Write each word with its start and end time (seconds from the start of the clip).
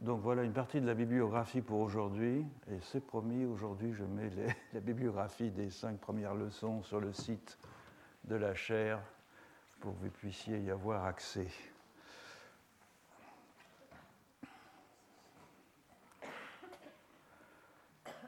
Donc 0.00 0.20
voilà 0.22 0.42
une 0.42 0.52
partie 0.52 0.80
de 0.80 0.86
la 0.86 0.94
bibliographie 0.94 1.60
pour 1.60 1.80
aujourd'hui. 1.80 2.46
Et 2.70 2.80
c'est 2.80 3.04
promis, 3.04 3.44
aujourd'hui 3.44 3.92
je 3.92 4.04
mets 4.04 4.30
la 4.72 4.80
bibliographie 4.80 5.50
des 5.50 5.70
cinq 5.70 5.98
premières 5.98 6.34
leçons 6.34 6.82
sur 6.82 7.00
le 7.00 7.12
site 7.12 7.58
de 8.24 8.34
la 8.34 8.54
chaire 8.54 9.00
pour 9.80 9.94
que 9.94 10.04
vous 10.04 10.10
puissiez 10.10 10.58
y 10.60 10.70
avoir 10.70 11.04
accès. 11.04 11.48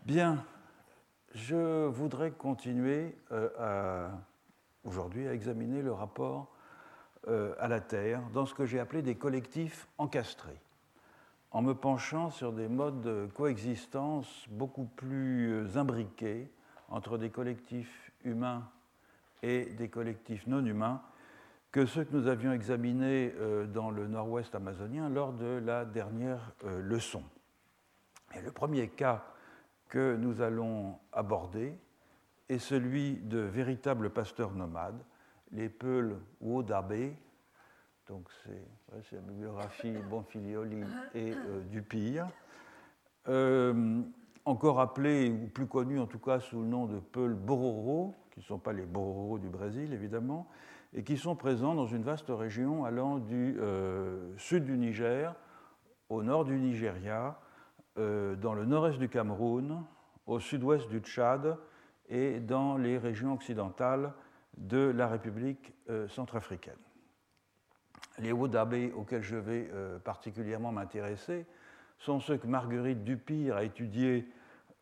Bien, 0.04 0.44
je 1.32 1.86
voudrais 1.86 2.32
continuer 2.32 3.16
euh, 3.30 4.08
aujourd'hui 4.84 5.28
à 5.28 5.32
examiner 5.32 5.80
le 5.80 5.92
rapport 5.92 6.52
euh, 7.28 7.54
à 7.60 7.68
la 7.68 7.80
Terre 7.80 8.20
dans 8.34 8.44
ce 8.46 8.52
que 8.52 8.66
j'ai 8.66 8.80
appelé 8.80 9.00
des 9.00 9.14
collectifs 9.14 9.86
encastrés, 9.98 10.60
en 11.52 11.62
me 11.62 11.74
penchant 11.74 12.30
sur 12.30 12.52
des 12.52 12.68
modes 12.68 13.00
de 13.02 13.28
coexistence 13.34 14.46
beaucoup 14.50 14.84
plus 14.84 15.52
euh, 15.52 15.78
imbriqués 15.78 16.50
entre 16.88 17.18
des 17.18 17.30
collectifs 17.30 18.12
humains 18.24 18.68
et 19.42 19.66
des 19.66 19.88
collectifs 19.88 20.46
non 20.46 20.64
humains 20.64 21.02
que 21.70 21.86
ceux 21.86 22.04
que 22.04 22.14
nous 22.14 22.26
avions 22.26 22.52
examinés 22.52 23.32
dans 23.72 23.90
le 23.90 24.06
nord-ouest 24.06 24.54
amazonien 24.54 25.08
lors 25.08 25.32
de 25.32 25.58
la 25.64 25.86
dernière 25.86 26.52
leçon. 26.62 27.22
Et 28.34 28.42
le 28.42 28.52
premier 28.52 28.88
cas 28.88 29.24
que 29.88 30.16
nous 30.16 30.42
allons 30.42 30.98
aborder 31.12 31.78
est 32.48 32.58
celui 32.58 33.16
de 33.16 33.38
véritables 33.38 34.10
pasteurs 34.10 34.52
nomades, 34.52 35.02
les 35.50 35.68
Peuls 35.68 36.18
Wodabé, 36.40 37.16
donc 38.08 38.28
la 39.12 39.20
bibliographie 39.20 39.92
Bonfilioli 40.10 40.82
et 41.14 41.32
euh, 41.32 41.60
Dupire, 41.70 42.28
euh, 43.28 44.02
encore 44.44 44.80
appelés, 44.80 45.30
ou 45.30 45.46
plus 45.46 45.66
connus 45.66 46.00
en 46.00 46.06
tout 46.06 46.18
cas 46.18 46.40
sous 46.40 46.60
le 46.60 46.66
nom 46.66 46.86
de 46.86 46.98
Peuls 46.98 47.34
Bororo, 47.34 48.14
qui 48.32 48.40
ne 48.40 48.44
sont 48.44 48.58
pas 48.58 48.72
les 48.72 48.84
Bororo 48.84 49.38
du 49.38 49.48
Brésil 49.48 49.92
évidemment, 49.92 50.48
et 50.94 51.04
qui 51.04 51.16
sont 51.16 51.36
présents 51.36 51.74
dans 51.74 51.86
une 51.86 52.02
vaste 52.02 52.28
région 52.28 52.84
allant 52.84 53.18
du 53.18 53.56
euh, 53.58 54.36
sud 54.36 54.64
du 54.64 54.76
Niger 54.76 55.34
au 56.08 56.22
nord 56.22 56.44
du 56.44 56.58
Nigeria, 56.58 57.38
euh, 57.98 58.36
dans 58.36 58.54
le 58.54 58.66
nord-est 58.66 58.98
du 58.98 59.08
Cameroun, 59.08 59.84
au 60.26 60.38
sud-ouest 60.38 60.88
du 60.88 61.00
Tchad 61.00 61.56
et 62.08 62.40
dans 62.40 62.76
les 62.76 62.98
régions 62.98 63.32
occidentales 63.32 64.12
de 64.58 64.92
la 64.94 65.08
République 65.08 65.72
centrafricaine. 66.08 66.76
Les 68.18 68.32
Wodabé 68.32 68.92
auxquels 68.92 69.22
je 69.22 69.36
vais 69.36 69.68
euh, 69.72 69.98
particulièrement 69.98 70.72
m'intéresser 70.72 71.46
sont 71.98 72.20
ceux 72.20 72.36
que 72.36 72.46
Marguerite 72.46 73.04
Dupire 73.04 73.56
a 73.56 73.64
étudiés 73.64 74.28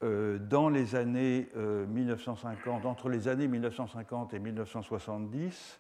dans 0.03 0.71
les 0.71 0.95
années 0.95 1.51
1950, 1.55 2.87
entre 2.87 3.11
les 3.11 3.29
années 3.29 3.49
1950 3.49 4.33
et 4.33 4.39
1970, 4.39 5.79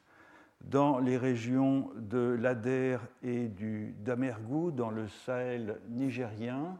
dans 0.60 0.98
les 0.98 1.16
régions 1.16 1.90
de 1.96 2.36
l'Ader 2.38 2.98
et 3.22 3.48
du 3.48 3.94
Damergou, 4.00 4.72
dans 4.72 4.90
le 4.90 5.08
Sahel 5.08 5.80
nigérien, 5.88 6.78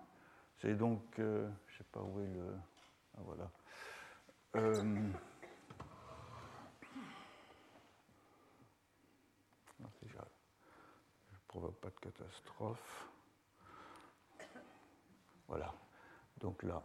c'est 0.60 0.74
donc, 0.74 1.00
euh, 1.18 1.48
je 1.68 1.74
ne 1.74 1.78
sais 1.78 1.84
pas 1.90 2.00
où 2.00 2.20
est 2.20 2.26
le. 2.26 2.54
Ah, 3.16 3.20
voilà. 3.24 3.50
Euh, 4.56 4.74
je 4.74 4.82
ne 4.82 5.12
provoque 11.50 11.80
pas 11.80 11.88
de 11.88 11.98
catastrophe. 11.98 13.08
Voilà. 15.48 15.74
Donc 16.38 16.62
là, 16.62 16.80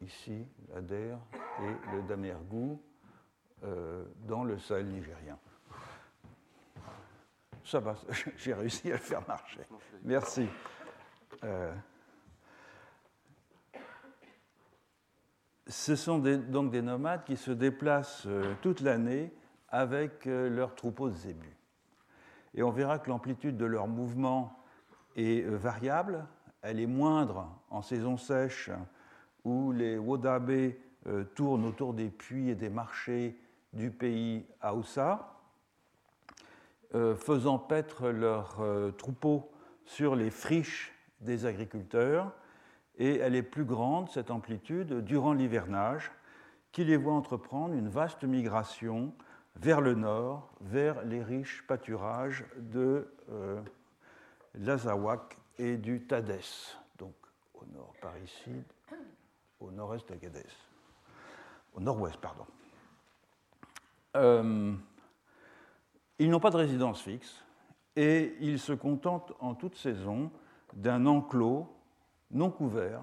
ici, 0.00 0.46
l'Ader 0.68 1.16
et 1.60 1.90
le 1.92 2.02
Damergou 2.02 2.80
euh, 3.64 4.04
dans 4.28 4.44
le 4.44 4.60
Sahel 4.60 4.86
nigérien. 4.86 5.36
Ça 7.64 7.80
va, 7.80 7.96
j'ai 8.36 8.54
réussi 8.54 8.92
à 8.92 8.94
le 8.94 9.00
faire 9.00 9.26
marcher. 9.26 9.66
Merci. 10.04 10.46
Euh, 11.42 11.74
ce 15.66 15.96
sont 15.96 16.20
donc 16.20 16.70
des 16.70 16.82
nomades 16.82 17.24
qui 17.24 17.36
se 17.36 17.50
déplacent 17.50 18.26
euh, 18.26 18.54
toute 18.62 18.82
l'année 18.82 19.34
avec 19.68 20.26
leurs 20.26 20.76
troupeaux 20.76 21.08
de 21.08 21.14
zébus. 21.14 21.59
Et 22.54 22.62
on 22.62 22.70
verra 22.70 22.98
que 22.98 23.08
l'amplitude 23.08 23.56
de 23.56 23.64
leur 23.64 23.88
mouvement 23.88 24.64
est 25.16 25.44
euh, 25.44 25.56
variable. 25.56 26.26
Elle 26.62 26.80
est 26.80 26.86
moindre 26.86 27.48
en 27.70 27.82
saison 27.82 28.16
sèche 28.16 28.70
où 29.44 29.72
les 29.72 29.96
Wodabé 29.96 30.78
tournent 31.34 31.64
autour 31.64 31.94
des 31.94 32.10
puits 32.10 32.50
et 32.50 32.54
des 32.54 32.68
marchés 32.68 33.40
du 33.72 33.90
pays 33.90 34.44
Haoussa, 34.60 35.40
faisant 36.92 37.58
paître 37.58 38.10
leurs 38.10 38.62
troupeaux 38.98 39.50
sur 39.86 40.14
les 40.14 40.28
friches 40.28 40.92
des 41.22 41.46
agriculteurs 41.46 42.34
et 43.00 43.16
elle 43.16 43.34
est 43.34 43.42
plus 43.42 43.64
grande, 43.64 44.10
cette 44.10 44.30
amplitude, 44.30 45.02
durant 45.02 45.32
l'hivernage, 45.32 46.12
qui 46.70 46.84
les 46.84 46.98
voit 46.98 47.14
entreprendre 47.14 47.74
une 47.74 47.88
vaste 47.88 48.24
migration 48.24 49.14
vers 49.56 49.80
le 49.80 49.94
nord, 49.94 50.50
vers 50.60 51.02
les 51.04 51.22
riches 51.22 51.64
pâturages 51.66 52.44
de 52.56 53.12
euh, 53.30 53.60
l'Azawak 54.54 55.36
et 55.58 55.76
du 55.76 56.06
Tadès, 56.06 56.76
donc 56.98 57.14
au 57.54 57.64
nord 57.66 57.94
par 58.00 58.16
ici, 58.18 58.62
au 59.60 59.70
nord-est 59.70 60.08
d'Agadez, 60.08 60.46
au 61.74 61.80
nord-ouest, 61.80 62.16
pardon. 62.18 62.46
Euh, 64.16 64.74
ils 66.18 66.30
n'ont 66.30 66.40
pas 66.40 66.50
de 66.50 66.56
résidence 66.56 67.02
fixe 67.02 67.44
et 67.96 68.36
ils 68.40 68.58
se 68.58 68.72
contentent 68.72 69.32
en 69.40 69.54
toute 69.54 69.76
saison 69.76 70.30
d'un 70.74 71.06
enclos 71.06 71.68
non 72.30 72.50
couvert, 72.50 73.02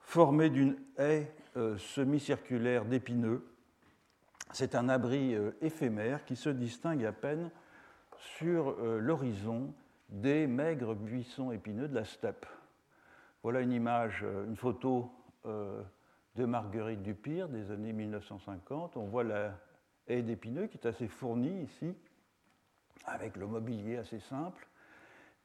formé 0.00 0.50
d'une 0.50 0.76
haie 0.98 1.34
euh, 1.56 1.76
semi-circulaire 1.78 2.84
d'épineux. 2.84 3.46
C'est 4.52 4.74
un 4.74 4.88
abri 4.88 5.34
euh, 5.34 5.52
éphémère 5.60 6.24
qui 6.24 6.36
se 6.36 6.48
distingue 6.50 7.04
à 7.04 7.12
peine 7.12 7.50
sur 8.18 8.70
euh, 8.70 8.98
l'horizon 8.98 9.72
des 10.08 10.46
maigres 10.46 10.94
buissons 10.94 11.52
épineux 11.52 11.88
de 11.88 11.94
la 11.94 12.04
steppe. 12.04 12.46
Voilà 13.42 13.60
une 13.60 13.72
image, 13.72 14.24
une 14.46 14.56
photo 14.56 15.10
de 15.44 16.44
Marguerite 16.44 17.02
Dupire 17.02 17.48
des 17.48 17.70
années 17.70 17.92
1950. 17.92 18.96
On 18.96 19.06
voit 19.06 19.24
la 19.24 19.58
haie 20.06 20.22
d'épineux 20.22 20.66
qui 20.66 20.78
est 20.78 20.86
assez 20.86 21.08
fournie 21.08 21.62
ici, 21.62 21.94
avec 23.06 23.36
le 23.36 23.46
mobilier 23.46 23.96
assez 23.96 24.20
simple. 24.20 24.66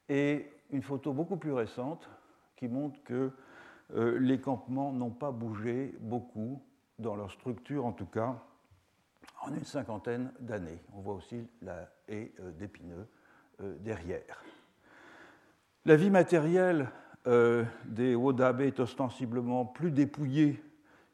Et 0.09 0.51
une 0.71 0.81
photo 0.81 1.13
beaucoup 1.13 1.37
plus 1.37 1.53
récente 1.53 2.09
qui 2.55 2.67
montre 2.67 3.01
que 3.03 3.31
euh, 3.93 4.19
les 4.19 4.39
campements 4.39 4.91
n'ont 4.91 5.11
pas 5.11 5.31
bougé 5.31 5.95
beaucoup, 5.99 6.61
dans 6.99 7.15
leur 7.15 7.31
structure 7.31 7.85
en 7.85 7.91
tout 7.91 8.05
cas, 8.05 8.43
en 9.47 9.55
une 9.55 9.63
cinquantaine 9.63 10.31
d'années. 10.39 10.79
On 10.93 11.01
voit 11.01 11.15
aussi 11.15 11.47
la 11.61 11.89
haie 12.07 12.31
euh, 12.39 12.51
d'épineux 12.51 13.07
euh, 13.61 13.75
derrière. 13.79 14.43
La 15.85 15.95
vie 15.95 16.09
matérielle 16.09 16.89
des 17.83 18.15
Wodabé 18.15 18.67
est 18.67 18.79
ostensiblement 18.79 19.65
plus 19.65 19.91
dépouillée 19.91 20.63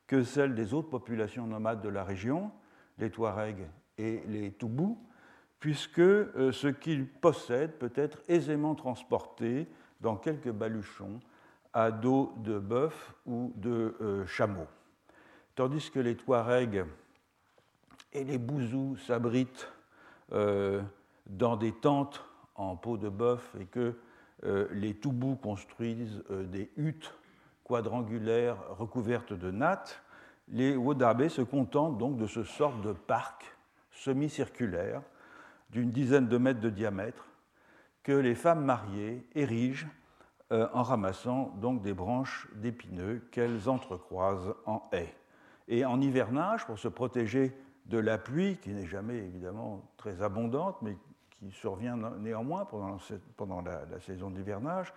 que 0.06 0.24
celle 0.24 0.54
des 0.54 0.76
autres 0.76 0.90
populations 0.90 1.48
nomades 1.48 1.82
de 1.82 1.90
la 1.90 2.04
région, 2.04 2.52
les 3.00 3.10
Touaregs 3.10 3.66
et 3.98 4.22
les 4.28 4.52
Toubous, 4.52 5.00
puisque 5.60 5.98
ce 5.98 6.68
qu'ils 6.68 7.08
possèdent 7.08 7.80
peut 7.80 7.94
être 7.96 8.22
aisément 8.28 8.76
transporté 8.76 9.68
dans 10.02 10.16
quelques 10.16 10.52
baluchons 10.52 11.20
à 11.74 11.90
dos 11.92 12.34
de 12.38 12.60
bœuf 12.60 13.16
ou 13.26 13.52
de 13.56 13.96
euh, 14.00 14.26
chameau. 14.28 14.68
Tandis 15.56 15.90
que 15.90 16.00
les 16.00 16.16
Touaregs 16.16 16.86
et 18.14 18.24
les 18.24 18.38
Bouzous 18.38 18.98
s'abritent 18.98 19.72
euh, 20.32 20.82
dans 21.28 21.58
des 21.58 21.72
tentes 21.72 22.24
en 22.56 22.76
peau 22.76 22.98
de 22.98 23.10
bœuf 23.10 23.56
et 23.60 23.66
que 23.66 23.96
euh, 24.46 24.68
les 24.72 24.94
Toubous 24.94 25.36
construisent 25.36 26.24
des 26.30 26.72
huttes 26.78 27.14
quadrangulaires 27.64 28.58
recouvertes 28.70 29.34
de 29.34 29.52
nattes, 29.52 30.02
les 30.50 30.76
Wodabé 30.76 31.30
se 31.30 31.42
contentent 31.42 31.98
donc 31.98 32.18
de 32.18 32.28
ce 32.28 32.44
sorte 32.44 32.82
de 32.82 32.92
parc 32.92 33.56
semi-circulaire 33.92 35.02
d'une 35.70 35.92
dizaine 35.92 36.28
de 36.28 36.38
mètres 36.38 36.60
de 36.60 36.70
diamètre 36.70 37.26
que 38.04 38.12
les 38.12 38.36
femmes 38.36 38.66
mariées 38.66 39.26
érigent 39.34 39.88
euh, 40.52 40.68
en 40.74 40.84
ramassant 40.84 41.54
donc 41.62 41.82
des 41.82 41.94
branches 41.94 42.48
d'épineux 42.56 43.28
qu'elles 43.32 43.70
entrecroisent 43.70 44.54
en 44.66 44.88
haies. 44.92 45.16
Et 45.70 45.86
en 45.86 46.02
hivernage, 46.02 46.66
pour 46.66 46.78
se 46.78 46.90
protéger 46.90 47.58
de 47.86 47.98
la 47.98 48.18
pluie, 48.18 48.58
qui 48.58 48.72
n'est 48.72 48.86
jamais 48.86 49.18
évidemment 49.18 49.84
très 49.98 50.22
abondante, 50.22 50.82
mais 50.82 50.98
qui 51.32 51.52
survient 51.52 51.98
néanmoins 52.20 52.66
pendant, 52.66 53.62
la, 53.62 54.00
saison 54.00 54.30
d'hivernage, 54.30 54.94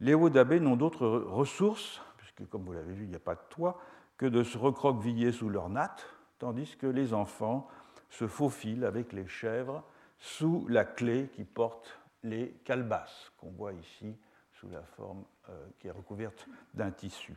les 0.00 0.14
Wadabés 0.14 0.60
n'ont 0.60 0.76
d'autres 0.76 1.08
ressources, 1.08 2.00
puisque 2.16 2.48
comme 2.48 2.64
vous 2.64 2.72
l'avez 2.72 2.94
vu, 2.94 3.04
il 3.04 3.10
n'y 3.10 3.16
a 3.16 3.20
pas 3.20 3.34
de 3.34 3.40
toit, 3.50 3.80
que 4.16 4.26
de 4.26 4.42
se 4.42 4.58
recroqueviller 4.58 5.32
sous 5.32 5.48
leur 5.48 5.68
natte, 5.68 6.06
tandis 6.38 6.76
que 6.76 6.86
les 6.86 7.14
enfants 7.14 7.68
se 8.08 8.26
faufilent 8.26 8.84
avec 8.84 9.12
les 9.12 9.26
chèvres 9.26 9.82
sous 10.18 10.66
la 10.68 10.84
clé 10.84 11.30
qui 11.34 11.44
porte 11.44 11.98
les 12.22 12.52
calebasses, 12.64 13.32
qu'on 13.38 13.50
voit 13.50 13.72
ici 13.72 14.16
sous 14.52 14.68
la 14.68 14.82
forme 14.82 15.24
euh, 15.48 15.66
qui 15.80 15.88
est 15.88 15.92
recouverte 15.92 16.46
d'un 16.74 16.92
tissu. 16.92 17.34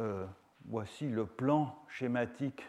Euh, 0.00 0.26
voici 0.66 1.08
le 1.08 1.24
plan 1.24 1.74
schématique 1.88 2.62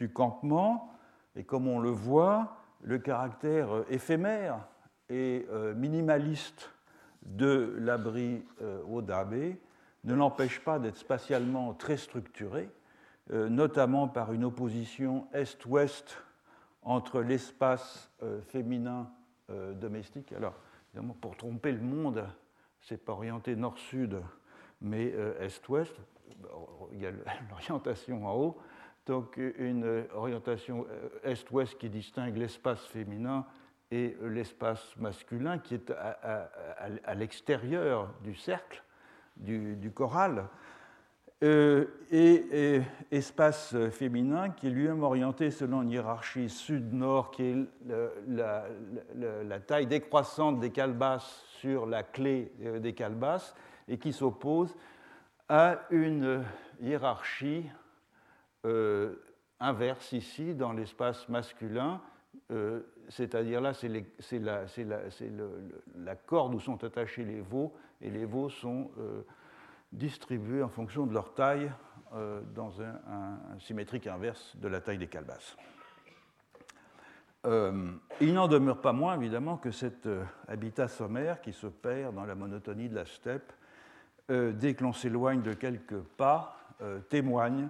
du 0.00 0.10
campement, 0.10 0.92
et 1.36 1.44
comme 1.44 1.68
on 1.68 1.78
le 1.78 1.90
voit, 1.90 2.56
le 2.82 2.98
caractère 2.98 3.84
éphémère 3.88 4.66
et 5.08 5.46
euh, 5.50 5.74
minimaliste 5.74 6.70
de 7.22 7.76
l'abri 7.78 8.42
Odabe 8.90 9.54
ne 10.04 10.14
l'empêche 10.14 10.60
pas 10.60 10.78
d'être 10.78 10.96
spatialement 10.96 11.74
très 11.74 11.98
structuré, 11.98 12.70
notamment 13.30 14.08
par 14.08 14.32
une 14.32 14.44
opposition 14.44 15.28
est-ouest 15.34 16.16
entre 16.80 17.20
l'espace 17.20 18.10
féminin 18.48 19.10
domestique. 19.74 20.32
Alors, 20.32 20.54
pour 21.20 21.36
tromper 21.36 21.72
le 21.72 21.82
monde, 21.82 22.26
c'est 22.80 23.04
pas 23.04 23.12
orienté 23.12 23.54
nord-sud, 23.56 24.20
mais 24.80 25.12
euh, 25.14 25.40
est-ouest. 25.40 25.94
Il 26.92 27.00
y 27.00 27.06
a 27.06 27.10
l'orientation 27.50 28.26
en 28.26 28.34
haut. 28.34 28.58
Donc 29.10 29.40
une 29.58 30.04
orientation 30.14 30.86
euh, 30.88 31.32
est-ouest 31.32 31.76
qui 31.76 31.88
distingue 31.88 32.36
l'espace 32.36 32.86
féminin 32.86 33.44
et 33.90 34.16
l'espace 34.22 34.96
masculin 34.98 35.58
qui 35.58 35.74
est 35.74 35.90
à, 35.90 37.14
l'extérieur 37.16 38.14
du 38.22 38.36
cercle, 38.36 38.84
du, 39.36 39.74
du 39.74 39.90
choral. 39.90 40.44
Euh, 41.42 41.86
et, 42.12 42.82
espace 43.10 43.74
féminin 43.90 44.50
qui 44.50 44.68
est 44.68 44.70
lui-même 44.70 45.02
orienté 45.02 45.50
selon 45.50 45.82
une 45.82 45.90
hiérarchie 45.90 46.48
sud-nord 46.48 47.32
qui 47.32 47.42
est 47.42 47.56
la, 48.28 49.60
taille 49.66 49.88
décroissante 49.88 50.60
des 50.60 50.70
calebasses 50.70 51.42
sur 51.58 51.84
la 51.84 52.04
clé 52.04 52.52
euh, 52.62 52.78
des 52.78 52.92
calebasses 52.92 53.56
et 53.88 53.98
qui 53.98 54.12
s'oppose 54.12 54.72
à 55.48 55.80
une 55.90 56.44
hiérarchie 56.80 57.68
euh, 58.66 59.14
inverse 59.58 60.12
ici 60.12 60.54
dans 60.54 60.72
l'espace 60.72 61.28
masculin, 61.28 62.00
c'est-à-dire 63.08 63.60
là 63.60 63.72
c'est 63.74 64.38
la, 64.38 66.16
corde 66.16 66.54
où 66.54 66.60
sont 66.60 66.82
attachés 66.84 67.24
les 67.24 67.40
veaux 67.40 67.72
et 68.00 68.10
les 68.10 68.24
veaux 68.24 68.48
sont 68.48 68.90
distribués 69.92 70.62
en 70.62 70.68
fonction 70.68 71.06
de 71.06 71.12
leur 71.12 71.34
taille 71.34 71.70
euh, 72.14 72.40
dans 72.54 72.82
un, 72.82 73.38
symétrique 73.60 74.06
inverse 74.06 74.56
de 74.56 74.68
la 74.68 74.80
taille 74.80 74.98
des 74.98 75.06
calebasses. 75.06 75.56
Euh, 77.46 77.92
il 78.20 78.34
n'en 78.34 78.48
demeure 78.48 78.80
pas 78.80 78.92
moins, 78.92 79.14
évidemment, 79.14 79.56
que 79.56 79.70
cet 79.70 80.06
euh, 80.06 80.24
habitat 80.48 80.88
sommaire 80.88 81.40
qui 81.40 81.52
se 81.52 81.66
perd 81.66 82.14
dans 82.14 82.24
la 82.24 82.34
monotonie 82.34 82.88
de 82.88 82.94
la 82.94 83.06
steppe, 83.06 83.52
dès 84.28 84.74
que 84.74 84.84
l'on 84.84 84.92
s'éloigne 84.92 85.42
de 85.42 85.54
quelques 85.54 85.98
pas, 86.16 86.56
témoigne 87.08 87.68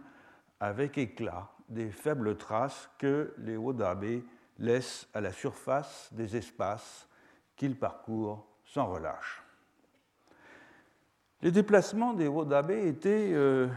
avec 0.60 0.98
éclat 0.98 1.50
des 1.68 1.90
faibles 1.90 2.36
traces 2.36 2.90
que 2.98 3.34
les 3.38 3.56
Wodabé 3.56 4.24
laissent 4.58 5.08
à 5.14 5.20
la 5.20 5.32
surface 5.32 6.10
des 6.12 6.36
espaces 6.36 7.08
qu'ils 7.56 7.78
parcourent 7.78 8.46
sans 8.64 8.86
relâche. 8.86 9.42
Les 11.42 11.50
déplacements 11.50 12.12
des 12.12 12.28
Wodabé 12.28 12.86
étaient 12.86 13.32
euh, 13.32 13.68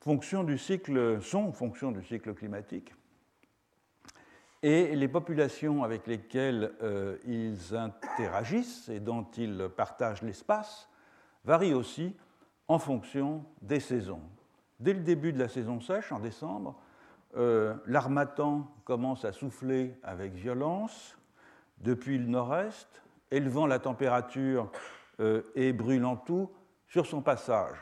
fonction 0.00 0.44
du 0.44 0.58
cycle, 0.58 1.22
sont 1.22 1.50
fonction 1.52 1.90
du 1.90 2.04
cycle 2.04 2.34
climatique. 2.34 2.94
Et 4.62 4.94
les 4.96 5.08
populations 5.08 5.84
avec 5.84 6.06
lesquelles 6.06 6.74
euh, 6.82 7.16
ils 7.24 7.74
interagissent 7.74 8.88
et 8.88 9.00
dont 9.00 9.26
ils 9.36 9.70
partagent 9.74 10.22
l'espace 10.22 10.88
varient 11.44 11.74
aussi 11.74 12.14
en 12.68 12.78
fonction 12.78 13.44
des 13.62 13.80
saisons. 13.80 14.22
Dès 14.80 14.92
le 14.92 15.00
début 15.00 15.32
de 15.32 15.38
la 15.38 15.48
saison 15.48 15.80
sèche, 15.80 16.12
en 16.12 16.18
décembre, 16.18 16.78
euh, 17.36 17.74
l'armatan 17.86 18.70
commence 18.84 19.24
à 19.24 19.32
souffler 19.32 19.98
avec 20.02 20.34
violence 20.34 21.16
depuis 21.78 22.18
le 22.18 22.26
nord-est, 22.26 23.02
élevant 23.30 23.66
la 23.66 23.78
température 23.78 24.70
et 25.54 25.72
brûlant 25.72 26.16
tout 26.16 26.50
sur 26.88 27.06
son 27.06 27.22
passage, 27.22 27.76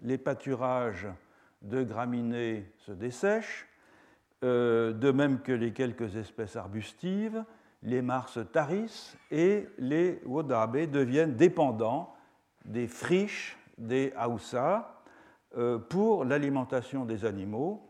les 0.00 0.18
pâturages 0.18 1.08
de 1.62 1.82
graminées 1.82 2.70
se 2.78 2.92
dessèchent, 2.92 3.66
euh, 4.44 4.92
de 4.92 5.10
même 5.10 5.40
que 5.40 5.52
les 5.52 5.72
quelques 5.72 6.16
espèces 6.16 6.56
arbustives, 6.56 7.44
les 7.82 8.02
mares 8.02 8.28
se 8.28 8.40
tarissent 8.40 9.16
et 9.30 9.66
les 9.78 10.20
wodabé 10.26 10.86
deviennent 10.86 11.36
dépendants 11.36 12.14
des 12.64 12.86
friches 12.86 13.58
des 13.78 14.12
haoussa 14.16 14.70
euh, 14.80 15.03
pour 15.88 16.24
l'alimentation 16.24 17.04
des 17.04 17.24
animaux, 17.24 17.88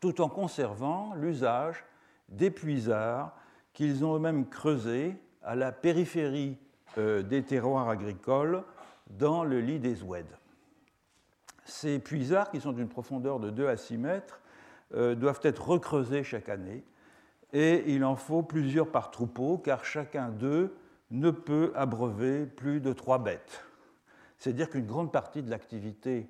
tout 0.00 0.20
en 0.20 0.28
conservant 0.28 1.14
l'usage 1.14 1.84
des 2.28 2.50
puisards 2.50 3.36
qu'ils 3.72 4.04
ont 4.04 4.16
eux-mêmes 4.16 4.48
creusés 4.48 5.16
à 5.42 5.54
la 5.54 5.72
périphérie 5.72 6.58
euh, 6.98 7.22
des 7.22 7.42
terroirs 7.42 7.88
agricoles 7.88 8.64
dans 9.10 9.44
le 9.44 9.60
lit 9.60 9.78
des 9.78 10.02
oueds. 10.02 10.24
Ces 11.64 11.98
puisards, 11.98 12.50
qui 12.50 12.60
sont 12.60 12.72
d'une 12.72 12.88
profondeur 12.88 13.40
de 13.40 13.50
2 13.50 13.68
à 13.68 13.76
6 13.76 13.98
mètres, 13.98 14.40
euh, 14.94 15.14
doivent 15.14 15.40
être 15.42 15.68
recreusés 15.68 16.24
chaque 16.24 16.48
année, 16.48 16.84
et 17.52 17.94
il 17.94 18.04
en 18.04 18.16
faut 18.16 18.42
plusieurs 18.42 18.90
par 18.90 19.10
troupeau, 19.10 19.58
car 19.58 19.84
chacun 19.84 20.28
d'eux 20.28 20.76
ne 21.10 21.30
peut 21.30 21.72
abreuver 21.74 22.46
plus 22.46 22.80
de 22.80 22.92
trois 22.92 23.18
bêtes. 23.18 23.64
C'est-à-dire 24.38 24.68
qu'une 24.70 24.86
grande 24.86 25.12
partie 25.12 25.42
de 25.42 25.50
l'activité 25.50 26.28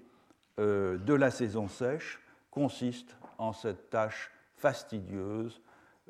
euh, 0.58 0.98
de 0.98 1.14
la 1.14 1.30
saison 1.30 1.68
sèche 1.68 2.20
consiste 2.50 3.16
en 3.38 3.52
cette 3.52 3.90
tâche 3.90 4.30
fastidieuse 4.56 5.62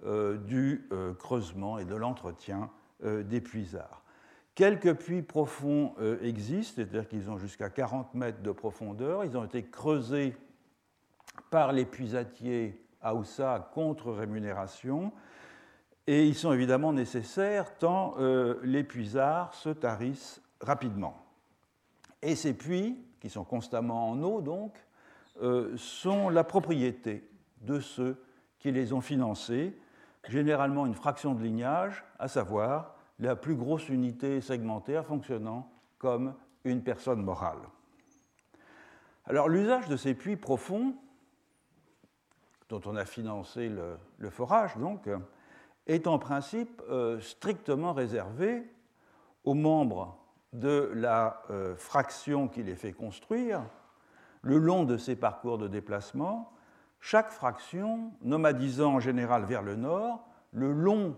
euh, 0.04 0.36
du 0.36 0.88
creusement 1.18 1.78
et 1.78 1.84
de 1.84 1.94
l'entretien 1.94 2.70
des 3.02 3.40
puisards. 3.40 4.02
Quelques 4.58 4.94
puits 4.94 5.22
profonds 5.22 5.94
euh, 6.00 6.18
existent, 6.20 6.82
c'est-à-dire 6.82 7.06
qu'ils 7.06 7.30
ont 7.30 7.38
jusqu'à 7.38 7.70
40 7.70 8.14
mètres 8.14 8.42
de 8.42 8.50
profondeur. 8.50 9.24
Ils 9.24 9.36
ont 9.36 9.44
été 9.44 9.62
creusés 9.62 10.36
par 11.48 11.72
les 11.72 11.84
puisatiers 11.84 12.84
Aoussa 13.00 13.70
contre 13.72 14.10
rémunération. 14.10 15.12
Et 16.08 16.26
ils 16.26 16.34
sont 16.34 16.52
évidemment 16.52 16.92
nécessaires 16.92 17.78
tant 17.78 18.16
euh, 18.18 18.58
les 18.64 18.82
puisards 18.82 19.54
se 19.54 19.68
tarissent 19.68 20.42
rapidement. 20.60 21.24
Et 22.20 22.34
ces 22.34 22.52
puits, 22.52 22.98
qui 23.20 23.30
sont 23.30 23.44
constamment 23.44 24.10
en 24.10 24.22
eau 24.22 24.40
donc, 24.40 24.74
euh, 25.42 25.76
sont 25.76 26.28
la 26.28 26.44
propriété 26.44 27.28
de 27.60 27.80
ceux 27.80 28.22
qui 28.58 28.72
les 28.72 28.92
ont 28.92 29.00
financés, 29.00 29.76
généralement 30.28 30.86
une 30.86 30.94
fraction 30.94 31.34
de 31.34 31.42
lignage, 31.42 32.04
à 32.18 32.28
savoir 32.28 32.96
la 33.18 33.36
plus 33.36 33.54
grosse 33.54 33.88
unité 33.88 34.40
segmentaire 34.40 35.04
fonctionnant 35.06 35.70
comme 35.98 36.34
une 36.64 36.82
personne 36.82 37.22
morale. 37.22 37.58
Alors 39.26 39.48
l'usage 39.48 39.88
de 39.88 39.96
ces 39.96 40.14
puits 40.14 40.36
profonds, 40.36 40.94
dont 42.68 42.80
on 42.86 42.96
a 42.96 43.04
financé 43.04 43.68
le, 43.68 44.30
forage, 44.30 44.76
donc, 44.76 45.08
est 45.86 46.06
en 46.06 46.18
principe 46.18 46.82
euh, 46.90 47.20
strictement 47.20 47.92
réservé 47.92 48.68
aux 49.44 49.54
membres 49.54 50.17
de 50.52 50.90
la 50.94 51.42
euh, 51.50 51.76
fraction 51.76 52.48
qui 52.48 52.62
les 52.62 52.74
fait 52.74 52.92
construire, 52.92 53.62
le 54.42 54.58
long 54.58 54.84
de 54.84 54.96
ces 54.96 55.16
parcours 55.16 55.58
de 55.58 55.68
déplacement, 55.68 56.52
chaque 57.00 57.30
fraction 57.30 58.12
nomadisant 58.22 58.94
en 58.94 59.00
général 59.00 59.44
vers 59.44 59.62
le 59.62 59.76
nord, 59.76 60.26
le 60.52 60.72
long 60.72 61.16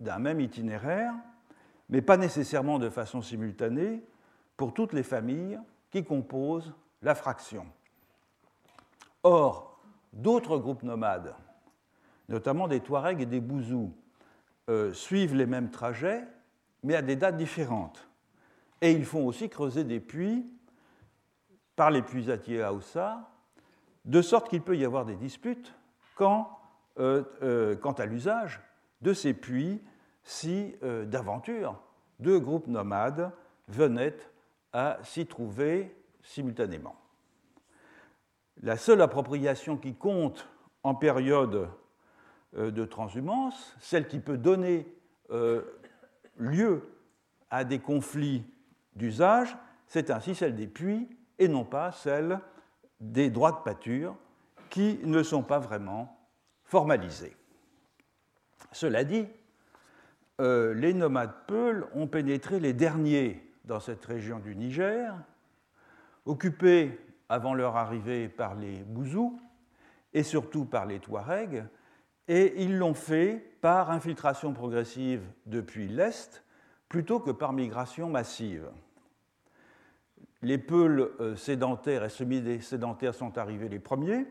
d'un 0.00 0.18
même 0.18 0.40
itinéraire, 0.40 1.14
mais 1.88 2.02
pas 2.02 2.16
nécessairement 2.16 2.78
de 2.78 2.90
façon 2.90 3.22
simultanée, 3.22 4.02
pour 4.56 4.74
toutes 4.74 4.92
les 4.92 5.02
familles 5.02 5.58
qui 5.90 6.04
composent 6.04 6.74
la 7.00 7.14
fraction. 7.14 7.66
Or, 9.22 9.80
d'autres 10.12 10.58
groupes 10.58 10.82
nomades, 10.82 11.34
notamment 12.28 12.68
des 12.68 12.80
Touaregs 12.80 13.20
et 13.20 13.26
des 13.26 13.40
Bouzous, 13.40 13.94
euh, 14.68 14.92
suivent 14.92 15.34
les 15.34 15.46
mêmes 15.46 15.70
trajets, 15.70 16.24
mais 16.82 16.94
à 16.94 17.02
des 17.02 17.16
dates 17.16 17.36
différentes. 17.36 18.07
Et 18.80 18.92
ils 18.92 19.04
font 19.04 19.26
aussi 19.26 19.48
creuser 19.48 19.84
des 19.84 20.00
puits 20.00 20.46
par 21.76 21.90
les 21.90 22.02
puisatiers 22.02 22.62
Aoussa, 22.62 23.30
de 24.04 24.22
sorte 24.22 24.48
qu'il 24.48 24.62
peut 24.62 24.76
y 24.76 24.84
avoir 24.84 25.04
des 25.04 25.16
disputes 25.16 25.74
quant, 26.14 26.58
euh, 26.98 27.22
euh, 27.42 27.76
à 27.98 28.06
l'usage 28.06 28.60
de 29.00 29.12
ces 29.12 29.34
puits 29.34 29.80
si, 30.24 30.74
euh, 30.82 31.04
d'aventure, 31.04 31.80
deux 32.18 32.40
groupes 32.40 32.66
nomades 32.66 33.30
venaient 33.68 34.16
à 34.72 34.98
s'y 35.04 35.26
trouver 35.26 35.94
simultanément. 36.22 36.96
La 38.62 38.76
seule 38.76 39.00
appropriation 39.00 39.76
qui 39.76 39.94
compte 39.94 40.48
en 40.82 40.94
période 40.94 41.68
de 42.54 42.84
transhumance, 42.84 43.76
celle 43.78 44.08
qui 44.08 44.18
peut 44.18 44.36
donner 44.36 44.86
lieu 46.38 46.82
à 47.50 47.62
des 47.62 47.78
conflits 47.78 48.44
d'usage, 48.98 49.56
c'est 49.86 50.10
ainsi 50.10 50.34
celle 50.34 50.54
des 50.54 50.66
puits 50.66 51.08
et 51.38 51.48
non 51.48 51.64
pas 51.64 51.92
celle 51.92 52.40
des 53.00 53.30
droits 53.30 53.52
de 53.52 53.62
pâture 53.64 54.16
qui 54.68 54.98
ne 55.04 55.22
sont 55.22 55.42
pas 55.42 55.58
vraiment 55.58 56.18
formalisés. 56.64 57.34
Cela 58.72 59.04
dit, 59.04 59.26
euh, 60.40 60.74
les 60.74 60.92
nomades 60.92 61.46
Peuls 61.46 61.86
ont 61.94 62.06
pénétré 62.06 62.60
les 62.60 62.72
derniers 62.74 63.42
dans 63.64 63.80
cette 63.80 64.04
région 64.04 64.38
du 64.38 64.54
Niger, 64.54 65.14
occupés 66.26 66.98
avant 67.28 67.54
leur 67.54 67.76
arrivée 67.76 68.28
par 68.28 68.54
les 68.54 68.82
Bouzous 68.84 69.40
et 70.12 70.22
surtout 70.22 70.64
par 70.64 70.86
les 70.86 71.00
Touaregs, 71.00 71.64
et 72.28 72.62
ils 72.62 72.76
l'ont 72.76 72.94
fait 72.94 73.56
par 73.60 73.90
infiltration 73.90 74.52
progressive 74.52 75.22
depuis 75.46 75.88
l'Est 75.88 76.44
plutôt 76.88 77.20
que 77.20 77.30
par 77.30 77.52
migration 77.52 78.08
massive. 78.08 78.70
Les 80.42 80.58
Peuls 80.58 81.10
euh, 81.20 81.34
sédentaires 81.34 82.04
et 82.04 82.08
semi-sédentaires 82.08 83.14
sont 83.14 83.38
arrivés 83.38 83.68
les 83.68 83.80
premiers, 83.80 84.26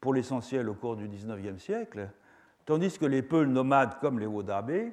pour 0.00 0.14
l'essentiel 0.14 0.68
au 0.68 0.74
cours 0.74 0.96
du 0.96 1.06
XIXe 1.08 1.62
siècle, 1.62 2.10
tandis 2.64 2.98
que 2.98 3.06
les 3.06 3.22
Peuls 3.22 3.48
nomades 3.48 3.98
comme 4.00 4.18
les 4.18 4.26
Wodabé 4.26 4.92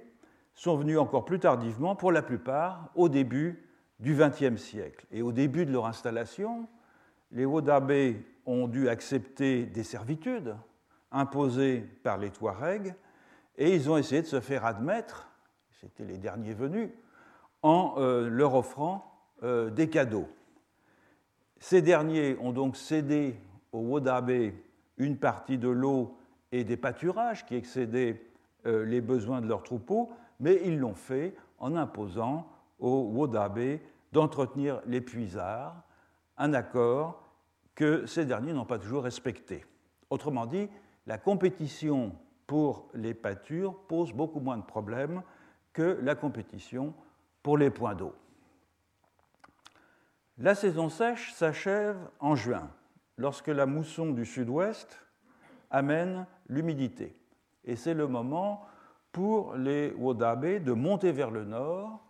sont 0.53 0.75
venus 0.75 0.97
encore 0.97 1.25
plus 1.25 1.39
tardivement, 1.39 1.95
pour 1.95 2.11
la 2.11 2.21
plupart, 2.21 2.89
au 2.95 3.09
début 3.09 3.67
du 3.99 4.15
XXe 4.15 4.61
siècle. 4.61 5.05
Et 5.11 5.21
au 5.21 5.31
début 5.31 5.65
de 5.65 5.71
leur 5.71 5.85
installation, 5.85 6.67
les 7.31 7.45
Wodabé 7.45 8.23
ont 8.45 8.67
dû 8.67 8.89
accepter 8.89 9.65
des 9.65 9.83
servitudes 9.83 10.55
imposées 11.11 11.79
par 12.03 12.17
les 12.17 12.29
Touaregs, 12.29 12.93
et 13.57 13.73
ils 13.73 13.89
ont 13.89 13.97
essayé 13.97 14.21
de 14.21 14.27
se 14.27 14.39
faire 14.39 14.65
admettre, 14.65 15.29
c'était 15.71 16.05
les 16.05 16.17
derniers 16.17 16.53
venus, 16.53 16.89
en 17.63 17.95
euh, 17.97 18.29
leur 18.29 18.53
offrant 18.53 19.16
euh, 19.43 19.69
des 19.69 19.89
cadeaux. 19.89 20.27
Ces 21.59 21.81
derniers 21.81 22.37
ont 22.39 22.51
donc 22.51 22.75
cédé 22.77 23.35
aux 23.71 23.79
Wodabé 23.79 24.53
une 24.97 25.17
partie 25.17 25.57
de 25.57 25.69
l'eau 25.69 26.17
et 26.51 26.63
des 26.63 26.77
pâturages 26.77 27.45
qui 27.45 27.55
excédaient 27.55 28.21
euh, 28.65 28.85
les 28.85 29.01
besoins 29.01 29.41
de 29.41 29.47
leurs 29.47 29.63
troupeaux, 29.63 30.11
mais 30.39 30.61
ils 30.65 30.77
l'ont 30.79 30.95
fait 30.95 31.35
en 31.59 31.75
imposant 31.75 32.47
aux 32.79 33.11
Wodabé 33.13 33.81
d'entretenir 34.11 34.81
les 34.85 35.01
puisards, 35.01 35.75
un 36.37 36.53
accord 36.53 37.23
que 37.75 38.05
ces 38.05 38.25
derniers 38.25 38.53
n'ont 38.53 38.65
pas 38.65 38.79
toujours 38.79 39.03
respecté. 39.03 39.65
Autrement 40.09 40.45
dit, 40.45 40.69
la 41.05 41.17
compétition 41.17 42.15
pour 42.47 42.87
les 42.93 43.13
pâtures 43.13 43.77
pose 43.87 44.13
beaucoup 44.13 44.39
moins 44.39 44.57
de 44.57 44.63
problèmes 44.63 45.21
que 45.73 45.99
la 46.01 46.15
compétition 46.15 46.93
pour 47.43 47.57
les 47.57 47.69
points 47.69 47.93
d'eau. 47.93 48.13
La 50.39 50.53
saison 50.53 50.89
sèche 50.89 51.33
s'achève 51.33 51.97
en 52.19 52.35
juin, 52.35 52.69
lorsque 53.17 53.47
la 53.47 53.65
mousson 53.65 54.11
du 54.11 54.23
sud-ouest 54.23 55.03
amène 55.71 56.27
l'humidité. 56.47 57.17
Et 57.63 57.75
c'est 57.75 57.95
le 57.95 58.07
moment 58.07 58.61
pour 59.11 59.55
les 59.55 59.91
Wodabé 59.93 60.59
de 60.59 60.73
monter 60.73 61.11
vers 61.11 61.31
le 61.31 61.43
nord, 61.43 62.05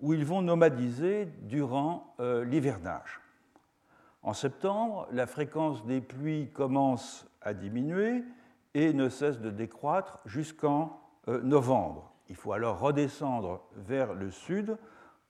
où 0.00 0.14
ils 0.14 0.24
vont 0.24 0.42
nomadiser 0.42 1.26
durant 1.42 2.16
euh, 2.18 2.44
l'hivernage. 2.44 3.20
En 4.22 4.32
septembre, 4.32 5.06
la 5.12 5.28
fréquence 5.28 5.86
des 5.86 6.00
pluies 6.00 6.50
commence 6.50 7.30
à 7.40 7.54
diminuer 7.54 8.24
et 8.74 8.92
ne 8.92 9.08
cesse 9.08 9.38
de 9.38 9.50
décroître 9.50 10.18
jusqu'en 10.26 11.00
euh, 11.28 11.40
novembre. 11.42 12.12
Il 12.28 12.34
faut 12.34 12.52
alors 12.52 12.80
redescendre 12.80 13.62
vers 13.76 14.12
le 14.12 14.32
sud 14.32 14.76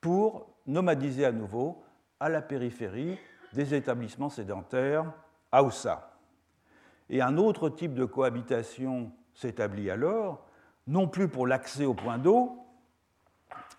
pour 0.01 0.49
nomadiser 0.67 1.27
à 1.27 1.33
nouveau 1.33 1.83
à 2.21 2.29
la 2.29 2.43
périphérie 2.43 3.19
des 3.53 3.75
établissements 3.75 4.29
sédentaires 4.29 5.13
Aoussa. 5.51 6.19
Et 7.09 7.23
un 7.23 7.39
autre 7.39 7.69
type 7.71 7.95
de 7.95 8.05
cohabitation 8.05 9.11
s'établit 9.35 9.91
alors, 9.91 10.47
non 10.87 11.09
plus 11.09 11.29
pour 11.29 11.47
l'accès 11.47 11.85
au 11.85 11.95
point 11.95 12.19
d'eau, 12.19 12.59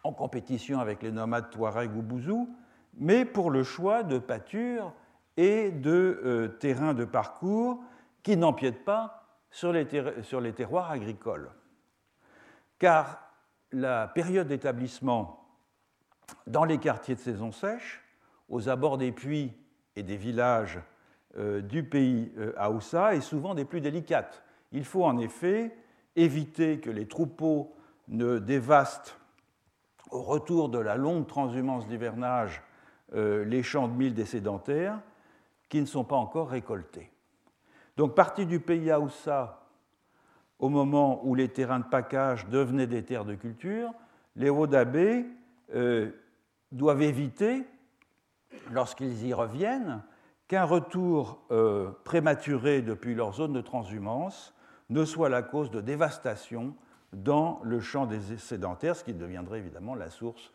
en 0.04 0.12
compétition 0.12 0.80
avec 0.80 1.04
les 1.04 1.12
nomades 1.12 1.50
Touareg 1.52 1.96
ou 1.96 2.02
Bouzou, 2.02 2.50
mais 2.96 3.24
pour 3.24 3.52
le 3.52 3.64
choix 3.64 4.04
de 4.04 4.18
pâtures 4.18 4.92
et 5.38 5.72
de 5.72 6.22
euh, 6.26 6.48
terrains 6.48 6.94
de 6.94 7.06
parcours 7.06 7.82
qui 8.24 8.36
n'empiètent 8.36 8.84
pas 8.84 9.24
sur 9.50 9.72
les, 9.72 9.88
sur 10.24 10.42
les 10.42 10.54
terroirs 10.54 10.92
agricoles. 10.92 11.52
Car 12.80 13.32
la 13.72 14.08
période 14.08 14.48
d'établissement 14.48 15.46
dans 16.48 16.66
les 16.66 16.78
quartiers 16.78 17.16
de 17.16 17.20
saison 17.20 17.52
sèche, 17.52 18.02
aux 18.52 18.70
abords 18.70 19.00
des 19.00 19.12
puits 19.12 19.52
et 19.96 20.04
des 20.04 20.18
villages 20.18 20.80
euh, 21.38 21.62
du 21.62 21.84
pays 21.84 22.32
euh, 22.38 22.54
Aoussa, 22.58 23.16
est 23.16 23.22
souvent 23.22 23.56
des 23.56 23.66
plus 23.66 23.82
délicates. 23.82 24.44
Il 24.72 24.84
faut 24.84 25.06
en 25.06 25.18
effet 25.18 25.76
éviter 26.16 26.80
que 26.80 26.90
les 26.90 27.08
troupeaux 27.08 27.74
ne 28.10 28.38
dévastent 28.38 29.18
au 30.12 30.22
retour 30.22 30.70
de 30.70 30.78
la 30.78 30.98
longue 30.98 31.26
transhumance 31.26 31.88
d'hivernage 31.88 32.62
euh, 33.14 33.46
les 33.46 33.64
champs 33.64 33.88
de 33.88 33.94
mil 33.94 34.14
des 34.14 34.26
sédentaires 34.26 35.00
qui 35.70 35.80
ne 35.80 35.86
sont 35.86 36.04
pas 36.04 36.18
encore 36.18 36.50
récoltés. 36.50 37.10
Donc, 37.96 38.14
partie 38.14 38.46
du 38.46 38.60
pays 38.60 38.92
Aoussa, 38.92 39.66
au 40.60 40.68
moment 40.68 41.26
où 41.26 41.34
les 41.34 41.48
terrains 41.48 41.80
de 41.80 41.86
package 41.86 42.48
devenaient 42.48 42.88
des 42.88 43.04
terres 43.04 43.26
de 43.26 43.36
culture, 43.36 43.92
les 44.36 44.50
Wodabé 44.50 45.26
euh, 45.74 46.12
doivent 46.72 47.02
éviter, 47.02 47.66
lorsqu'ils 48.72 49.26
y 49.26 49.34
reviennent, 49.34 50.02
qu'un 50.52 50.66
retour 50.66 51.42
euh, 51.52 51.92
prématuré 52.04 52.82
depuis 52.82 53.16
leur 53.16 53.34
zone 53.34 53.54
de 53.54 53.62
transhumance 53.62 54.54
ne 54.90 55.06
soit 55.06 55.30
la 55.30 55.44
cause 55.44 55.72
de 55.72 55.80
dévastation 55.80 56.76
dans 57.14 57.62
le 57.64 57.80
champ 57.80 58.06
des 58.06 58.38
sédentaires, 58.38 58.98
ce 58.98 59.06
qui 59.06 59.14
deviendrait 59.14 59.60
évidemment 59.60 59.96
la 59.96 60.10
source 60.10 60.52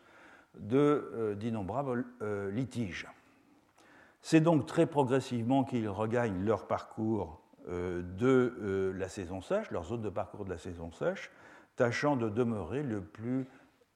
euh, 0.71 1.33
d'innombrables 1.33 2.05
euh, 2.21 2.51
litiges. 2.51 3.07
C'est 4.21 4.39
donc 4.39 4.67
très 4.67 4.85
progressivement 4.85 5.63
qu'ils 5.63 5.89
regagnent 5.89 6.45
leur 6.45 6.67
parcours 6.67 7.41
de 7.67 8.93
la 8.95 9.09
saison 9.09 9.41
sèche, 9.41 9.71
leur 9.71 9.83
zone 9.83 10.01
de 10.01 10.09
parcours 10.09 10.45
de 10.45 10.49
la 10.49 10.57
saison 10.57 10.91
sèche, 10.91 11.31
tâchant 11.75 12.15
de 12.15 12.29
demeurer 12.29 12.81
le 12.81 13.01
plus 13.01 13.45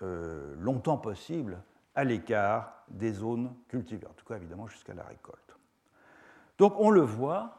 longtemps 0.02 0.98
possible 0.98 1.58
à 1.96 2.04
l'écart 2.04 2.86
des 2.88 3.12
zones 3.12 3.54
cultivées, 3.68 4.08
en 4.08 4.14
tout 4.14 4.26
cas 4.26 4.38
évidemment 4.38 4.68
jusqu'à 4.68 4.94
la 4.94 5.04
récolte. 5.04 5.58
Donc 6.58 6.74
on 6.78 6.90
le 6.90 7.02
voit, 7.02 7.58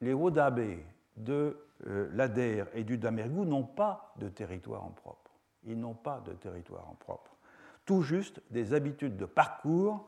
les 0.00 0.14
Wodabé 0.14 0.84
de 1.16 1.56
euh, 1.86 2.08
l'Ader 2.12 2.64
et 2.74 2.84
du 2.84 2.98
Damergou 2.98 3.44
n'ont 3.44 3.64
pas 3.64 4.14
de 4.16 4.28
territoire 4.28 4.84
en 4.84 4.90
propre. 4.90 5.30
Ils 5.64 5.78
n'ont 5.78 5.94
pas 5.94 6.20
de 6.20 6.32
territoire 6.32 6.88
en 6.88 6.94
propre. 6.94 7.36
Tout 7.84 8.02
juste 8.02 8.40
des 8.50 8.74
habitudes 8.74 9.16
de 9.16 9.26
parcours 9.26 10.06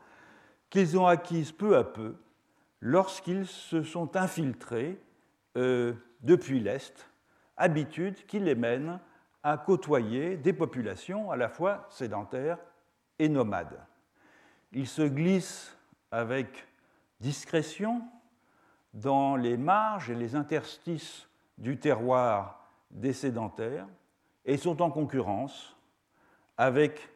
qu'ils 0.70 0.98
ont 0.98 1.06
acquises 1.06 1.52
peu 1.52 1.76
à 1.76 1.84
peu 1.84 2.16
lorsqu'ils 2.80 3.46
se 3.46 3.82
sont 3.82 4.16
infiltrés 4.16 5.00
euh, 5.56 5.94
depuis 6.22 6.60
l'Est, 6.60 7.08
habitudes 7.56 8.26
qui 8.26 8.40
les 8.40 8.54
mènent 8.54 8.98
à 9.42 9.58
côtoyer 9.58 10.36
des 10.36 10.52
populations 10.52 11.30
à 11.30 11.36
la 11.36 11.48
fois 11.48 11.86
sédentaires 11.90 12.58
et 13.18 13.28
nomades. 13.28 13.80
Ils 14.72 14.88
se 14.88 15.02
glissent 15.02 15.76
avec 16.10 16.66
discrétion 17.20 18.02
dans 18.92 19.36
les 19.36 19.56
marges 19.56 20.10
et 20.10 20.14
les 20.14 20.36
interstices 20.36 21.28
du 21.58 21.78
terroir 21.78 22.68
des 22.90 23.12
sédentaires 23.12 23.86
et 24.44 24.56
sont 24.56 24.82
en 24.82 24.90
concurrence 24.90 25.76
avec 26.56 27.08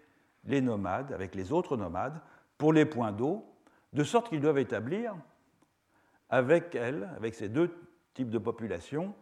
les 0.45 0.61
nomades, 0.61 1.13
avec 1.13 1.35
les 1.35 1.53
autres 1.53 1.77
nomades, 1.77 2.21
pour 2.57 2.73
les 2.73 2.85
points 2.85 3.13
d'eau, 3.13 3.45
de 3.93 4.03
sorte 4.03 4.29
qu'ils 4.29 4.41
doivent 4.41 4.59
établir 4.59 5.15
avec 6.31 6.75
elles, 6.75 7.09
avec 7.17 7.35
ces 7.35 7.49
deux 7.49 7.75
types 8.15 8.31
de 8.31 8.39
populations, 8.39 9.15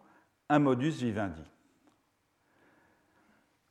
un 0.49 0.59
modus 0.59 0.91
vivendi. 0.91 1.45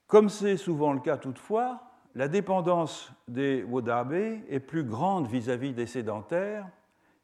Comme 0.08 0.30
c'est 0.30 0.58
souvent 0.58 0.94
le 0.94 1.00
cas 1.00 1.18
toutefois, 1.18 1.82
la 2.16 2.30
dépendance 2.30 3.12
des 3.28 3.64
Wodabé 3.64 4.44
est 4.50 4.62
plus 4.62 4.84
grande 4.84 5.28
vis-à-vis 5.28 5.74
des 5.74 5.86
sédentaires 5.86 6.68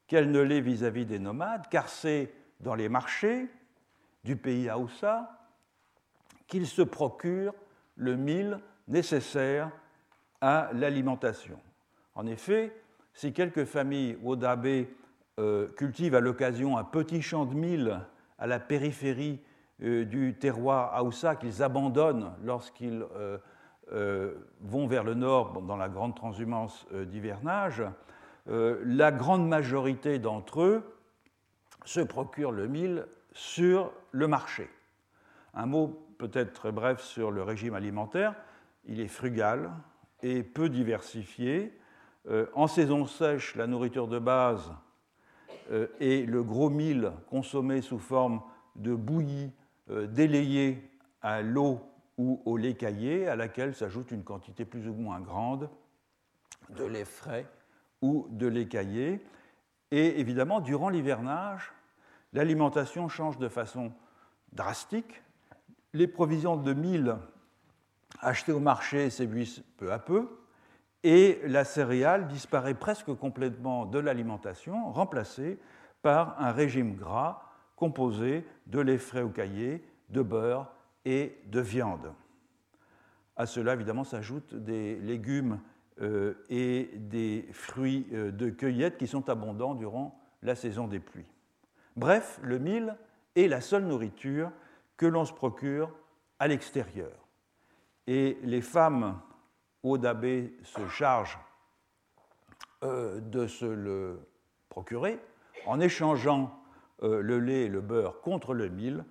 qu'elle 0.06 0.30
ne 0.32 0.42
l'est 0.42 0.60
vis-à-vis 0.60 1.06
des 1.06 1.20
nomades, 1.20 1.68
car 1.70 1.88
c'est 1.88 2.34
dans 2.60 2.76
les 2.76 2.90
marchés, 2.90 3.50
du 4.24 4.36
pays 4.36 4.70
Aoussa 4.70 5.48
qu'il 6.48 6.68
se 6.68 6.82
procure 6.82 7.54
le 7.96 8.16
mil 8.16 8.60
nécessaire 8.88 9.72
à 10.42 10.70
l'alimentation. 10.74 11.60
En 12.14 12.28
effet, 12.28 12.76
si 13.14 13.34
quelques 13.34 13.66
familles 13.66 14.18
Wodabe 14.22 14.86
euh, 15.40 15.70
cultivent 15.70 16.16
à 16.16 16.20
l'occasion 16.20 16.78
un 16.78 16.84
petit 16.84 17.22
champ 17.22 17.46
de 17.46 17.56
mil 17.56 18.00
à 18.38 18.48
la 18.48 18.60
périphérie 18.60 19.40
euh, 19.82 20.04
du 20.04 20.36
terroir 20.38 20.94
Haoussa 20.94 21.36
qu'ils 21.36 21.64
abandonnent 21.64 22.34
lorsqu'ils 22.44 23.06
euh, 23.16 23.38
vont 23.92 24.88
vers 24.88 25.04
le 25.04 25.14
nord 25.14 25.62
dans 25.62 25.78
la 25.78 25.90
grande 25.90 26.16
transhumance 26.16 26.88
d'hivernage, 26.94 27.84
la 28.48 29.12
grande 29.12 29.48
majorité 29.48 30.18
d'entre 30.18 30.62
eux 30.62 30.98
se 31.86 32.00
procurent 32.00 32.52
le 32.52 32.68
mil 32.68 33.06
sur 33.34 33.92
le 34.12 34.28
marché. 34.28 34.70
Un 35.54 35.66
mot 35.66 36.08
peut-être 36.18 36.54
très 36.54 36.72
bref 36.72 37.02
sur 37.02 37.32
le 37.32 37.44
régime 37.44 37.74
alimentaire. 37.74 38.36
Il 38.86 39.00
est 39.00 39.08
frugal 39.08 39.72
et 40.22 40.44
peu 40.44 40.70
diversifié. 40.70 41.78
Euh, 42.30 42.46
en 42.54 42.68
saison 42.68 43.06
sèche, 43.06 43.56
la 43.56 43.68
nourriture 43.68 44.08
de 44.08 44.20
base 44.20 44.72
euh, 45.72 45.88
est 46.00 46.28
le 46.28 46.44
gros 46.44 46.70
mil 46.70 47.12
consommé 47.30 47.82
sous 47.82 48.00
forme 48.00 48.42
de 48.76 48.94
bouillie 48.94 49.52
euh, 49.90 50.08
délayée 50.08 50.92
à 51.22 51.42
l'eau 51.42 51.82
ou 52.22 52.40
au 52.46 52.56
lait 52.56 52.76
caillé, 52.76 53.28
à 53.28 53.36
laquelle 53.36 53.74
s'ajoute 53.74 54.12
une 54.12 54.24
quantité 54.24 54.64
plus 54.64 54.88
ou 54.88 54.94
moins 54.94 55.20
grande 55.20 55.72
de 56.70 56.84
lait 56.84 57.04
frais 57.04 57.48
ou 58.04 58.28
de 58.30 58.46
lait 58.46 58.68
caillé. 58.68 59.26
Et 59.90 60.20
évidemment, 60.20 60.60
durant 60.60 60.90
l'hivernage, 60.90 61.74
l'alimentation 62.32 63.10
change 63.10 63.40
de 63.40 63.50
façon 63.50 63.92
drastique. 64.54 65.24
Les 65.94 66.08
provisions 66.08 66.58
de 66.58 66.74
mil 66.74 67.18
achetées 68.20 68.52
au 68.52 68.60
marché 68.60 69.10
s'épuisent 69.10 69.64
peu 69.78 69.92
à 69.92 69.98
peu 69.98 70.30
et 71.04 71.42
la 71.46 71.66
céréale 71.66 72.28
disparaît 72.28 72.76
presque 72.76 73.12
complètement 73.16 73.88
de 73.88 73.98
l'alimentation, 73.98 74.92
remplacée 74.92 75.60
par 76.04 76.40
un 76.40 76.52
régime 76.52 76.96
gras 76.96 77.42
composé 77.76 78.46
de 78.68 78.80
lait 78.80 79.00
frais 79.00 79.24
au 79.24 79.30
caillé, 79.30 79.84
de 80.10 80.22
beurre 80.22 80.72
et 81.06 81.38
de 81.46 81.60
viande. 81.60 82.14
À 83.36 83.46
cela, 83.46 83.74
évidemment, 83.74 84.04
s'ajoutent 84.04 84.54
des 84.54 84.98
légumes 84.98 85.60
euh, 86.02 86.34
et 86.50 86.90
des 86.96 87.48
fruits 87.52 88.08
euh, 88.14 88.32
de 88.32 88.50
cueillette 88.50 88.98
qui 88.98 89.08
sont 89.08 89.30
abondants 89.30 89.76
durant 89.76 90.20
la 90.42 90.56
saison 90.56 90.88
des 90.88 91.00
pluies. 91.00 91.30
Bref, 91.96 92.40
le 92.44 92.60
mil 92.60 92.96
est 93.36 93.48
la 93.48 93.62
seule 93.62 93.86
nourriture 93.86 94.52
que 94.98 95.06
l'on 95.06 95.26
se 95.26 95.34
procure 95.34 95.92
à 96.40 96.48
l'extérieur. 96.48 97.28
Et 98.08 98.38
les 98.44 98.62
femmes 98.62 99.20
Odabé 99.84 100.56
se 100.64 100.88
charge 100.88 101.38
euh, 102.84 103.20
de 103.20 103.48
se 103.48 103.66
le 103.66 104.28
procurer 104.70 105.20
en 105.66 105.80
échangeant 105.80 106.58
le 107.04 107.40
lait 107.40 107.64
et 107.64 107.68
le 107.68 107.82
beurre 107.82 108.22
contre 108.22 108.54
le 108.54 108.70
mil 108.70 109.04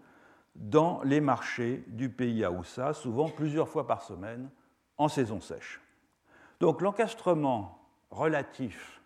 dans 0.54 1.02
les 1.02 1.20
marchés 1.20 1.84
du 1.88 2.10
pays 2.10 2.44
Aoussa, 2.44 2.92
souvent 2.92 3.28
plusieurs 3.28 3.68
fois 3.68 3.86
par 3.86 4.02
semaine 4.02 4.50
en 4.98 5.08
saison 5.08 5.40
sèche. 5.40 5.80
Donc 6.60 6.82
l'encastrement 6.82 7.78
relatif 8.10 9.00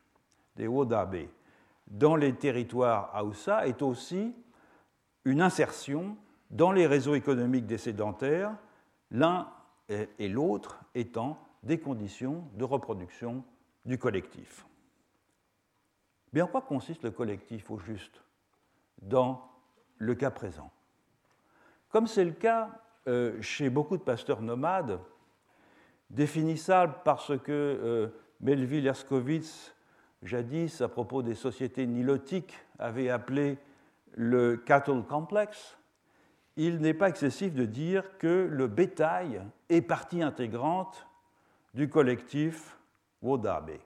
des 0.56 0.66
Odabé 0.66 1.30
dans 1.86 2.16
les 2.16 2.34
territoires 2.34 3.14
Aoussa 3.14 3.66
est 3.66 3.82
aussi 3.82 4.34
une 5.24 5.40
insertion 5.40 6.16
dans 6.50 6.72
les 6.72 6.86
réseaux 6.86 7.14
économiques 7.14 7.66
des 7.66 7.78
sédentaires, 7.78 8.54
l'un 9.10 9.48
et 9.88 10.28
l'autre 10.28 10.78
étant 10.94 11.38
des 11.62 11.78
conditions 11.78 12.44
de 12.54 12.64
reproduction 12.64 13.44
du 13.84 13.98
collectif. 13.98 14.66
Mais 16.32 16.42
en 16.42 16.46
quoi 16.46 16.62
consiste 16.62 17.04
le 17.04 17.10
collectif 17.10 17.70
au 17.70 17.78
juste 17.78 18.22
dans 19.02 19.48
le 19.98 20.14
cas 20.14 20.30
présent? 20.30 20.70
Comme 21.94 22.08
c'est 22.08 22.24
le 22.24 22.32
cas 22.32 22.70
euh, 23.06 23.40
chez 23.40 23.70
beaucoup 23.70 23.96
de 23.96 24.02
pasteurs 24.02 24.42
nomades, 24.42 24.98
définissables 26.10 26.96
parce 27.04 27.38
que 27.38 27.52
euh, 27.52 28.08
Melville 28.40 28.84
Herskovitz, 28.84 29.72
jadis 30.20 30.80
à 30.80 30.88
propos 30.88 31.22
des 31.22 31.36
sociétés 31.36 31.86
nilotiques, 31.86 32.58
avait 32.80 33.10
appelé 33.10 33.58
le 34.16 34.56
cattle 34.56 35.04
complex, 35.04 35.78
il 36.56 36.80
n'est 36.80 36.94
pas 36.94 37.10
excessif 37.10 37.54
de 37.54 37.64
dire 37.64 38.18
que 38.18 38.48
le 38.50 38.66
bétail 38.66 39.40
est 39.68 39.82
partie 39.82 40.20
intégrante 40.20 41.06
du 41.74 41.88
collectif 41.88 42.76
Wodabe. 43.22 43.78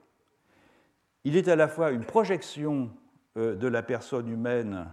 Il 1.25 1.37
est 1.37 1.47
à 1.47 1.55
la 1.55 1.67
fois 1.67 1.91
une 1.91 2.05
projection 2.05 2.89
euh, 3.37 3.53
de 3.53 3.67
la 3.67 3.83
personne 3.83 4.29
humaine 4.29 4.87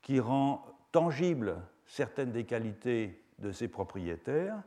qui 0.00 0.20
rend 0.20 0.64
tangible 0.90 1.58
certaines 1.86 2.32
des 2.32 2.44
qualités 2.44 3.22
de 3.38 3.52
ses 3.52 3.68
propriétaires, 3.68 4.62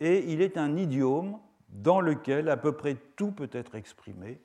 et 0.00 0.32
il 0.32 0.42
est 0.42 0.58
un 0.58 0.76
idiome 0.76 1.38
dans 1.68 2.00
lequel 2.00 2.48
à 2.48 2.56
peu 2.56 2.72
près 2.72 2.96
tout 3.16 3.32
peut 3.32 3.50
être 3.52 3.74
exprimé, 3.74 4.40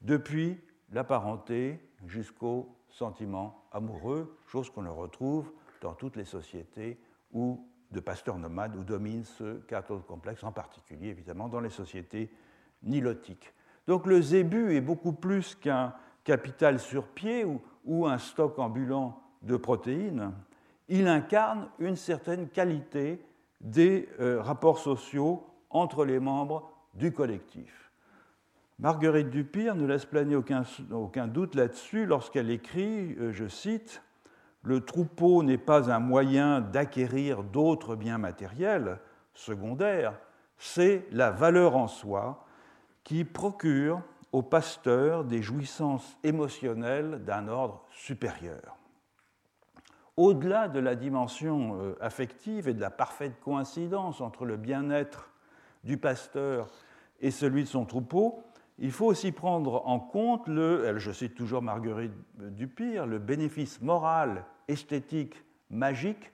depuis 0.00 0.60
la 0.92 1.04
parenté 1.04 1.80
jusqu'au 2.06 2.76
sentiment 2.88 3.64
amoureux, 3.72 4.36
chose 4.46 4.70
qu'on 4.70 4.92
retrouve 4.92 5.50
dans 5.80 5.94
toutes 5.94 6.16
les 6.16 6.24
sociétés 6.24 6.98
où 7.32 7.66
de 7.90 8.00
pasteurs 8.00 8.38
nomades 8.38 8.76
où 8.76 8.84
domine 8.84 9.24
ce 9.24 9.58
cattle 9.60 10.00
complexe, 10.06 10.42
en 10.44 10.52
particulier 10.52 11.08
évidemment 11.08 11.48
dans 11.48 11.60
les 11.60 11.70
sociétés 11.70 12.30
nilotiques. 12.82 13.52
Donc 13.86 14.06
le 14.06 14.20
zébu 14.20 14.74
est 14.74 14.80
beaucoup 14.80 15.12
plus 15.12 15.54
qu'un 15.54 15.94
capital 16.24 16.78
sur 16.78 17.08
pied 17.08 17.44
ou, 17.84 18.06
un 18.06 18.18
stock 18.18 18.58
ambulant 18.58 19.22
de 19.42 19.56
protéines. 19.56 20.32
Il 20.94 21.08
incarne 21.08 21.70
une 21.78 21.96
certaine 21.96 22.50
qualité 22.50 23.24
des 23.62 24.10
euh, 24.20 24.42
rapports 24.42 24.78
sociaux 24.78 25.46
entre 25.70 26.04
les 26.04 26.20
membres 26.20 26.70
du 26.92 27.12
collectif. 27.12 27.90
Marguerite 28.78 29.30
Dupire 29.30 29.74
ne 29.74 29.86
laisse 29.86 30.04
planer 30.04 30.36
aucun, 30.36 31.26
doute 31.28 31.54
là-dessus 31.54 32.04
lorsqu'elle 32.04 32.50
écrit, 32.50 33.16
euh, 33.18 33.32
je 33.32 33.48
cite, 33.48 34.02
le 34.64 34.84
troupeau 34.84 35.42
n'est 35.42 35.56
pas 35.56 35.90
un 35.90 35.98
moyen 35.98 36.60
d'acquérir 36.60 37.42
d'autres 37.42 37.96
biens 37.96 38.18
matériels 38.18 38.98
secondaires, 39.32 40.20
c'est 40.58 41.06
la 41.10 41.30
valeur 41.30 41.74
en 41.74 41.88
soi 41.88 42.44
qui 43.02 43.24
procure 43.24 44.02
au 44.30 44.42
pasteur 44.42 45.24
des 45.24 45.40
jouissances 45.40 46.18
émotionnelles 46.22 47.24
d'un 47.24 47.48
ordre 47.48 47.82
supérieur. 47.92 48.76
Au-delà 50.16 50.68
de 50.68 50.78
la 50.78 50.94
dimension 50.94 51.78
euh, 51.80 51.96
affective 52.00 52.68
et 52.68 52.74
de 52.74 52.80
la 52.80 52.90
parfaite 52.90 53.40
coïncidence 53.40 54.20
entre 54.20 54.44
le 54.44 54.56
bien-être 54.56 55.30
du 55.84 55.96
pasteur 55.96 56.68
et 57.20 57.30
celui 57.30 57.62
de 57.62 57.68
son 57.68 57.86
troupeau, 57.86 58.42
il 58.78 58.90
faut 58.90 59.06
aussi 59.06 59.32
prendre 59.32 59.86
en 59.86 59.98
compte 60.00 60.48
le, 60.48 60.98
je 60.98 61.12
cite 61.12 61.34
toujours 61.34 61.62
Marguerite 61.62 62.12
Dupire, 62.36 63.06
le 63.06 63.18
bénéfice 63.18 63.80
moral 63.80 64.44
esthétique 64.68 65.42
magique 65.70 66.32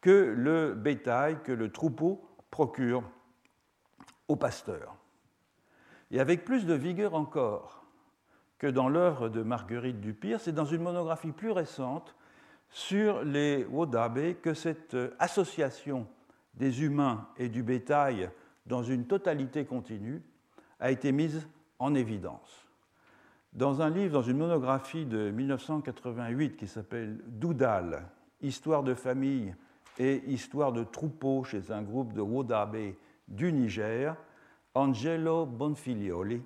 que 0.00 0.34
le 0.36 0.74
bétail, 0.74 1.38
que 1.42 1.52
le 1.52 1.70
troupeau 1.70 2.24
procure 2.50 3.02
au 4.28 4.36
pasteur. 4.36 4.96
Et 6.10 6.20
avec 6.20 6.44
plus 6.44 6.66
de 6.66 6.74
vigueur 6.74 7.14
encore 7.14 7.84
que 8.58 8.66
dans 8.66 8.88
l'œuvre 8.88 9.28
de 9.28 9.42
Marguerite 9.42 10.00
Dupire, 10.00 10.40
c'est 10.40 10.52
dans 10.52 10.64
une 10.64 10.82
monographie 10.82 11.32
plus 11.32 11.50
récente 11.50 12.16
sur 12.70 13.22
les 13.24 13.64
Wodabe 13.64 14.34
que 14.40 14.54
cette 14.54 14.96
association 15.18 16.06
des 16.54 16.82
humains 16.84 17.28
et 17.36 17.48
du 17.48 17.62
bétail 17.62 18.30
dans 18.66 18.82
une 18.82 19.06
totalité 19.06 19.64
continue 19.64 20.22
a 20.78 20.90
été 20.90 21.12
mise 21.12 21.46
en 21.78 21.94
évidence. 21.94 22.66
Dans 23.52 23.82
un 23.82 23.90
livre, 23.90 24.12
dans 24.12 24.22
une 24.22 24.38
monographie 24.38 25.06
de 25.06 25.30
1988 25.30 26.56
qui 26.56 26.66
s'appelle 26.66 27.20
Doudal, 27.26 28.08
Histoire 28.42 28.82
de 28.82 28.94
famille 28.94 29.54
et 29.98 30.22
histoire 30.26 30.72
de 30.72 30.82
troupeau 30.82 31.44
chez 31.44 31.70
un 31.70 31.82
groupe 31.82 32.14
de 32.14 32.22
Wodabe 32.22 32.94
du 33.28 33.52
Niger, 33.52 34.16
Angelo 34.74 35.44
Bonfilioli 35.44 36.42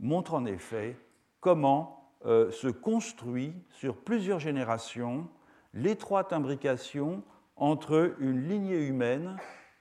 montre 0.00 0.34
en 0.34 0.44
effet 0.46 0.96
comment 1.40 2.12
euh, 2.26 2.50
se 2.50 2.66
construit 2.66 3.52
sur 3.70 3.96
plusieurs 3.98 4.40
générations 4.40 5.28
l'étroite 5.74 6.32
imbrication 6.32 7.22
entre 7.56 8.14
une 8.18 8.48
lignée 8.48 8.86
humaine 8.86 9.36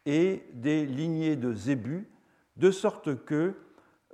et 0.05 0.43
des 0.53 0.85
lignées 0.85 1.35
de 1.35 1.53
zébus, 1.53 2.09
de 2.55 2.71
sorte 2.71 3.23
que, 3.25 3.55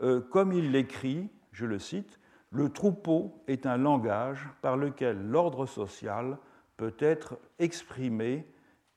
euh, 0.01 0.21
comme 0.21 0.51
il 0.51 0.71
l'écrit, 0.71 1.29
je 1.51 1.65
le 1.65 1.79
cite, 1.79 2.19
le 2.51 2.69
troupeau 2.69 3.43
est 3.47 3.65
un 3.65 3.77
langage 3.77 4.47
par 4.61 4.77
lequel 4.77 5.27
l'ordre 5.27 5.65
social 5.65 6.37
peut 6.77 6.95
être 6.99 7.39
exprimé 7.59 8.47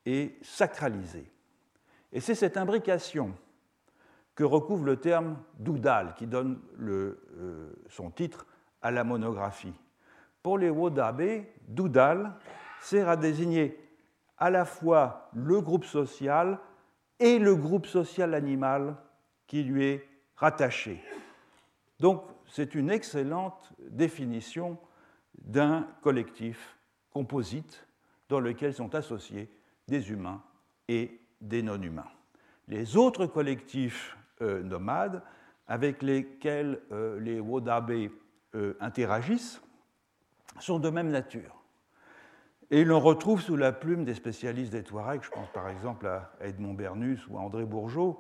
et 0.05 0.37
sacralisé. 0.43 1.31
Et 2.13 2.21
c'est 2.21 2.35
cette 2.35 2.57
imbrication 2.57 3.35
que 4.35 4.45
recouvre 4.45 4.85
le 4.85 4.97
terme 4.99 5.39
Doudal, 5.59 6.15
qui 6.15 6.27
donne 6.27 6.61
euh, 6.81 7.73
son 7.89 8.11
titre 8.11 8.47
à 8.83 8.91
la 8.91 9.05
monographie. 9.05 9.75
Pour 10.43 10.59
les 10.59 10.71
Wodabe, 10.71 11.45
Doudal 11.67 12.35
sert 12.81 13.09
à 13.09 13.17
désigner 13.17 13.79
à 14.39 14.51
la 14.51 14.65
fois 14.65 15.31
le 15.35 15.61
groupe 15.61 15.85
social 15.85 16.59
et 17.19 17.39
le 17.39 17.55
groupe 17.57 17.87
social 17.87 18.35
animal 18.35 18.97
qui 19.47 19.63
lui 19.63 19.85
est 19.85 20.09
rattaché. 20.37 21.03
Donc, 22.01 22.23
c'est 22.47 22.75
une 22.75 22.91
excellente 22.91 23.73
définition 23.79 24.79
d'un 25.39 25.89
collectif 26.03 26.77
composite 27.11 27.87
dans 28.29 28.41
lequel 28.41 28.75
sont 28.75 28.95
associés 28.95 29.51
des 29.89 30.11
humains 30.11 30.43
et 30.89 31.21
des 31.41 31.63
non-humains. 31.63 32.11
Les 32.69 32.97
autres 32.97 33.27
collectifs 33.27 34.17
euh, 34.43 34.63
nomades 34.63 35.23
avec 35.67 36.03
lesquels 36.03 36.83
euh, 36.93 37.19
les 37.21 37.41
Wodabe 37.41 38.11
euh, 38.55 38.75
interagissent 38.81 39.61
sont 40.61 40.79
de 40.79 40.91
même 40.91 41.11
nature. 41.11 41.56
Et 42.71 42.85
l'on 42.85 42.99
retrouve 42.99 43.41
sous 43.41 43.57
la 43.57 43.73
plume 43.73 44.05
des 44.05 44.15
spécialistes 44.15 44.73
des 44.73 44.83
Touaregs, 44.83 45.23
je 45.23 45.31
pense 45.31 45.49
par 45.51 45.69
exemple 45.69 46.07
à 46.07 46.33
Edmond 46.41 46.75
Bernus 46.75 47.27
ou 47.29 47.39
à 47.39 47.41
André 47.41 47.65
Bourgeot, 47.65 48.19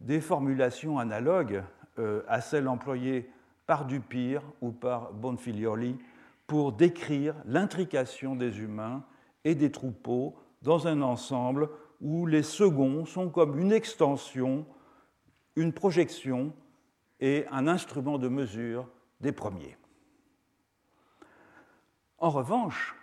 des 0.00 0.20
formulations 0.20 0.98
analogues 0.98 1.64
à 2.28 2.40
celles 2.40 2.68
employées 2.68 3.28
par 3.66 3.86
Dupire 3.86 4.42
ou 4.60 4.70
par 4.70 5.12
Bonfilioli 5.12 5.98
pour 6.46 6.72
décrire 6.72 7.34
l'intrication 7.44 8.36
des 8.36 8.60
humains 8.60 9.04
et 9.44 9.56
des 9.56 9.72
troupeaux 9.72 10.36
dans 10.62 10.86
un 10.86 11.02
ensemble 11.02 11.68
où 12.00 12.26
les 12.26 12.44
seconds 12.44 13.04
sont 13.04 13.28
comme 13.28 13.58
une 13.58 13.72
extension, 13.72 14.64
une 15.56 15.72
projection 15.72 16.52
et 17.20 17.46
un 17.50 17.66
instrument 17.66 18.18
de 18.18 18.28
mesure 18.28 18.88
des 19.20 19.32
premiers. 19.32 19.76
En 22.18 22.30
revanche, 22.30 22.97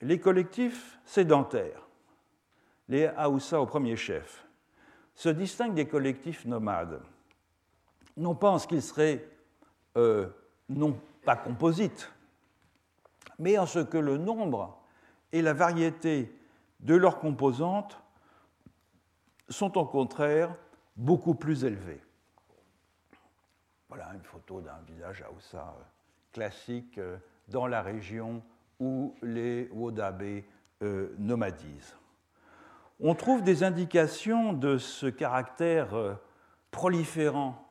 les 0.00 0.18
collectifs 0.18 0.98
sédentaires, 1.04 1.86
les 2.88 3.06
Haoussa 3.06 3.60
au 3.60 3.66
premier 3.66 3.96
chef, 3.96 4.46
se 5.14 5.28
distinguent 5.28 5.74
des 5.74 5.88
collectifs 5.88 6.44
nomades, 6.44 7.02
non 8.16 8.34
pas 8.34 8.50
en 8.50 8.58
ce 8.58 8.66
qu'ils 8.66 8.82
seraient 8.82 9.28
euh, 9.96 10.28
non 10.68 10.98
pas 11.24 11.36
composites, 11.36 12.10
mais 13.38 13.58
en 13.58 13.66
ce 13.66 13.80
que 13.80 13.98
le 13.98 14.16
nombre 14.16 14.78
et 15.32 15.42
la 15.42 15.52
variété 15.52 16.34
de 16.80 16.94
leurs 16.94 17.18
composantes 17.18 18.00
sont 19.48 19.76
au 19.76 19.84
contraire 19.84 20.54
beaucoup 20.96 21.34
plus 21.34 21.64
élevés. 21.64 22.00
Voilà 23.88 24.12
une 24.14 24.22
photo 24.22 24.60
d'un 24.60 24.78
visage 24.86 25.22
Haoussa 25.22 25.74
euh, 25.78 25.82
classique 26.32 26.98
euh, 26.98 27.16
dans 27.48 27.66
la 27.66 27.82
région 27.82 28.42
où 28.80 29.14
les 29.22 29.68
Wodabe 29.72 30.42
euh, 30.82 31.14
nomadisent. 31.18 31.96
On 32.98 33.14
trouve 33.14 33.42
des 33.42 33.62
indications 33.62 34.52
de 34.52 34.76
ce 34.76 35.06
caractère 35.06 36.18
proliférant 36.70 37.66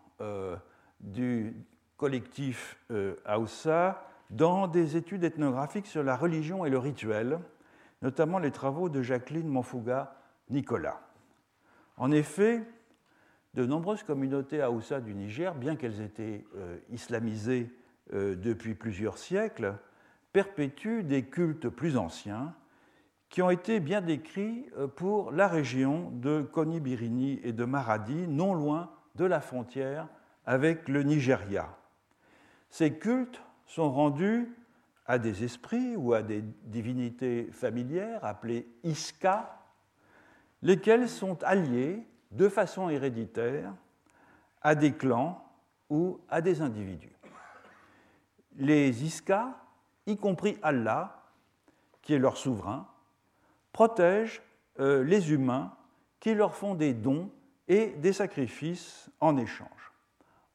du 0.99 1.55
collectif 1.97 2.79
Haoussa 3.25 4.03
dans 4.29 4.67
des 4.67 4.97
études 4.97 5.23
ethnographiques 5.23 5.85
sur 5.85 6.03
la 6.03 6.15
religion 6.15 6.65
et 6.65 6.71
le 6.71 6.79
rituel, 6.79 7.39
notamment 8.01 8.39
les 8.39 8.51
travaux 8.51 8.89
de 8.89 9.01
Jacqueline 9.01 9.47
Monfouga 9.47 10.15
Nicolas. 10.49 10.99
En 11.97 12.11
effet, 12.11 12.63
de 13.55 13.65
nombreuses 13.65 14.03
communautés 14.03 14.61
Haoussa 14.61 15.01
du 15.01 15.13
Niger, 15.13 15.55
bien 15.55 15.75
qu'elles 15.75 16.01
étaient 16.01 16.45
euh, 16.55 16.77
islamisées 16.91 17.69
euh, 18.13 18.35
depuis 18.35 18.75
plusieurs 18.75 19.17
siècles, 19.17 19.73
perpétuent 20.31 21.03
des 21.03 21.25
cultes 21.25 21.69
plus 21.69 21.97
anciens 21.97 22.53
qui 23.29 23.41
ont 23.41 23.49
été 23.49 23.79
bien 23.79 24.01
décrits 24.01 24.65
euh, 24.77 24.87
pour 24.87 25.31
la 25.31 25.47
région 25.47 26.11
de 26.11 26.41
Konibirini 26.41 27.39
et 27.43 27.53
de 27.53 27.65
Maradi, 27.65 28.27
non 28.27 28.53
loin 28.53 28.91
de 29.15 29.25
la 29.25 29.39
frontière 29.39 30.07
avec 30.45 30.87
le 30.87 31.03
Nigeria. 31.03 31.77
Ces 32.69 32.97
cultes 32.97 33.41
sont 33.65 33.91
rendus 33.91 34.55
à 35.05 35.17
des 35.19 35.43
esprits 35.43 35.95
ou 35.95 36.13
à 36.13 36.21
des 36.21 36.43
divinités 36.63 37.49
familières 37.51 38.23
appelées 38.23 38.67
Iska, 38.83 39.59
lesquels 40.61 41.09
sont 41.09 41.43
alliés 41.43 42.05
de 42.31 42.47
façon 42.47 42.89
héréditaire 42.89 43.73
à 44.61 44.75
des 44.75 44.93
clans 44.93 45.43
ou 45.89 46.19
à 46.29 46.41
des 46.41 46.61
individus. 46.61 47.15
Les 48.55 49.03
Iska, 49.03 49.55
y 50.07 50.17
compris 50.17 50.57
Allah, 50.61 51.23
qui 52.01 52.13
est 52.13 52.19
leur 52.19 52.37
souverain, 52.37 52.87
protègent 53.71 54.41
euh, 54.79 55.03
les 55.03 55.31
humains 55.31 55.73
qui 56.19 56.33
leur 56.33 56.55
font 56.55 56.75
des 56.75 56.93
dons 56.93 57.29
et 57.67 57.87
des 57.87 58.13
sacrifices 58.13 59.09
en 59.19 59.37
échange. 59.37 59.91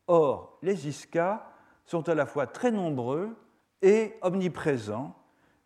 Or, 0.07 0.59
les 0.63 0.89
Iska 0.89 1.51
sont 1.87 2.09
à 2.09 2.15
la 2.15 2.27
fois 2.27 2.47
très 2.47 2.71
nombreux 2.71 3.37
et 3.83 4.15
omniprésents, 4.23 5.15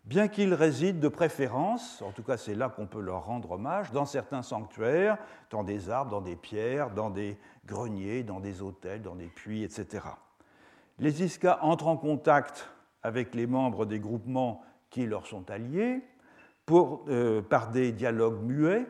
bien 0.05 0.27
qu'ils 0.27 0.53
résident 0.53 0.99
de 0.99 1.07
préférence, 1.07 2.01
en 2.01 2.11
tout 2.11 2.23
cas 2.23 2.37
c'est 2.37 2.55
là 2.55 2.69
qu'on 2.69 2.87
peut 2.87 3.01
leur 3.01 3.25
rendre 3.25 3.51
hommage, 3.51 3.91
dans 3.91 4.05
certains 4.05 4.41
sanctuaires, 4.41 5.17
dans 5.49 5.63
des 5.63 5.89
arbres, 5.89 6.11
dans 6.11 6.21
des 6.21 6.35
pierres, 6.35 6.91
dans 6.91 7.09
des 7.09 7.37
greniers, 7.65 8.23
dans 8.23 8.39
des 8.39 8.61
hôtels, 8.61 9.01
dans 9.01 9.15
des 9.15 9.27
puits, 9.27 9.63
etc. 9.63 10.05
Les 10.97 11.23
Iska 11.23 11.59
entrent 11.61 11.87
en 11.87 11.97
contact 11.97 12.69
avec 13.03 13.35
les 13.35 13.47
membres 13.47 13.85
des 13.85 13.99
groupements 13.99 14.61
qui 14.89 15.05
leur 15.05 15.27
sont 15.27 15.49
alliés 15.49 16.01
euh, 16.71 17.41
par 17.41 17.71
des 17.71 17.91
dialogues 17.91 18.41
muets, 18.43 18.85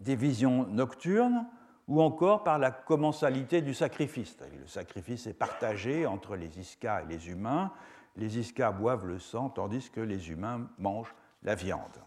des 0.00 0.16
visions 0.16 0.66
nocturnes, 0.66 1.46
ou 1.88 2.02
encore 2.02 2.42
par 2.42 2.58
la 2.58 2.70
commensalité 2.70 3.62
du 3.62 3.72
sacrifice. 3.72 4.36
Le 4.60 4.66
sacrifice 4.66 5.26
est 5.26 5.34
partagé 5.34 6.04
entre 6.04 6.36
les 6.36 6.58
Iskas 6.58 7.02
et 7.02 7.06
les 7.06 7.30
humains. 7.30 7.72
Les 8.16 8.38
Iskas 8.38 8.72
boivent 8.72 9.06
le 9.06 9.18
sang 9.18 9.50
tandis 9.50 9.90
que 9.90 10.00
les 10.00 10.30
humains 10.30 10.68
mangent 10.78 11.14
la 11.42 11.54
viande. 11.54 12.02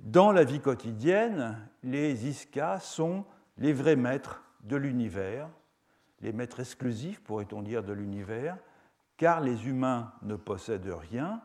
Dans 0.00 0.32
la 0.32 0.44
vie 0.44 0.60
quotidienne, 0.60 1.58
les 1.82 2.28
Iskas 2.28 2.80
sont 2.80 3.24
les 3.56 3.72
vrais 3.72 3.96
maîtres 3.96 4.42
de 4.64 4.76
l'univers, 4.76 5.48
les 6.20 6.32
maîtres 6.32 6.60
exclusifs, 6.60 7.20
pourrait-on 7.20 7.62
dire, 7.62 7.82
de 7.82 7.92
l'univers, 7.92 8.58
car 9.22 9.40
les 9.40 9.68
humains 9.68 10.12
ne 10.22 10.34
possèdent 10.34 10.96
rien 10.98 11.40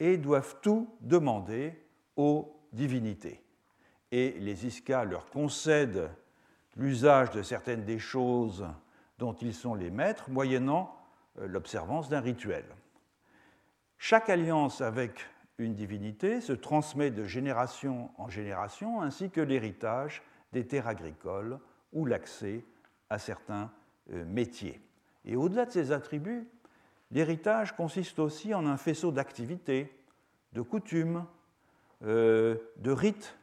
et 0.00 0.16
doivent 0.16 0.56
tout 0.60 0.96
demander 1.00 1.80
aux 2.16 2.60
divinités. 2.72 3.40
Et 4.10 4.32
les 4.40 4.66
Iskas 4.66 5.04
leur 5.04 5.30
concèdent 5.30 6.10
l'usage 6.74 7.30
de 7.30 7.42
certaines 7.42 7.84
des 7.84 8.00
choses 8.00 8.66
dont 9.18 9.32
ils 9.34 9.54
sont 9.54 9.76
les 9.76 9.92
maîtres, 9.92 10.28
moyennant 10.28 10.98
euh, 11.38 11.46
l'observance 11.46 12.08
d'un 12.08 12.18
rituel. 12.18 12.64
Chaque 13.96 14.28
alliance 14.28 14.80
avec 14.80 15.24
une 15.58 15.76
divinité 15.76 16.40
se 16.40 16.52
transmet 16.52 17.12
de 17.12 17.22
génération 17.22 18.10
en 18.18 18.28
génération, 18.28 19.02
ainsi 19.02 19.30
que 19.30 19.40
l'héritage 19.40 20.20
des 20.52 20.66
terres 20.66 20.88
agricoles 20.88 21.60
ou 21.92 22.06
l'accès 22.06 22.64
à 23.08 23.20
certains 23.20 23.70
euh, 24.12 24.24
métiers. 24.24 24.80
Et 25.24 25.36
au-delà 25.36 25.64
de 25.64 25.70
ces 25.70 25.92
attributs, 25.92 26.48
l'héritage 27.10 27.76
consiste 27.76 28.18
aussi 28.18 28.54
en 28.54 28.66
un 28.66 28.76
faisceau 28.76 29.12
d'activités, 29.12 29.92
de 30.52 30.60
coutumes, 30.60 31.24
euh, 32.04 32.56
de 32.76 32.90
rites, 32.90 33.36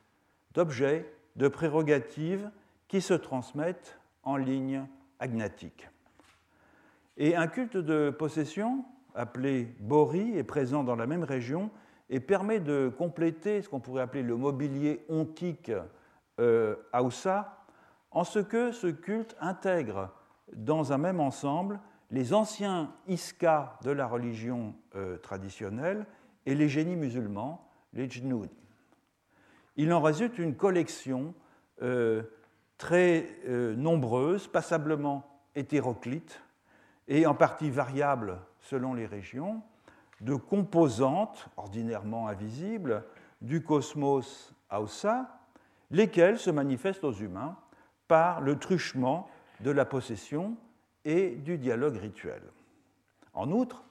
d'objets, 0.53 1.11
de 1.35 1.47
prérogatives 1.47 2.49
qui 2.87 3.01
se 3.01 3.13
transmettent 3.13 3.97
en 4.23 4.37
ligne 4.37 4.85
agnatique. 5.19 5.89
Et 7.17 7.35
un 7.35 7.47
culte 7.47 7.77
de 7.77 8.09
possession, 8.09 8.85
appelé 9.15 9.73
Bori, 9.79 10.37
est 10.37 10.43
présent 10.43 10.83
dans 10.83 10.95
la 10.95 11.07
même 11.07 11.23
région 11.23 11.69
et 12.09 12.19
permet 12.19 12.59
de 12.59 12.91
compléter 12.97 13.61
ce 13.61 13.69
qu'on 13.69 13.79
pourrait 13.79 14.01
appeler 14.01 14.23
le 14.23 14.35
mobilier 14.35 15.05
ontique 15.07 15.71
euh, 16.39 16.75
Aoussa, 16.91 17.65
en 18.11 18.23
ce 18.23 18.39
que 18.39 18.71
ce 18.71 18.87
culte 18.87 19.35
intègre 19.39 20.09
dans 20.53 20.91
un 20.91 20.97
même 20.97 21.19
ensemble 21.19 21.79
les 22.11 22.33
anciens 22.33 22.93
Iska 23.07 23.79
de 23.83 23.91
la 23.91 24.05
religion 24.05 24.75
euh, 24.95 25.17
traditionnelle 25.17 26.05
et 26.45 26.55
les 26.55 26.67
génies 26.67 26.97
musulmans, 26.97 27.67
les 27.93 28.09
Jnoud. 28.09 28.49
Il 29.77 29.93
en 29.93 30.01
résulte 30.01 30.37
une 30.37 30.55
collection 30.55 31.33
euh, 31.81 32.23
très 32.77 33.29
euh, 33.47 33.75
nombreuses, 33.75 34.47
passablement 34.47 35.23
hétéroclites 35.55 36.41
et 37.07 37.25
en 37.25 37.33
partie 37.33 37.69
variables 37.69 38.39
selon 38.59 38.93
les 38.93 39.05
régions, 39.05 39.61
de 40.19 40.35
composantes 40.35 41.47
ordinairement 41.57 42.27
invisibles 42.27 43.05
du 43.41 43.63
cosmos 43.63 44.53
Hausa, 44.69 45.39
lesquelles 45.89 46.37
se 46.37 46.51
manifestent 46.51 47.03
aux 47.03 47.13
humains 47.13 47.57
par 48.07 48.41
le 48.41 48.59
truchement 48.59 49.27
de 49.61 49.71
la 49.71 49.85
possession 49.85 50.57
et 51.05 51.31
du 51.31 51.57
dialogue 51.57 51.97
rituel. 51.97 52.41
En 53.33 53.51
outre, 53.51 53.83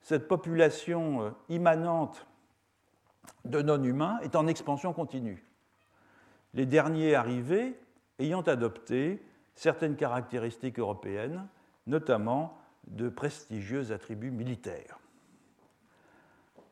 cette 0.00 0.28
population 0.28 1.22
euh, 1.22 1.30
immanente 1.48 2.26
de 3.44 3.60
non-humains 3.60 4.18
est 4.22 4.36
en 4.36 4.46
expansion 4.46 4.92
continue. 4.92 5.44
Les 6.54 6.66
derniers 6.66 7.14
arrivés 7.14 7.78
ayant 8.18 8.42
adopté 8.42 9.22
certaines 9.54 9.96
caractéristiques 9.96 10.78
européennes, 10.78 11.46
notamment 11.86 12.58
de 12.86 13.08
prestigieux 13.08 13.92
attributs 13.92 14.30
militaires. 14.30 14.98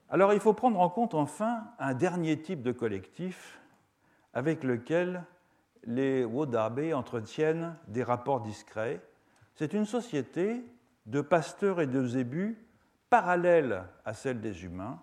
Alors 0.08 0.32
il 0.32 0.40
faut 0.40 0.54
prendre 0.54 0.80
en 0.80 0.88
compte 0.88 1.14
enfin 1.14 1.64
un 1.78 1.94
dernier 1.94 2.40
type 2.40 2.62
de 2.62 2.72
collectif 2.72 3.60
avec 4.34 4.62
lequel 4.62 5.24
les 5.84 6.24
Wodabe 6.24 6.92
entretiennent 6.94 7.76
des 7.88 8.02
rapports 8.02 8.40
discrets. 8.40 9.00
C'est 9.57 9.73
une 9.73 9.87
société 9.87 10.62
de 11.07 11.23
pasteurs 11.23 11.81
et 11.81 11.87
de 11.87 12.05
zébus 12.05 12.59
parallèle 13.09 13.85
à 14.05 14.12
celle 14.12 14.40
des 14.40 14.64
humains 14.64 15.01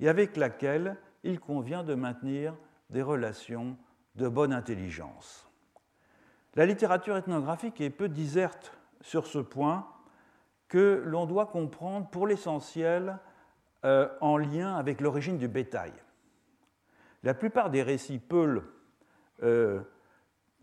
et 0.00 0.08
avec 0.08 0.38
laquelle 0.38 0.96
il 1.22 1.38
convient 1.38 1.84
de 1.84 1.94
maintenir 1.94 2.56
des 2.88 3.02
relations 3.02 3.76
de 4.14 4.26
bonne 4.26 4.54
intelligence. 4.54 5.46
La 6.54 6.64
littérature 6.64 7.16
ethnographique 7.16 7.80
est 7.82 7.90
peu 7.90 8.08
diserte 8.08 8.72
sur 9.02 9.26
ce 9.26 9.38
point 9.38 9.86
que 10.68 11.02
l'on 11.04 11.26
doit 11.26 11.46
comprendre 11.46 12.08
pour 12.08 12.26
l'essentiel 12.26 13.18
euh, 13.84 14.08
en 14.22 14.38
lien 14.38 14.76
avec 14.76 15.02
l'origine 15.02 15.36
du 15.36 15.46
bétail. 15.46 15.92
La 17.22 17.34
plupart 17.34 17.68
des 17.68 17.82
récits 17.82 18.18
peuls 18.18 18.62
euh, 19.42 19.82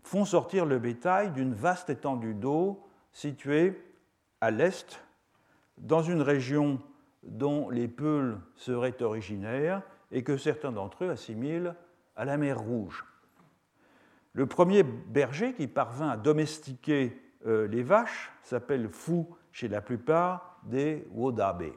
font 0.02 0.24
sortir 0.24 0.66
le 0.66 0.80
bétail 0.80 1.30
d'une 1.30 1.54
vaste 1.54 1.88
étendue 1.88 2.34
d'eau 2.34 2.87
située 3.12 3.80
à 4.40 4.50
l'est, 4.50 5.00
dans 5.78 6.02
une 6.02 6.22
région 6.22 6.80
dont 7.22 7.68
les 7.70 7.88
Peuls 7.88 8.38
seraient 8.56 9.02
originaires 9.02 9.82
et 10.10 10.22
que 10.22 10.36
certains 10.36 10.72
d'entre 10.72 11.04
eux 11.04 11.10
assimilent 11.10 11.74
à 12.16 12.24
la 12.24 12.36
mer 12.36 12.58
Rouge. 12.58 13.04
Le 14.32 14.46
premier 14.46 14.82
berger 14.82 15.52
qui 15.52 15.66
parvint 15.66 16.10
à 16.10 16.16
domestiquer 16.16 17.20
euh, 17.46 17.66
les 17.66 17.82
vaches 17.82 18.30
s'appelle 18.42 18.88
Fou 18.88 19.36
chez 19.52 19.68
la 19.68 19.80
plupart 19.80 20.60
des 20.64 21.06
Wodabe. 21.12 21.72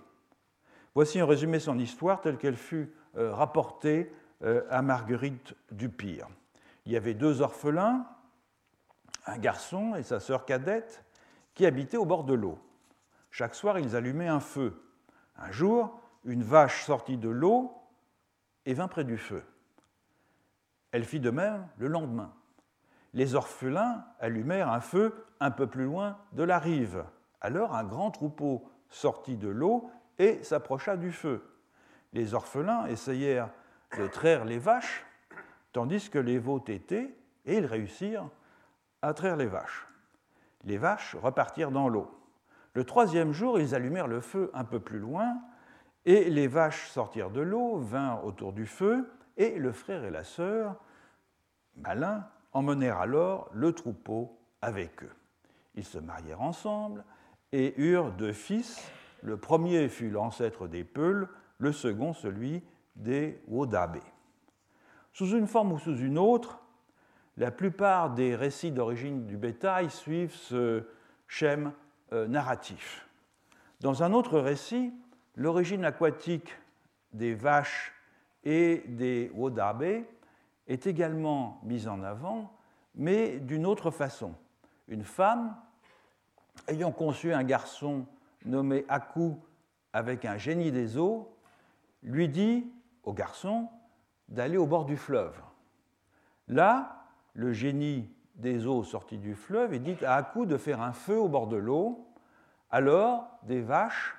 Voici 0.94 1.20
un 1.20 1.26
résumé 1.26 1.60
son 1.60 1.80
histoire 1.80 2.22
telle 2.22 2.38
qu'elle 2.38 2.58
fut 2.58 2.94
euh, 3.18 3.34
rapportée 3.34 4.12
euh, 4.44 4.64
à 4.70 4.82
Marguerite 4.82 5.54
Dupire. 5.72 6.28
Il 6.86 6.92
y 6.92 6.98
avait 6.98 7.14
deux 7.14 7.42
orphelins, 7.42 8.06
un 9.26 9.38
garçon 9.38 9.96
et 9.96 10.04
sa 10.04 10.20
sœur 10.20 10.46
cadette, 10.46 11.04
qui 11.54 11.66
habitaient 11.66 11.98
au 11.98 12.06
bord 12.06 12.24
de 12.24 12.34
l'eau. 12.34 12.58
Chaque 13.30 13.56
soir, 13.56 13.80
ils 13.80 13.96
allumaient 13.96 14.28
un 14.28 14.40
feu. 14.40 14.82
Un 15.38 15.52
jour, 15.52 16.00
une 16.26 16.44
vache 16.44 16.84
sortit 16.84 17.18
de 17.18 17.30
l'eau 17.30 17.74
et 18.66 18.74
vint 18.74 18.88
près 18.88 19.04
du 19.04 19.18
feu. 19.18 19.44
Elle 20.92 21.06
fit 21.06 21.20
de 21.20 21.30
même 21.30 21.68
le 21.78 21.88
lendemain. 21.88 22.34
Les 23.14 23.36
orphelins 23.36 24.06
allumèrent 24.20 24.70
un 24.70 24.82
feu 24.82 25.26
un 25.40 25.52
peu 25.52 25.68
plus 25.68 25.86
loin 25.86 26.18
de 26.34 26.44
la 26.44 26.60
rive. 26.60 27.04
Alors 27.42 27.76
un 27.76 27.84
grand 27.84 28.12
troupeau 28.12 28.70
sortit 28.90 29.38
de 29.38 29.50
l'eau 29.50 29.90
et 30.20 30.44
s'approcha 30.44 30.98
du 30.98 31.12
feu. 31.12 31.44
Les 32.14 32.34
orphelins 32.34 32.86
essayèrent 32.88 33.50
de 33.98 34.08
traire 34.08 34.46
les 34.46 34.60
vaches, 34.60 35.06
tandis 35.72 36.10
que 36.10 36.20
les 36.20 36.38
veaux 36.38 36.60
tétaient, 36.60 37.16
et 37.46 37.58
ils 37.58 37.66
réussirent 37.66 38.30
à 39.02 39.14
traire 39.14 39.36
les 39.36 39.48
vaches. 39.48 39.88
Les 40.64 40.78
vaches 40.78 41.16
repartirent 41.16 41.72
dans 41.72 41.90
l'eau. 41.90 42.10
Le 42.74 42.84
troisième 42.84 43.34
jour, 43.34 43.60
ils 43.60 43.76
allumèrent 43.76 44.08
le 44.08 44.22
feu 44.22 44.50
un 44.54 44.64
peu 44.64 44.80
plus 44.80 45.00
loin, 45.00 45.42
et 46.06 46.30
les 46.30 46.48
vaches 46.48 46.90
sortirent 46.90 47.32
de 47.32 47.42
l'eau, 47.42 47.78
vinrent 47.78 48.26
autour 48.26 48.54
du 48.54 48.66
feu, 48.66 49.10
et 49.38 49.58
le 49.58 49.72
frère 49.72 50.04
et 50.04 50.12
la 50.12 50.24
sœur, 50.24 50.76
malins, 51.76 52.28
emmenèrent 52.54 53.00
alors 53.00 53.50
le 53.54 53.74
troupeau 53.74 54.38
avec 54.62 55.04
eux. 55.04 55.16
Ils 55.76 55.86
se 55.86 56.00
marièrent 56.00 56.42
ensemble 56.42 57.04
et 57.52 57.74
eurent 57.82 58.12
deux 58.12 58.34
fils. 58.34 58.82
Le 59.22 59.38
premier 59.38 59.88
fut 59.90 60.10
l'ancêtre 60.10 60.68
des 60.68 60.84
Peuls, 60.84 61.30
le 61.58 61.72
second 61.72 62.14
celui 62.14 62.64
des 62.96 63.42
Wodabe. 63.48 64.00
Sous 65.14 65.30
une 65.30 65.48
forme 65.48 65.74
ou 65.74 65.80
sous 65.80 65.98
une 65.98 66.18
autre, 66.18 66.61
la 67.42 67.50
plupart 67.50 68.12
des 68.12 68.36
récits 68.36 68.70
d'origine 68.70 69.26
du 69.26 69.36
bétail 69.36 69.90
suivent 69.90 70.36
ce 70.36 70.88
schème 71.28 71.74
euh, 72.14 72.28
narratif. 72.28 73.10
Dans 73.80 74.04
un 74.04 74.14
autre 74.14 74.38
récit, 74.38 74.94
l'origine 75.36 75.84
aquatique 75.84 76.56
des 77.14 77.34
vaches 77.34 77.94
et 78.44 78.84
des 78.86 79.32
wodabe 79.34 80.04
est 80.68 80.86
également 80.86 81.60
mise 81.64 81.88
en 81.88 82.04
avant, 82.04 82.54
mais 82.94 83.40
d'une 83.40 83.66
autre 83.66 83.90
façon. 83.90 84.36
Une 84.88 85.04
femme, 85.04 85.56
ayant 86.68 86.92
conçu 86.92 87.34
un 87.34 87.44
garçon 87.44 88.06
nommé 88.46 88.86
Aku 88.88 89.32
avec 89.94 90.26
un 90.26 90.38
génie 90.38 90.72
des 90.72 90.96
eaux, 90.96 91.36
lui 92.04 92.30
dit 92.30 92.72
au 93.02 93.14
garçon 93.14 93.68
d'aller 94.30 94.58
au 94.58 94.68
bord 94.68 94.86
du 94.86 94.96
fleuve. 94.96 95.42
Le 97.34 97.54
génie 97.54 98.10
des 98.36 98.66
eaux 98.66 98.84
sorties 98.84 99.18
du 99.18 99.36
fleuve 99.36 99.74
et 99.74 99.80
dit 99.80 99.98
à 100.04 100.16
Aku 100.16 100.46
de 100.46 100.58
faire 100.58 100.82
un 100.82 100.94
feu 100.94 101.18
au 101.18 101.28
bord 101.28 101.48
de 101.48 101.58
l'eau. 101.58 102.08
Alors, 102.70 103.28
des 103.44 103.62
vaches 103.62 104.16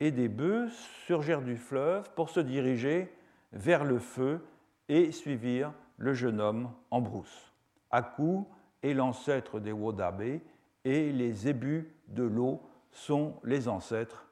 et 0.00 0.10
des 0.10 0.28
bœufs 0.28 0.70
surgèrent 1.06 1.42
du 1.42 1.56
fleuve 1.56 2.10
pour 2.14 2.30
se 2.30 2.40
diriger 2.40 3.12
vers 3.52 3.84
le 3.84 3.98
feu 3.98 4.44
et 4.88 5.12
suivirent 5.12 5.72
le 5.96 6.14
jeune 6.14 6.40
homme 6.40 6.70
en 6.90 7.00
brousse. 7.00 7.52
Aku 7.90 8.44
est 8.82 8.94
l'ancêtre 8.94 9.60
des 9.60 9.72
Wodabe 9.72 10.40
et 10.84 11.12
les 11.12 11.48
ébus 11.48 11.92
de 12.08 12.22
l'eau 12.22 12.62
sont 12.90 13.34
les 13.44 13.68
ancêtres 13.68 14.26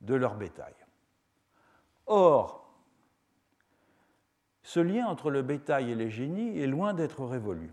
de 0.00 0.14
leur 0.14 0.34
bétail. 0.34 0.74
Or, 2.06 2.65
ce 4.66 4.80
lien 4.80 5.06
entre 5.06 5.30
le 5.30 5.42
bétail 5.42 5.92
et 5.92 5.94
les 5.94 6.10
génies 6.10 6.58
est 6.58 6.66
loin 6.66 6.92
d'être 6.92 7.24
révolu. 7.24 7.72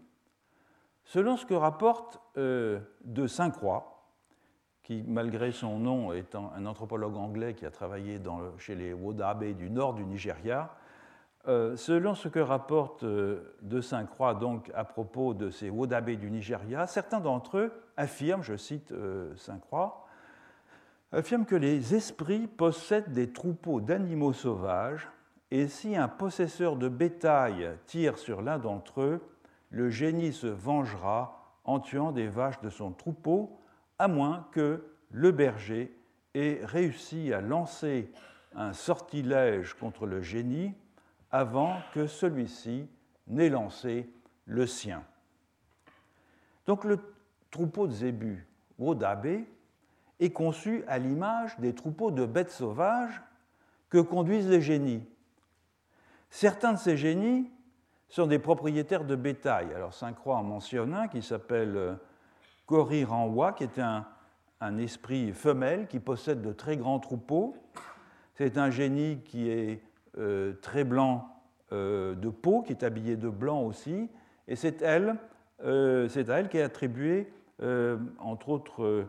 Selon 1.06 1.38
ce 1.38 1.46
que 1.48 1.56
rapporte 1.56 2.22
euh, 2.38 2.82
de 3.04 3.26
Saint-Croix, 3.26 4.12
qui, 4.84 5.04
malgré 5.08 5.52
son 5.52 5.80
nom, 5.80 6.14
étant 6.14 6.52
un 6.56 6.68
anthropologue 6.68 7.16
anglais 7.18 7.56
qui 7.56 7.66
a 7.66 7.72
travaillé 7.72 8.22
chez 8.60 8.76
les 8.76 8.94
Wodabe 8.94 9.44
du 9.44 9.72
nord 9.72 9.96
du 9.96 10.06
Nigeria, 10.06 10.70
euh, 11.48 11.76
selon 11.76 12.14
ce 12.14 12.28
que 12.28 12.38
rapporte 12.38 13.04
euh, 13.04 13.56
de 13.64 13.82
Saint-Croix 13.82 14.36
donc 14.36 14.70
à 14.76 14.84
propos 14.84 15.34
de 15.34 15.50
ces 15.50 15.72
Wodabe 15.72 16.12
du 16.12 16.30
Nigeria, 16.30 16.86
certains 16.86 17.20
d'entre 17.20 17.58
eux 17.58 17.72
affirment, 17.98 18.44
je 18.44 18.56
cite 18.56 18.94
Saint-Croix, 19.36 20.06
affirment 21.12 21.46
que 21.46 21.56
les 21.56 21.96
esprits 21.96 22.46
possèdent 22.46 23.14
des 23.14 23.34
troupeaux 23.34 23.82
d'animaux 23.82 24.34
sauvages 24.34 25.10
et 25.54 25.68
si 25.68 25.96
un 25.96 26.08
possesseur 26.08 26.78
de 26.78 26.89
bétail 26.89 27.78
tire 27.86 28.18
sur 28.18 28.42
l'un 28.42 28.58
d'entre 28.58 29.02
eux, 29.02 29.22
le 29.70 29.92
génie 29.92 30.34
se 30.34 30.48
vengera 30.48 31.60
en 31.63 31.80
tuant 31.80 32.12
des 32.12 32.28
vaches 32.28 32.60
de 32.62 32.72
son 32.72 32.92
troupeau, 32.92 33.60
à 34.00 34.08
moins 34.08 34.48
que 34.52 34.84
le 35.12 35.32
berger 35.32 35.96
ait 36.34 36.60
réussi 36.63 37.32
à 37.34 37.39
lancer 37.39 38.12
un 38.56 38.74
sortilège 38.74 39.76
contre 39.76 40.08
le 40.08 40.24
génie 40.24 40.74
avant 41.30 41.76
que 41.94 42.08
celui-ci 42.08 42.88
n'ait 43.28 43.50
lancé 43.50 44.10
le 44.48 44.66
sien. 44.66 45.04
Donc 46.66 46.84
le 46.84 46.98
troupeau 47.52 47.86
de 47.86 47.94
zébus, 47.94 48.48
Wodabe, 48.80 49.44
est 50.20 50.32
conçu 50.32 50.84
à 50.88 50.98
l'image 50.98 51.60
des 51.60 51.76
troupeaux 51.76 52.10
de 52.10 52.26
bêtes 52.26 52.50
sauvages 52.50 53.22
que 53.92 54.00
conduisent 54.00 54.50
les 54.50 54.60
génies. 54.60 55.06
Certains 56.34 56.74
de 56.74 56.80
ces 56.80 56.98
génies 56.98 57.48
sont 58.10 58.26
des 58.26 58.39
propriétaires 58.39 59.04
de 59.04 59.15
bétail. 59.15 59.72
Alors 59.76 59.93
Saint-Croix 59.93 60.38
en 60.38 60.43
mentionne 60.43 60.96
un 60.96 61.08
qui 61.08 61.22
s'appelle 61.22 61.78
euh, 61.78 61.93
Kori 62.65 63.04
Ranwa, 63.04 63.54
qui 63.54 63.65
est 63.65 63.78
un, 63.78 64.08
esprit 64.80 65.32
femelle 65.32 65.86
qui 65.88 66.00
possède 66.00 66.41
de 66.41 66.52
très 66.52 66.76
grands 66.76 66.98
troupeaux. 66.98 67.56
C'est 68.34 68.58
un 68.58 68.72
génie 68.72 69.19
qui 69.24 69.48
est 69.48 69.84
euh, 70.17 70.54
très 70.60 70.84
blanc 70.84 71.30
euh, 71.72 72.15
de 72.15 72.30
peau, 72.30 72.63
qui 72.63 72.72
est 72.72 72.82
habillé 72.82 73.15
de 73.15 73.30
blanc 73.30 73.62
aussi, 73.62 74.10
et 74.48 74.56
c'est 74.56 74.82
elle, 74.82 75.17
c'est 75.60 76.32
à 76.32 76.39
elle 76.39 76.50
qui 76.50 76.58
est 76.58 76.63
attribué, 76.63 77.32
entre 78.17 78.50
autres 78.50 79.08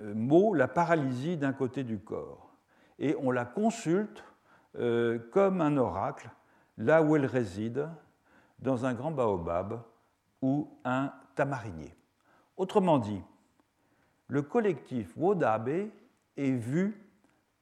mots, 0.00 0.54
la 0.54 0.68
paralysie 0.68 1.36
d'un 1.36 1.52
côté 1.52 1.84
du 1.84 1.98
corps. 1.98 2.50
Et 2.98 3.14
on 3.22 3.30
la 3.30 3.44
consulte 3.44 4.24
comme 4.74 5.60
un 5.60 5.76
oracle 5.76 6.30
là 6.78 7.02
où 7.02 7.16
elle 7.16 7.26
réside, 7.26 7.88
dans 8.58 8.86
un 8.86 8.94
grand 8.94 9.10
baobab 9.10 9.82
ou 10.42 10.68
un 10.84 11.12
tamarinier. 11.34 11.94
Autrement 12.56 12.98
dit, 12.98 13.22
le 14.28 14.42
collectif 14.42 15.12
Wodabe 15.16 15.88
est 16.36 16.50
vu 16.50 17.00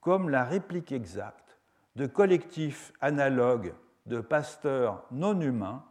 comme 0.00 0.28
la 0.28 0.44
réplique 0.44 0.92
exacte 0.92 1.58
de 1.96 2.06
collectifs 2.06 2.92
analogues 3.00 3.74
de 4.06 4.20
pasteurs 4.20 5.04
non 5.10 5.40
humains 5.40 5.84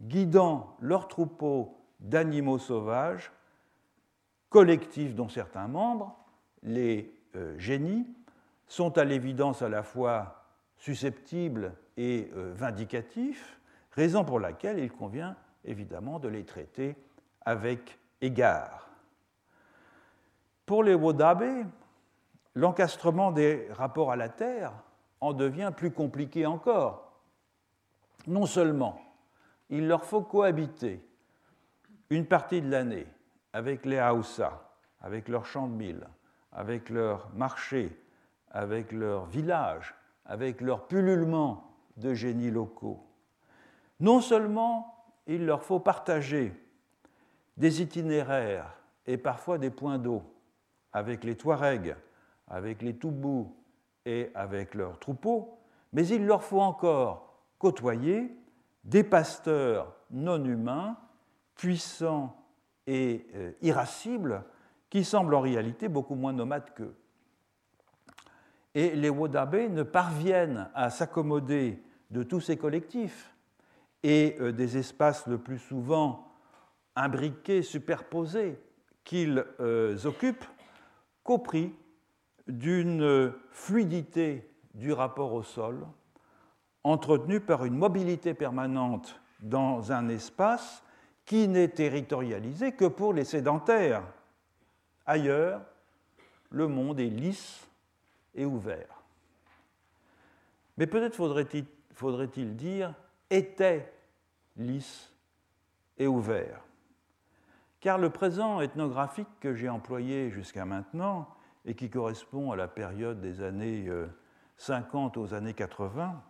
guidant 0.00 0.76
leurs 0.80 1.08
troupeaux 1.08 1.76
d'animaux 2.00 2.58
sauvages, 2.58 3.32
collectifs 4.48 5.14
dont 5.14 5.28
certains 5.28 5.66
membres, 5.66 6.16
les 6.62 7.12
euh, 7.34 7.58
génies, 7.58 8.06
sont 8.66 8.96
à 8.98 9.04
l'évidence 9.04 9.62
à 9.62 9.68
la 9.68 9.82
fois 9.82 10.37
susceptibles 10.78 11.74
et 11.96 12.30
euh, 12.34 12.52
vindicatifs, 12.54 13.58
raison 13.92 14.24
pour 14.24 14.40
laquelle 14.40 14.78
il 14.78 14.90
convient 14.90 15.36
évidemment 15.64 16.18
de 16.18 16.28
les 16.28 16.44
traiter 16.44 16.96
avec 17.44 17.98
égard. 18.20 18.88
Pour 20.64 20.82
les 20.82 20.94
Wodabe, 20.94 21.66
l'encastrement 22.54 23.32
des 23.32 23.68
rapports 23.72 24.12
à 24.12 24.16
la 24.16 24.28
Terre 24.28 24.72
en 25.20 25.32
devient 25.32 25.72
plus 25.76 25.90
compliqué 25.90 26.46
encore. 26.46 27.20
Non 28.26 28.46
seulement 28.46 29.00
il 29.70 29.86
leur 29.86 30.04
faut 30.04 30.22
cohabiter 30.22 31.04
une 32.10 32.26
partie 32.26 32.62
de 32.62 32.70
l'année 32.70 33.06
avec 33.52 33.84
les 33.84 33.98
Haoussa, 33.98 34.70
avec 35.00 35.28
leurs 35.28 35.46
champs 35.46 35.66
de 35.66 35.74
mille, 35.74 36.06
avec 36.52 36.88
leurs 36.90 37.30
marchés, 37.34 37.96
avec 38.50 38.92
leurs 38.92 39.26
villages, 39.26 39.94
avec 40.28 40.60
leurs 40.60 40.86
pullulements 40.86 41.72
de 41.96 42.14
génies 42.14 42.50
locaux. 42.50 43.04
Non 43.98 44.20
seulement 44.20 44.94
il 45.26 45.44
leur 45.44 45.62
faut 45.62 45.80
partager 45.80 46.52
des 47.56 47.82
itinéraires 47.82 48.78
et 49.06 49.16
parfois 49.16 49.58
des 49.58 49.70
points 49.70 49.98
d'eau 49.98 50.22
avec 50.92 51.24
les 51.24 51.36
Touaregs, 51.36 51.96
avec 52.46 52.82
les 52.82 52.96
Toubous 52.96 53.54
et 54.06 54.30
avec 54.34 54.74
leurs 54.74 54.98
troupeaux, 54.98 55.58
mais 55.92 56.06
il 56.06 56.24
leur 56.24 56.44
faut 56.44 56.60
encore 56.60 57.42
côtoyer 57.58 58.34
des 58.84 59.04
pasteurs 59.04 59.94
non 60.10 60.42
humains, 60.44 60.96
puissants 61.54 62.36
et 62.86 63.26
euh, 63.34 63.52
irascibles, 63.60 64.44
qui 64.88 65.04
semblent 65.04 65.34
en 65.34 65.40
réalité 65.40 65.88
beaucoup 65.88 66.14
moins 66.14 66.32
nomades 66.32 66.72
qu'eux. 66.74 66.96
Et 68.74 68.94
les 68.94 69.10
Wodabe 69.10 69.70
ne 69.70 69.82
parviennent 69.82 70.68
à 70.74 70.90
s'accommoder 70.90 71.82
de 72.10 72.22
tous 72.22 72.40
ces 72.40 72.56
collectifs 72.56 73.34
et 74.02 74.36
euh, 74.40 74.52
des 74.52 74.78
espaces 74.78 75.26
le 75.26 75.38
plus 75.38 75.58
souvent 75.58 76.32
imbriqués, 76.96 77.62
superposés 77.62 78.58
qu'ils 79.04 79.44
euh, 79.60 79.96
occupent 80.04 80.44
qu'au 81.22 81.38
prix 81.38 81.74
d'une 82.46 83.32
fluidité 83.50 84.50
du 84.74 84.92
rapport 84.92 85.32
au 85.32 85.42
sol, 85.42 85.86
entretenue 86.84 87.40
par 87.40 87.64
une 87.64 87.76
mobilité 87.76 88.32
permanente 88.34 89.20
dans 89.40 89.92
un 89.92 90.08
espace 90.08 90.82
qui 91.24 91.46
n'est 91.46 91.68
territorialisé 91.68 92.72
que 92.72 92.86
pour 92.86 93.12
les 93.12 93.24
sédentaires. 93.24 94.02
Ailleurs, 95.04 95.60
le 96.50 96.66
monde 96.66 97.00
est 97.00 97.10
lisse 97.10 97.67
ouvert. 98.36 99.02
Mais 100.76 100.86
peut-être 100.86 101.16
faudrait-il 101.16 101.64
faudrait 101.92 102.28
dire 102.28 102.94
était 103.30 103.92
lisse 104.56 105.12
et 105.98 106.06
ouvert. 106.06 106.60
Car 107.80 107.98
le 107.98 108.10
présent 108.10 108.60
ethnographique 108.60 109.28
que 109.40 109.54
j'ai 109.54 109.68
employé 109.68 110.30
jusqu'à 110.30 110.64
maintenant 110.64 111.28
et 111.64 111.74
qui 111.74 111.90
correspond 111.90 112.52
à 112.52 112.56
la 112.56 112.68
période 112.68 113.20
des 113.20 113.42
années 113.42 113.90
50 114.56 115.16
euh, 115.16 115.20
aux 115.20 115.34
années 115.34 115.54
80 115.54 116.22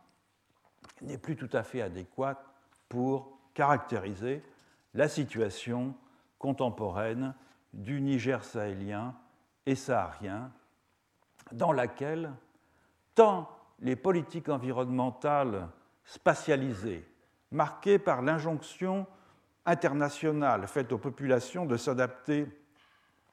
n'est 1.02 1.18
plus 1.18 1.36
tout 1.36 1.50
à 1.52 1.62
fait 1.62 1.82
adéquat 1.82 2.42
pour 2.88 3.38
caractériser 3.54 4.42
la 4.94 5.08
situation 5.08 5.94
contemporaine 6.38 7.34
du 7.72 8.00
Niger 8.00 8.42
sahélien 8.44 9.14
et 9.66 9.74
saharien, 9.74 10.50
dans 11.52 11.72
laquelle 11.72 12.32
tant 13.14 13.48
les 13.80 13.96
politiques 13.96 14.48
environnementales 14.48 15.68
spatialisées, 16.04 17.04
marquées 17.50 17.98
par 17.98 18.22
l'injonction 18.22 19.06
internationale 19.66 20.66
faite 20.66 20.92
aux 20.92 20.98
populations 20.98 21.66
de 21.66 21.76
s'adapter 21.76 22.46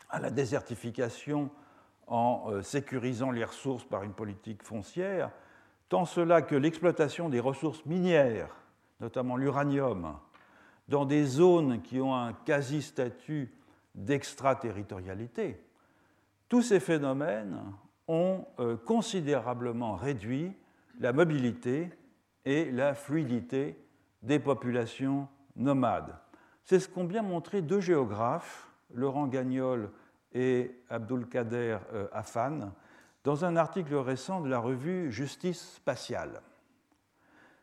à 0.09 0.19
la 0.19 0.29
désertification 0.29 1.49
en 2.07 2.45
euh, 2.47 2.61
sécurisant 2.61 3.31
les 3.31 3.43
ressources 3.43 3.85
par 3.85 4.03
une 4.03 4.13
politique 4.13 4.63
foncière, 4.63 5.31
tant 5.89 6.05
cela 6.05 6.41
que 6.41 6.55
l'exploitation 6.55 7.29
des 7.29 7.39
ressources 7.39 7.85
minières, 7.85 8.55
notamment 8.99 9.37
l'uranium, 9.37 10.17
dans 10.87 11.05
des 11.05 11.25
zones 11.25 11.81
qui 11.81 11.99
ont 11.99 12.15
un 12.15 12.33
quasi-statut 12.33 13.51
d'extraterritorialité, 13.95 15.59
tous 16.47 16.61
ces 16.61 16.79
phénomènes 16.79 17.59
ont 18.07 18.45
euh, 18.59 18.77
considérablement 18.77 19.95
réduit 19.95 20.53
la 20.99 21.13
mobilité 21.13 21.89
et 22.45 22.71
la 22.71 22.93
fluidité 22.93 23.77
des 24.21 24.39
populations 24.39 25.27
nomades. 25.55 26.15
C'est 26.63 26.79
ce 26.79 26.89
qu'ont 26.89 27.03
bien 27.03 27.21
montré 27.21 27.61
deux 27.61 27.79
géographes, 27.79 28.71
Laurent 28.93 29.27
Gagnol 29.27 29.91
et 30.33 30.71
Abdulkader 30.89 31.77
euh, 31.93 32.07
Afan, 32.11 32.71
dans 33.23 33.45
un 33.45 33.55
article 33.55 33.95
récent 33.95 34.41
de 34.41 34.49
la 34.49 34.59
revue 34.59 35.11
Justice 35.11 35.75
spatiale. 35.75 36.41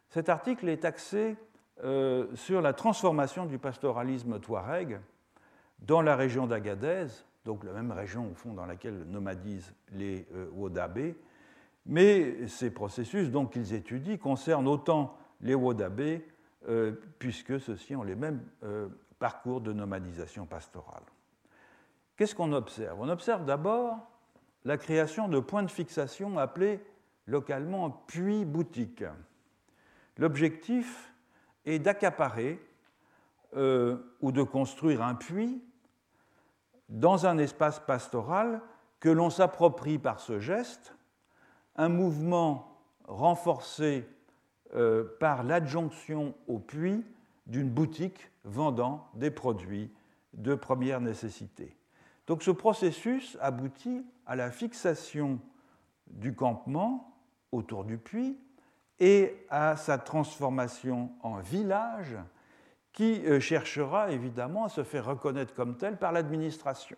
Cet 0.08 0.28
article 0.28 0.68
est 0.68 0.84
axé 0.84 1.36
euh, 1.84 2.26
sur 2.34 2.60
la 2.60 2.72
transformation 2.72 3.46
du 3.46 3.58
pastoralisme 3.58 4.38
touareg 4.40 5.00
dans 5.78 6.02
la 6.02 6.16
région 6.16 6.46
d'Agadez, 6.46 7.06
donc 7.44 7.64
la 7.64 7.72
même 7.72 7.90
région 7.90 8.30
au 8.30 8.34
fond 8.34 8.52
dans 8.52 8.66
laquelle 8.66 9.04
nomadisent 9.04 9.74
les 9.92 10.26
euh, 10.34 10.48
Wodabé, 10.52 11.16
mais 11.86 12.46
ces 12.46 12.70
processus 12.70 13.30
donc 13.30 13.52
qu'ils 13.52 13.74
étudient 13.74 14.16
concernent 14.16 14.68
autant 14.68 15.16
les 15.40 15.54
Wodabé, 15.54 16.26
euh, 16.68 16.92
puisque 17.18 17.58
ceux-ci 17.58 17.96
ont 17.96 18.04
les 18.04 18.14
mêmes 18.14 18.40
parcours 19.18 19.60
de 19.60 19.72
nomadisation 19.72 20.46
pastorale. 20.46 21.02
Qu'est-ce 22.16 22.34
qu'on 22.34 22.52
observe? 22.52 23.00
On 23.00 23.08
observe 23.08 23.44
d'abord 23.44 23.98
la 24.64 24.76
création 24.76 25.28
de 25.28 25.40
points 25.40 25.62
de 25.62 25.70
fixation 25.70 26.38
appelés 26.38 26.80
localement 27.26 27.90
puits 27.90 28.44
boutiques. 28.44 29.04
L'objectif 30.18 31.12
est 31.64 31.78
d'accaparer 31.78 32.60
euh, 33.56 33.96
ou 34.20 34.32
de 34.32 34.42
construire 34.42 35.02
un 35.02 35.14
puits 35.14 35.62
dans 36.92 37.26
un 37.26 37.38
espace 37.38 37.80
pastoral 37.80 38.60
que 39.00 39.08
l'on 39.08 39.30
s'approprie 39.30 39.98
par 39.98 40.20
ce 40.20 40.38
geste, 40.38 40.94
un 41.74 41.88
mouvement 41.88 42.78
renforcé 43.08 44.06
euh, 44.74 45.04
par 45.18 45.42
l'adjonction 45.42 46.34
au 46.46 46.58
puits 46.58 47.04
d'une 47.46 47.70
boutique 47.70 48.30
vendant 48.44 49.08
des 49.14 49.30
produits 49.30 49.90
de 50.34 50.54
première 50.54 51.00
nécessité. 51.00 51.76
Donc 52.26 52.42
ce 52.42 52.50
processus 52.50 53.36
aboutit 53.40 54.04
à 54.26 54.36
la 54.36 54.50
fixation 54.50 55.40
du 56.06 56.34
campement 56.34 57.16
autour 57.52 57.84
du 57.84 57.96
puits 57.98 58.38
et 59.00 59.46
à 59.48 59.76
sa 59.76 59.98
transformation 59.98 61.10
en 61.22 61.38
village 61.38 62.16
qui 62.92 63.24
euh, 63.26 63.40
cherchera 63.40 64.10
évidemment 64.10 64.64
à 64.64 64.68
se 64.68 64.84
faire 64.84 65.06
reconnaître 65.06 65.54
comme 65.54 65.76
tel 65.76 65.96
par 65.96 66.12
l'administration. 66.12 66.96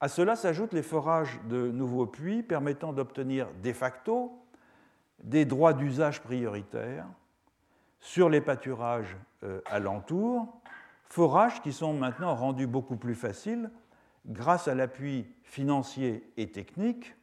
À 0.00 0.08
cela 0.08 0.34
s'ajoutent 0.34 0.72
les 0.72 0.82
forages 0.82 1.40
de 1.48 1.70
nouveaux 1.70 2.06
puits 2.06 2.42
permettant 2.42 2.92
d'obtenir 2.92 3.48
de 3.62 3.72
facto 3.72 4.32
des 5.22 5.44
droits 5.44 5.72
d'usage 5.72 6.20
prioritaires 6.22 7.06
sur 8.00 8.28
les 8.28 8.40
pâturages 8.40 9.16
euh, 9.44 9.60
alentours, 9.66 10.60
forages 11.04 11.62
qui 11.62 11.72
sont 11.72 11.94
maintenant 11.94 12.34
rendus 12.34 12.66
beaucoup 12.66 12.96
plus 12.96 13.14
faciles 13.14 13.70
grâce 14.26 14.66
à 14.68 14.74
l'appui 14.74 15.26
financier 15.44 16.32
et 16.36 16.50
technique 16.50 17.14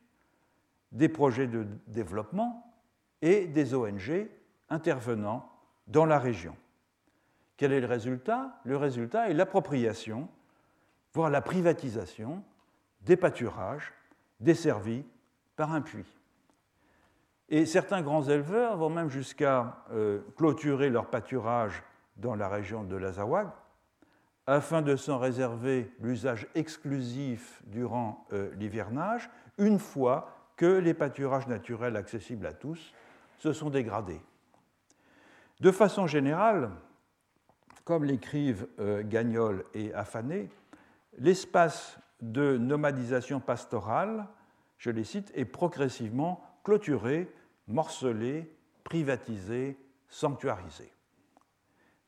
des 0.92 1.10
projets 1.10 1.48
de 1.48 1.68
développement 1.88 2.74
et 3.22 3.46
des 3.46 3.74
ONG 3.74 4.30
intervenant 4.70 5.50
dans 5.88 6.06
la 6.06 6.20
région. 6.20 6.56
Quel 7.60 7.74
est 7.74 7.82
le 7.82 7.88
résultat? 7.88 8.58
Le 8.64 8.78
résultat 8.78 9.30
est 9.30 9.34
l'appropriation, 9.34 10.30
voire 11.14 11.30
la 11.30 11.42
privatisation 11.42 12.42
des 13.02 13.18
pâturages 13.18 13.92
desservis 14.40 15.04
par 15.58 15.74
un 15.74 15.82
puits. 15.82 16.18
Et 17.50 17.66
certains 17.66 18.02
grands 18.02 18.24
éleveurs 18.24 18.78
vont 18.78 18.90
même 18.90 19.10
jusqu'à 19.10 19.76
euh, 19.92 20.22
clôturer 20.38 20.90
leur 20.90 21.10
pâturage 21.10 21.84
dans 22.16 22.34
la 22.34 22.48
région 22.48 22.86
de 22.86 22.96
l'Azawag, 22.96 23.50
afin 24.48 24.82
de 24.82 24.96
s'en 24.96 25.18
réserver 25.18 25.94
l'usage 26.00 26.48
exclusif 26.56 27.62
durant 27.66 28.26
euh, 28.32 28.56
l'hivernage, 28.56 29.30
une 29.58 29.80
fois 29.80 30.34
que 30.56 30.78
les 30.78 30.94
pâturages 30.94 31.48
naturels 31.48 31.98
accessibles 31.98 32.46
à 32.46 32.54
tous 32.54 32.94
se 33.38 33.52
sont 33.52 33.70
dégradés. 33.70 34.22
De 35.60 35.72
façon 35.72 36.08
générale, 36.08 36.72
comme 37.90 38.04
l'écrivent 38.04 38.68
euh, 38.80 39.02
Gagnol 39.04 39.66
et 39.74 39.92
Affané, 39.96 40.48
l'espace 41.18 41.98
de 42.22 42.56
nomadisation 42.56 43.40
pastorale, 43.40 44.28
je 44.78 44.92
les 44.92 45.04
cite, 45.04 45.32
est 45.34 45.44
progressivement 45.44 46.40
clôturé, 46.64 47.34
morcelé, 47.68 48.56
privatisé, 48.84 49.76
sanctuarisé. 50.08 50.94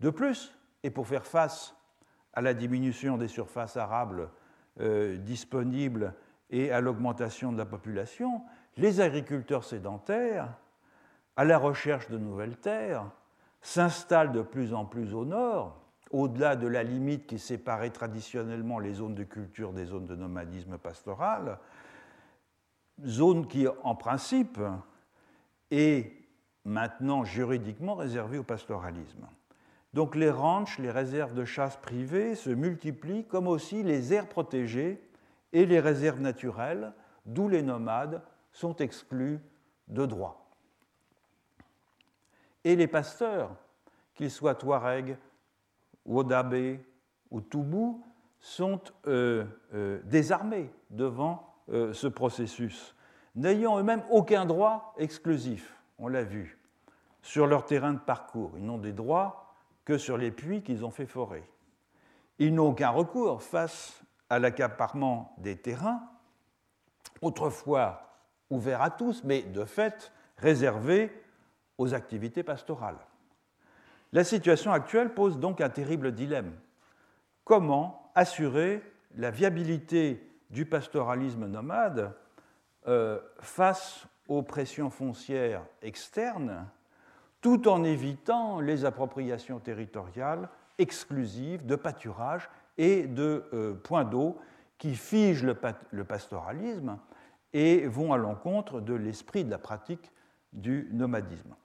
De 0.01 0.11
plus, 0.11 0.53
et 0.83 0.91
pour 0.91 1.07
faire 1.07 1.25
face 1.25 1.75
à 2.33 2.41
la 2.41 2.53
diminution 2.53 3.17
des 3.17 3.27
surfaces 3.27 3.75
arables 3.75 4.29
euh, 4.81 5.17
disponibles 5.17 6.13
et 6.51 6.71
à 6.71 6.79
l'augmentation 6.79 7.51
de 7.51 7.57
la 7.57 7.65
population, 7.65 8.43
les 8.77 9.01
agriculteurs 9.01 9.63
sédentaires, 9.63 10.53
à 11.35 11.43
la 11.43 11.57
recherche 11.57 12.07
de 12.11 12.19
nouvelles 12.19 12.57
terres, 12.57 13.09
s'installent 13.61 14.31
de 14.31 14.41
plus 14.41 14.73
en 14.73 14.85
plus 14.85 15.13
au 15.13 15.25
nord, 15.25 15.79
au-delà 16.11 16.55
de 16.55 16.67
la 16.67 16.83
limite 16.83 17.27
qui 17.27 17.39
séparait 17.39 17.91
traditionnellement 17.91 18.79
les 18.79 18.93
zones 18.93 19.15
de 19.15 19.23
culture 19.23 19.71
des 19.71 19.85
zones 19.85 20.07
de 20.07 20.15
nomadisme 20.15 20.77
pastoral, 20.77 21.59
zone 23.05 23.47
qui, 23.47 23.67
en 23.83 23.95
principe, 23.95 24.59
est 25.69 26.11
maintenant 26.65 27.23
juridiquement 27.23 27.95
réservée 27.95 28.37
au 28.37 28.43
pastoralisme. 28.43 29.25
Donc 29.93 30.15
les 30.15 30.29
ranchs, 30.29 30.77
les 30.79 30.91
réserves 30.91 31.33
de 31.33 31.45
chasse 31.45 31.77
privées 31.77 32.35
se 32.35 32.49
multiplient, 32.49 33.25
comme 33.25 33.47
aussi 33.47 33.83
les 33.83 34.13
aires 34.13 34.27
protégées 34.27 35.01
et 35.53 35.65
les 35.65 35.79
réserves 35.79 36.21
naturelles, 36.21 36.93
d'où 37.25 37.49
les 37.49 37.61
nomades 37.61 38.21
sont 38.51 38.75
exclus 38.77 39.39
de 39.87 40.05
droit. 40.05 40.40
Et 42.63 42.75
les 42.75 42.87
pasteurs, 42.87 43.55
qu'ils 44.13 44.31
soient 44.31 44.55
Touareg, 44.55 45.17
Wodabé 46.05 46.79
ou 47.29 47.41
Toubou, 47.41 48.03
sont 48.39 48.81
euh, 49.07 49.45
euh, 49.73 50.01
désarmés 50.03 50.71
devant 50.89 51.55
euh, 51.69 51.93
ce 51.93 52.07
processus, 52.07 52.95
n'ayant 53.35 53.79
eux-mêmes 53.79 54.03
aucun 54.09 54.45
droit 54.45 54.93
exclusif, 54.97 55.75
on 55.99 56.07
l'a 56.07 56.23
vu, 56.23 56.57
sur 57.21 57.45
leur 57.45 57.65
terrain 57.65 57.93
de 57.93 57.99
parcours. 57.99 58.51
Ils 58.57 58.65
n'ont 58.65 58.79
des 58.79 58.93
droits 58.93 59.53
que 59.85 59.97
sur 59.97 60.17
les 60.17 60.31
puits 60.31 60.63
qu'ils 60.63 60.83
ont 60.83 60.89
fait 60.89 61.05
forer. 61.05 61.47
Ils 62.39 62.53
n'ont 62.53 62.69
aucun 62.69 62.89
recours 62.89 63.43
face 63.43 64.01
à 64.29 64.39
l'accaparement 64.39 65.35
des 65.37 65.55
terrains, 65.55 66.01
autrefois 67.21 68.19
ouverts 68.49 68.81
à 68.81 68.89
tous, 68.89 69.23
mais 69.23 69.43
de 69.43 69.65
fait 69.65 70.11
réservés 70.37 71.11
aux 71.81 71.95
activités 71.95 72.43
pastorales. 72.43 72.99
La 74.13 74.23
situation 74.23 74.71
actuelle 74.71 75.13
pose 75.13 75.39
donc 75.39 75.61
un 75.61 75.69
terrible 75.69 76.11
dilemme. 76.11 76.53
Comment 77.43 78.11
assurer 78.13 78.83
la 79.15 79.31
viabilité 79.31 80.21
du 80.51 80.65
pastoralisme 80.65 81.47
nomade 81.47 82.13
euh, 82.87 83.19
face 83.39 84.05
aux 84.27 84.43
pressions 84.43 84.89
foncières 84.91 85.65
externes 85.81 86.67
tout 87.41 87.67
en 87.67 87.83
évitant 87.83 88.59
les 88.59 88.85
appropriations 88.85 89.59
territoriales 89.59 90.49
exclusives 90.77 91.65
de 91.65 91.75
pâturage 91.75 92.47
et 92.77 93.07
de 93.07 93.45
euh, 93.53 93.73
points 93.73 94.05
d'eau 94.05 94.37
qui 94.77 94.93
figent 94.93 95.43
le, 95.43 96.03
pastoralisme 96.03 96.99
et 97.53 97.87
vont 97.87 98.13
à 98.13 98.17
l'encontre 98.17 98.81
de 98.81 98.93
l'esprit 98.93 99.43
de 99.43 99.49
la 99.49 99.57
pratique 99.57 100.11
du 100.53 100.89
nomadisme. 100.91 101.55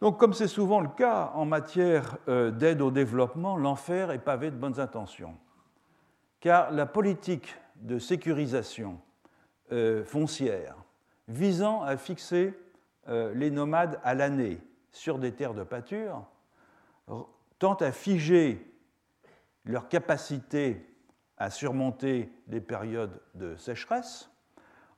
Donc, 0.00 0.18
comme 0.18 0.34
c'est 0.34 0.48
souvent 0.48 0.80
le 0.80 0.88
cas 0.88 1.32
en 1.34 1.44
matière 1.44 2.18
euh, 2.28 2.50
d'aide 2.50 2.82
au 2.82 2.90
développement, 2.90 3.56
l'enfer 3.56 4.10
est 4.10 4.18
pavé 4.18 4.50
de 4.50 4.56
bonnes 4.56 4.80
intentions. 4.80 5.36
Car 6.40 6.70
la 6.72 6.86
politique 6.86 7.54
de 7.76 7.98
sécurisation 7.98 9.00
euh, 9.72 10.04
foncière 10.04 10.76
visant 11.28 11.82
à 11.82 11.96
fixer 11.96 12.52
euh, 13.08 13.32
les 13.34 13.50
nomades 13.50 13.98
à 14.04 14.14
l'année 14.14 14.60
sur 14.92 15.18
des 15.18 15.32
terres 15.32 15.54
de 15.54 15.64
pâture 15.64 16.22
tente 17.58 17.82
à 17.82 17.92
figer 17.92 18.74
leur 19.64 19.88
capacité 19.88 20.86
à 21.38 21.50
surmonter 21.50 22.30
les 22.48 22.60
périodes 22.60 23.20
de 23.34 23.56
sécheresse 23.56 24.30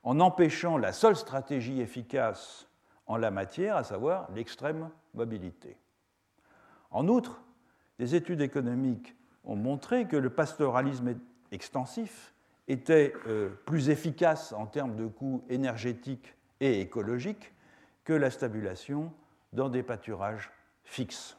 en 0.03 0.19
empêchant 0.19 0.77
la 0.77 0.93
seule 0.93 1.15
stratégie 1.15 1.81
efficace 1.81 2.67
en 3.07 3.17
la 3.17 3.31
matière, 3.31 3.77
à 3.77 3.83
savoir 3.83 4.29
l'extrême 4.35 4.89
mobilité. 5.13 5.77
En 6.91 7.07
outre, 7.07 7.41
des 7.99 8.15
études 8.15 8.41
économiques 8.41 9.15
ont 9.43 9.55
montré 9.55 10.07
que 10.07 10.17
le 10.17 10.29
pastoralisme 10.29 11.15
extensif 11.51 12.33
était 12.67 13.13
euh, 13.27 13.49
plus 13.65 13.89
efficace 13.89 14.51
en 14.51 14.65
termes 14.65 14.95
de 14.95 15.07
coûts 15.07 15.43
énergétiques 15.49 16.35
et 16.59 16.81
écologiques 16.81 17.53
que 18.03 18.13
la 18.13 18.29
stabulation 18.29 19.11
dans 19.53 19.69
des 19.69 19.83
pâturages 19.83 20.51
fixes. 20.83 21.37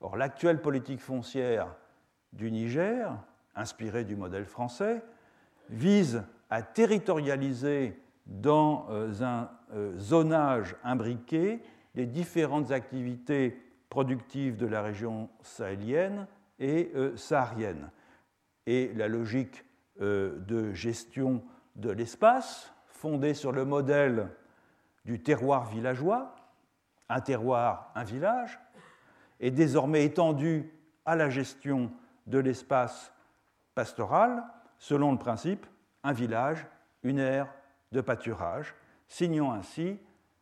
Or, 0.00 0.16
l'actuelle 0.16 0.60
politique 0.60 1.00
foncière 1.00 1.74
du 2.32 2.50
Niger, 2.50 3.16
inspirée 3.54 4.04
du 4.04 4.16
modèle 4.16 4.46
français, 4.46 5.02
vise 5.70 6.22
à 6.50 6.62
territorialiser 6.62 7.98
dans 8.26 8.86
euh, 8.90 9.22
un 9.22 9.50
euh, 9.74 9.98
zonage 9.98 10.76
imbriqué 10.84 11.60
les 11.94 12.06
différentes 12.06 12.70
activités 12.70 13.60
productives 13.90 14.56
de 14.56 14.66
la 14.66 14.82
région 14.82 15.28
sahélienne 15.42 16.26
et 16.58 16.90
saharienne. 17.16 17.90
Et 18.66 18.92
la 18.94 19.08
logique 19.08 19.64
de 20.00 20.72
gestion 20.72 21.42
de 21.76 21.90
l'espace, 21.90 22.72
fondée 22.86 23.34
sur 23.34 23.52
le 23.52 23.66
modèle 23.66 24.28
du 25.04 25.20
terroir 25.20 25.66
villageois, 25.66 26.34
un 27.10 27.20
terroir, 27.20 27.90
un 27.94 28.04
village, 28.04 28.58
est 29.40 29.50
désormais 29.50 30.04
étendu 30.04 30.72
à 31.04 31.16
la 31.16 31.28
gestion 31.28 31.92
de 32.26 32.38
l'espace 32.38 33.12
pastoral 33.74 34.44
selon 34.78 35.12
le 35.12 35.18
principe 35.18 35.66
un 36.04 36.12
village, 36.12 36.66
une 37.02 37.18
aire 37.18 37.52
de 37.92 38.00
pâturage, 38.00 38.74
signant 39.08 39.52
ainsi 39.52 39.98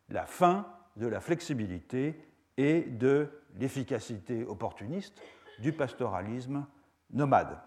la 0.09 0.25
fin 0.25 0.67
de 0.95 1.07
la 1.07 1.19
flexibilité 1.19 2.19
et 2.57 2.81
de 2.81 3.29
l'efficacité 3.59 4.43
opportuniste 4.45 5.21
du 5.59 5.73
pastoralisme 5.73 6.65
nomade. 7.11 7.57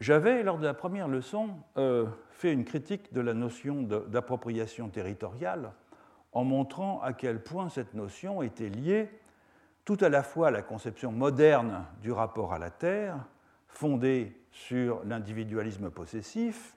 J'avais, 0.00 0.42
lors 0.42 0.58
de 0.58 0.64
la 0.64 0.74
première 0.74 1.08
leçon, 1.08 1.50
euh, 1.76 2.06
fait 2.30 2.52
une 2.52 2.64
critique 2.64 3.12
de 3.12 3.20
la 3.20 3.32
notion 3.32 3.82
d'appropriation 3.82 4.88
territoriale 4.88 5.72
en 6.32 6.44
montrant 6.44 7.00
à 7.00 7.12
quel 7.12 7.42
point 7.42 7.68
cette 7.68 7.94
notion 7.94 8.42
était 8.42 8.68
liée 8.68 9.08
tout 9.84 9.98
à 10.00 10.08
la 10.08 10.22
fois 10.22 10.48
à 10.48 10.50
la 10.50 10.62
conception 10.62 11.12
moderne 11.12 11.84
du 12.02 12.10
rapport 12.10 12.52
à 12.52 12.58
la 12.58 12.70
terre, 12.70 13.16
fondée 13.68 14.36
sur 14.50 15.04
l'individualisme 15.04 15.90
possessif, 15.90 16.73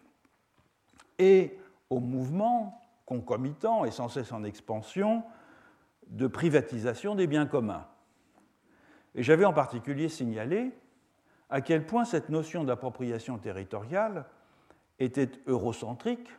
et 1.19 1.57
au 1.89 1.99
mouvement 1.99 2.81
concomitant 3.05 3.85
et 3.85 3.91
sans 3.91 4.09
cesse 4.09 4.31
en 4.31 4.43
expansion 4.43 5.23
de 6.07 6.27
privatisation 6.27 7.15
des 7.15 7.27
biens 7.27 7.45
communs. 7.45 7.85
Et 9.15 9.23
j'avais 9.23 9.45
en 9.45 9.53
particulier 9.53 10.09
signalé 10.09 10.71
à 11.49 11.61
quel 11.61 11.85
point 11.85 12.05
cette 12.05 12.29
notion 12.29 12.63
d'appropriation 12.63 13.37
territoriale 13.37 14.25
était 14.99 15.31
eurocentrique 15.47 16.29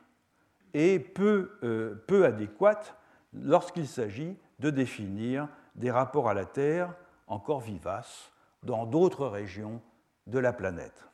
et 0.75 0.99
peu, 0.99 1.59
euh, 1.63 2.05
peu 2.07 2.25
adéquate 2.25 2.95
lorsqu'il 3.33 3.87
s'agit 3.87 4.37
de 4.59 4.71
définir 4.71 5.49
des 5.75 5.91
rapports 5.91 6.29
à 6.29 6.35
la 6.35 6.45
Terre 6.45 6.95
encore 7.27 7.61
vivaces 7.61 8.33
dans 8.63 8.87
d'autres 8.87 9.27
régions 9.27 9.81
de 10.27 10.39
la 10.39 10.53
planète. 10.53 11.09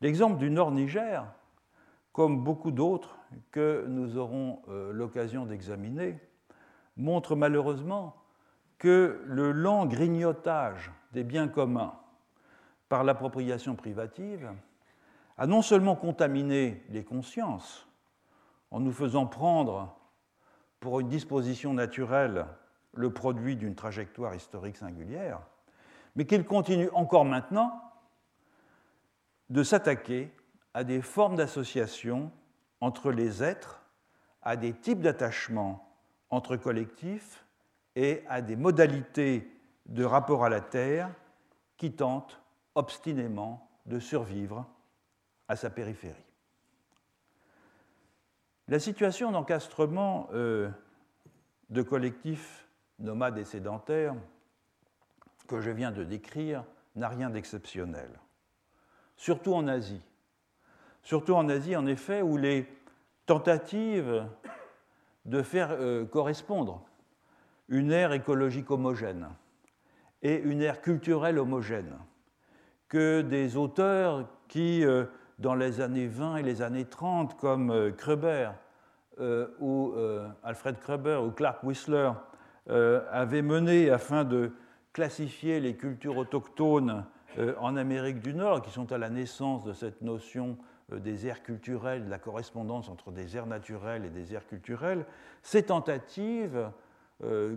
L'exemple 0.00 0.38
du 0.38 0.50
Nord 0.50 0.72
Niger, 0.72 1.24
comme 2.16 2.42
beaucoup 2.42 2.70
d'autres 2.70 3.18
que 3.50 3.84
nous 3.88 4.16
aurons 4.16 4.62
euh, 4.70 4.90
l'occasion 4.90 5.44
d'examiner, 5.44 6.18
montre 6.96 7.36
malheureusement 7.36 8.16
que 8.78 9.20
le 9.26 9.52
lent 9.52 9.84
grignotage 9.84 10.90
des 11.12 11.24
biens 11.24 11.46
communs 11.46 11.92
par 12.88 13.04
l'appropriation 13.04 13.74
privative 13.74 14.50
a 15.36 15.46
non 15.46 15.60
seulement 15.60 15.94
contaminé 15.94 16.82
les 16.88 17.04
consciences 17.04 17.86
en 18.70 18.80
nous 18.80 18.92
faisant 18.92 19.26
prendre 19.26 19.94
pour 20.80 21.00
une 21.00 21.08
disposition 21.08 21.74
naturelle 21.74 22.46
le 22.94 23.12
produit 23.12 23.56
d'une 23.56 23.74
trajectoire 23.74 24.34
historique 24.34 24.78
singulière, 24.78 25.40
mais 26.14 26.24
qu'il 26.24 26.46
continue 26.46 26.88
encore 26.94 27.26
maintenant 27.26 27.78
de 29.50 29.62
s'attaquer 29.62 30.32
à 30.76 30.84
des 30.84 31.00
formes 31.00 31.36
d'association 31.36 32.30
entre 32.82 33.10
les 33.10 33.42
êtres, 33.42 33.82
à 34.42 34.56
des 34.56 34.74
types 34.74 35.00
d'attachement 35.00 35.90
entre 36.28 36.58
collectifs 36.58 37.46
et 37.94 38.22
à 38.28 38.42
des 38.42 38.56
modalités 38.56 39.50
de 39.86 40.04
rapport 40.04 40.44
à 40.44 40.50
la 40.50 40.60
Terre 40.60 41.10
qui 41.78 41.92
tentent 41.92 42.42
obstinément 42.74 43.70
de 43.86 43.98
survivre 43.98 44.66
à 45.48 45.56
sa 45.56 45.70
périphérie. 45.70 46.26
La 48.68 48.78
situation 48.78 49.32
d'encastrement 49.32 50.28
euh, 50.34 50.68
de 51.70 51.80
collectifs 51.80 52.68
nomades 52.98 53.38
et 53.38 53.46
sédentaires 53.46 54.14
que 55.48 55.58
je 55.62 55.70
viens 55.70 55.90
de 55.90 56.04
décrire 56.04 56.64
n'a 56.96 57.08
rien 57.08 57.30
d'exceptionnel. 57.30 58.10
Surtout 59.16 59.54
en 59.54 59.68
Asie. 59.68 60.02
Surtout 61.06 61.34
en 61.34 61.48
Asie, 61.48 61.76
en 61.76 61.86
effet, 61.86 62.20
où 62.20 62.36
les 62.36 62.66
tentatives 63.26 64.26
de 65.24 65.40
faire 65.40 65.68
euh, 65.70 66.04
correspondre 66.04 66.82
une 67.68 67.92
ère 67.92 68.12
écologique 68.12 68.72
homogène 68.72 69.28
et 70.22 70.34
une 70.34 70.60
ère 70.60 70.80
culturelle 70.80 71.38
homogène, 71.38 71.96
que 72.88 73.20
des 73.20 73.56
auteurs 73.56 74.28
qui, 74.48 74.84
euh, 74.84 75.04
dans 75.38 75.54
les 75.54 75.80
années 75.80 76.08
20 76.08 76.38
et 76.38 76.42
les 76.42 76.60
années 76.60 76.86
30, 76.86 77.38
comme 77.38 77.70
euh, 77.70 77.92
Kreber, 77.92 78.50
ou 79.60 79.94
Alfred 80.42 80.78
Kreber 80.80 81.22
ou 81.24 81.30
Clark 81.30 81.62
Whistler, 81.62 82.10
avaient 82.68 83.40
mené 83.40 83.90
afin 83.90 84.24
de 84.24 84.52
classifier 84.92 85.58
les 85.58 85.74
cultures 85.74 86.18
autochtones 86.18 87.06
en 87.58 87.76
Amérique 87.76 88.20
du 88.20 88.34
Nord, 88.34 88.60
qui 88.60 88.70
sont 88.70 88.92
à 88.92 88.98
la 88.98 89.08
naissance 89.08 89.64
de 89.64 89.72
cette 89.72 90.02
notion 90.02 90.58
euh, 90.58 90.75
des 90.92 91.26
aires 91.26 91.42
culturelles, 91.42 92.04
de 92.04 92.10
la 92.10 92.18
correspondance 92.18 92.88
entre 92.88 93.10
des 93.10 93.36
aires 93.36 93.46
naturelles 93.46 94.04
et 94.04 94.10
des 94.10 94.34
aires 94.34 94.46
culturelles, 94.46 95.04
ces 95.42 95.64
tentatives 95.64 96.70
euh, 97.24 97.56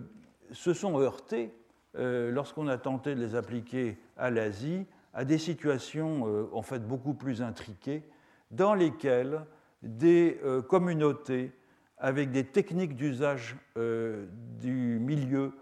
se 0.52 0.74
sont 0.74 0.98
heurtées, 0.98 1.54
euh, 1.96 2.30
lorsqu'on 2.30 2.68
a 2.68 2.78
tenté 2.78 3.14
de 3.14 3.20
les 3.20 3.34
appliquer 3.34 3.98
à 4.16 4.30
l'Asie, 4.30 4.86
à 5.14 5.24
des 5.24 5.38
situations 5.38 6.48
en 6.52 6.62
fait 6.62 6.86
beaucoup 6.86 7.14
plus 7.14 7.42
intriquées, 7.42 8.04
dans 8.52 8.74
lesquelles 8.74 9.44
des 9.82 10.40
communautés 10.68 11.52
avec 11.98 12.30
des 12.30 12.44
techniques 12.44 12.94
d'usage 12.94 13.56
du 13.74 15.00
milieu 15.00 15.52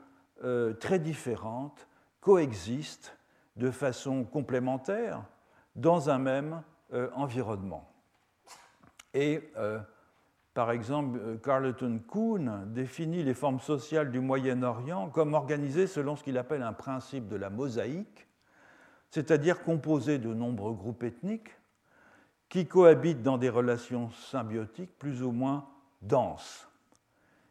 très 0.81 0.99
différentes 0.99 1.89
coexistent 2.21 3.17
de 3.57 3.71
façon 3.71 4.25
complémentaire 4.25 5.23
dans 5.77 6.11
un 6.11 6.19
même 6.19 6.63
euh, 6.95 7.11
environnement. 7.15 7.87
Et 9.13 9.53
euh, 9.59 9.79
par 10.55 10.71
exemple, 10.71 11.19
euh, 11.23 11.37
Carleton 11.37 12.01
Kuhn 12.09 12.65
définit 12.73 13.23
les 13.23 13.35
formes 13.35 13.61
sociales 13.61 14.11
du 14.11 14.21
Moyen-Orient 14.21 15.11
comme 15.11 15.35
organisées 15.35 15.87
selon 15.87 16.17
ce 16.17 16.25
qu'il 16.25 16.39
appelle 16.39 16.63
un 16.63 16.73
principe 16.73 17.29
de 17.29 17.37
la 17.37 17.51
mosaïque, 17.51 18.27
c'est-à-dire 19.11 19.63
composées 19.65 20.19
de 20.19 20.33
nombreux 20.33 20.73
groupes 20.73 21.03
ethniques 21.03 21.51
qui 22.49 22.67
cohabitent 22.67 23.23
dans 23.23 23.37
des 23.37 23.51
relations 23.51 24.11
symbiotiques 24.11 24.97
plus 24.99 25.23
ou 25.23 25.31
moins 25.31 25.69
denses. 26.01 26.71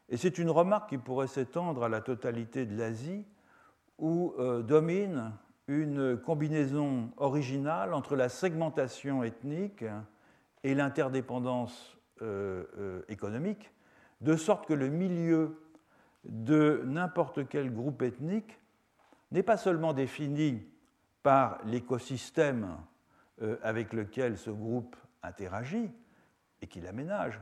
Et 0.10 0.18
c'est 0.18 0.40
une 0.40 0.50
remarque 0.50 0.90
qui 0.90 0.98
pourrait 0.98 1.28
s'étendre 1.28 1.84
à 1.84 1.90
la 1.90 2.02
totalité 2.02 2.66
de 2.66 2.76
l'Asie, 2.76 3.24
où 4.00 4.34
domine 4.64 5.32
une 5.68 6.18
combinaison 6.18 7.12
originale 7.18 7.94
entre 7.94 8.16
la 8.16 8.30
segmentation 8.30 9.24
ethnique 9.24 9.84
et 10.64 10.74
l'interdépendance 10.74 11.98
euh, 12.22 12.64
euh, 12.78 13.02
économique, 13.10 13.72
de 14.22 14.36
sorte 14.36 14.66
que 14.66 14.74
le 14.74 14.90
milieu 14.90 15.62
de 16.24 16.82
n'importe 16.86 17.48
quel 17.48 17.72
groupe 17.74 18.02
ethnique 18.02 18.60
n'est 19.32 19.44
pas 19.44 19.58
seulement 19.58 19.94
défini 19.94 20.66
par 21.22 21.60
l'écosystème 21.66 22.78
euh, 23.42 23.58
avec 23.62 23.94
lequel 23.94 24.38
ce 24.38 24.50
groupe 24.50 24.96
interagit 25.22 25.92
et 26.62 26.68
qu'il 26.68 26.88
aménage, 26.88 27.40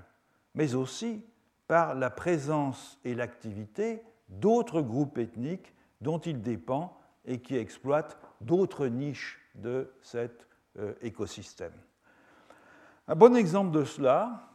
mais 0.56 0.76
aussi 0.76 1.24
par 1.68 1.96
la 1.96 2.10
présence 2.10 3.00
et 3.06 3.16
l'activité 3.16 4.02
d'autres 4.30 4.82
groupes 4.82 5.18
ethniques 5.18 5.74
dont 6.02 6.20
il 6.20 6.42
dépend 6.42 7.00
et 7.26 7.40
qui 7.40 7.58
exploitent 7.58 8.18
d'autres 8.42 8.88
niches 8.88 9.40
de 9.56 9.92
cet 10.02 10.48
euh, 10.80 10.94
écosystème. 11.02 11.74
Un 13.08 13.16
bon 13.16 13.36
exemple 13.36 13.72
de 13.72 13.84
cela, 13.84 14.50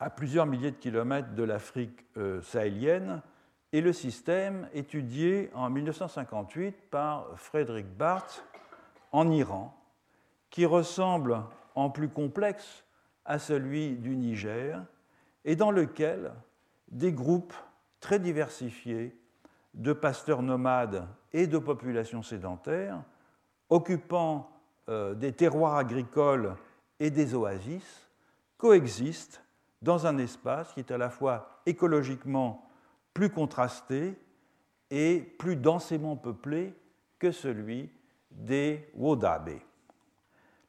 à 0.00 0.10
plusieurs 0.10 0.46
milliers 0.46 0.70
de 0.70 0.76
kilomètres 0.76 1.34
de 1.34 1.42
l'Afrique 1.42 2.04
euh, 2.16 2.40
sahélienne, 2.42 3.22
est 3.72 3.80
le 3.80 3.92
système 3.92 4.68
étudié 4.72 5.50
en 5.54 5.68
1958 5.68 6.90
par 6.90 7.26
Frédéric 7.36 7.86
Barth 7.86 8.44
en 9.12 9.30
Iran, 9.30 9.74
qui 10.50 10.64
ressemble 10.64 11.42
en 11.74 11.90
plus 11.90 12.08
complexe 12.08 12.84
à 13.24 13.38
celui 13.38 13.96
du 13.96 14.16
Niger 14.16 14.82
et 15.44 15.56
dans 15.56 15.70
lequel 15.70 16.32
des 16.90 17.12
groupes 17.12 17.54
très 18.00 18.18
diversifiés 18.18 19.14
de 19.74 19.92
pasteurs 19.92 20.42
nomades 20.42 21.06
et 21.32 21.46
de 21.46 21.58
populations 21.58 22.22
sédentaires, 22.22 23.02
occupant 23.68 24.50
euh, 24.88 25.14
des 25.14 25.32
terroirs 25.32 25.76
agricoles 25.76 26.54
et 27.00 27.10
des 27.10 27.34
oasis, 27.34 28.08
coexistent 28.56 29.42
dans 29.82 30.06
un 30.06 30.18
espace 30.18 30.72
qui 30.72 30.80
est 30.80 30.90
à 30.90 30.98
la 30.98 31.10
fois 31.10 31.60
écologiquement 31.66 32.68
plus 33.14 33.30
contrasté 33.30 34.18
et 34.90 35.20
plus 35.38 35.56
densément 35.56 36.16
peuplé 36.16 36.74
que 37.18 37.30
celui 37.30 37.90
des 38.30 38.90
Wodabe. 38.94 39.50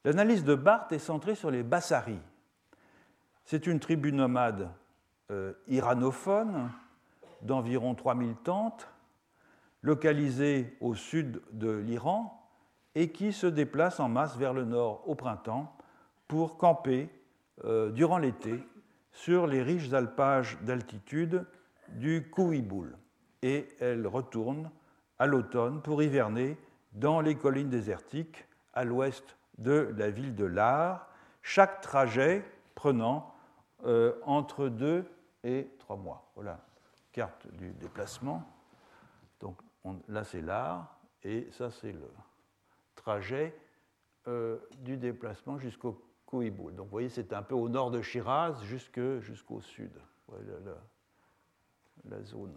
L'analyse 0.04 0.44
de 0.44 0.54
Barthes 0.54 0.92
est 0.92 0.98
centrée 0.98 1.34
sur 1.34 1.50
les 1.50 1.62
Bassaris. 1.62 2.20
C'est 3.44 3.66
une 3.66 3.80
tribu 3.80 4.12
nomade 4.12 4.70
euh, 5.30 5.52
iranophone 5.68 6.70
d'environ 7.42 7.94
3000 7.94 8.34
tentes 8.36 8.88
localisée 9.82 10.76
au 10.80 10.94
sud 10.94 11.40
de 11.52 11.70
l'Iran 11.70 12.36
et 12.94 13.10
qui 13.10 13.32
se 13.32 13.46
déplace 13.46 14.00
en 14.00 14.08
masse 14.08 14.36
vers 14.36 14.52
le 14.52 14.64
nord 14.64 15.08
au 15.08 15.14
printemps 15.14 15.74
pour 16.28 16.58
camper 16.58 17.08
euh, 17.64 17.90
durant 17.90 18.18
l'été 18.18 18.62
sur 19.12 19.46
les 19.46 19.62
riches 19.62 19.92
alpages 19.92 20.58
d'altitude 20.62 21.46
du 21.88 22.30
Kouiboul. 22.30 22.96
Et 23.42 23.68
elle 23.80 24.06
retourne 24.06 24.70
à 25.18 25.26
l'automne 25.26 25.82
pour 25.82 26.02
hiverner 26.02 26.56
dans 26.92 27.20
les 27.20 27.34
collines 27.34 27.70
désertiques 27.70 28.46
à 28.74 28.84
l'ouest 28.84 29.36
de 29.58 29.92
la 29.96 30.10
ville 30.10 30.34
de 30.34 30.44
Lar, 30.44 31.08
chaque 31.42 31.80
trajet 31.80 32.44
prenant 32.74 33.34
euh, 33.84 34.14
entre 34.24 34.68
deux 34.68 35.04
et 35.44 35.68
trois 35.78 35.96
mois. 35.96 36.32
Carte 37.12 37.46
du 37.52 37.72
déplacement 37.72 38.46
là 40.08 40.24
c'est 40.24 40.40
l'art, 40.40 40.98
et 41.22 41.48
ça 41.52 41.70
c'est 41.70 41.92
le 41.92 42.10
trajet 42.94 43.56
euh, 44.26 44.58
du 44.78 44.96
déplacement 44.96 45.58
jusqu'au 45.58 46.04
Kouiboul. 46.26 46.74
Donc 46.74 46.86
vous 46.86 46.90
voyez, 46.90 47.08
c'est 47.08 47.32
un 47.32 47.42
peu 47.42 47.54
au 47.54 47.68
nord 47.68 47.90
de 47.90 48.02
Shiraz 48.02 48.62
jusqu'au 48.62 49.60
sud, 49.60 49.92
la, 52.08 52.22
zone. 52.22 52.56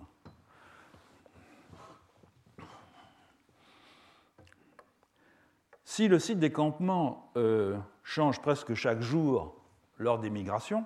Si 5.83 6.07
le 6.07 6.17
site 6.17 6.39
des 6.39 6.51
campements 6.51 7.31
euh, 7.35 7.77
change 8.03 8.41
presque 8.41 8.73
chaque 8.73 9.01
jour 9.01 9.55
lors 9.97 10.19
des 10.19 10.29
migrations, 10.29 10.85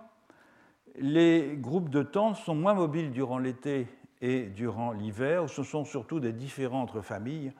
les 0.97 1.55
groupes 1.57 1.89
de 1.89 2.03
tentes 2.03 2.37
sont 2.37 2.55
moins 2.55 2.73
mobiles 2.73 3.11
durant 3.11 3.37
l'été 3.37 3.87
et 4.21 4.47
durant 4.47 4.91
l'hiver, 4.91 5.47
ce 5.49 5.63
sont 5.63 5.85
surtout 5.85 6.19
des 6.19 6.33
différentes 6.33 7.01
familles 7.01 7.53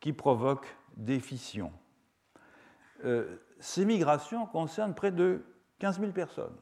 qui 0.00 0.12
provoquent 0.12 0.74
des 0.96 1.20
fissions. 1.20 1.72
Euh, 3.04 3.36
ces 3.60 3.84
migrations 3.84 4.46
concernent 4.46 4.94
près 4.94 5.12
de 5.12 5.44
15 5.78 6.00
000 6.00 6.12
personnes 6.12 6.56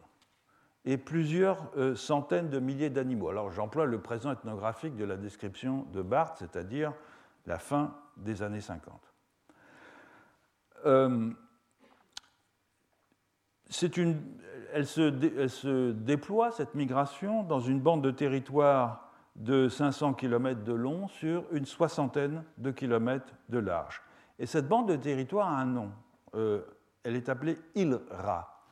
et 0.84 0.96
plusieurs 0.98 1.70
euh, 1.76 1.94
centaines 1.94 2.50
de 2.50 2.58
milliers 2.58 2.90
d'animaux. 2.90 3.28
Alors 3.28 3.50
j'emploie 3.50 3.86
le 3.86 4.00
présent 4.00 4.32
ethnographique 4.32 4.96
de 4.96 5.04
la 5.04 5.16
description 5.16 5.86
de 5.92 6.02
Barthes, 6.02 6.38
c'est-à-dire 6.38 6.92
la 7.46 7.58
fin 7.58 7.96
des 8.16 8.42
années 8.42 8.60
50. 8.60 9.00
Euh, 10.86 11.30
une, 13.96 14.20
elle, 14.72 14.86
se, 14.86 15.00
elle, 15.38 15.50
se, 15.50 15.92
déploie, 15.92 16.50
cette 16.50 16.74
migration, 16.74 17.42
dans 17.42 17.60
une 17.60 17.80
bande 17.80 18.02
de 18.02 18.10
territoire 18.10 19.10
de 19.36 19.68
500 19.68 20.14
km 20.14 20.64
de 20.64 20.72
long 20.72 21.08
sur 21.08 21.44
une 21.52 21.66
soixantaine 21.66 22.44
de 22.58 22.70
kilomètres 22.70 23.34
de 23.48 23.58
large. 23.58 24.02
Et 24.38 24.46
cette 24.46 24.68
bande 24.68 24.88
de 24.88 24.96
territoire 24.96 25.48
a 25.48 25.60
un 25.60 25.66
nom. 25.66 25.90
Euh, 26.34 26.62
elle 27.02 27.16
est 27.16 27.28
appelée 27.28 27.58
Ilra. 27.74 28.64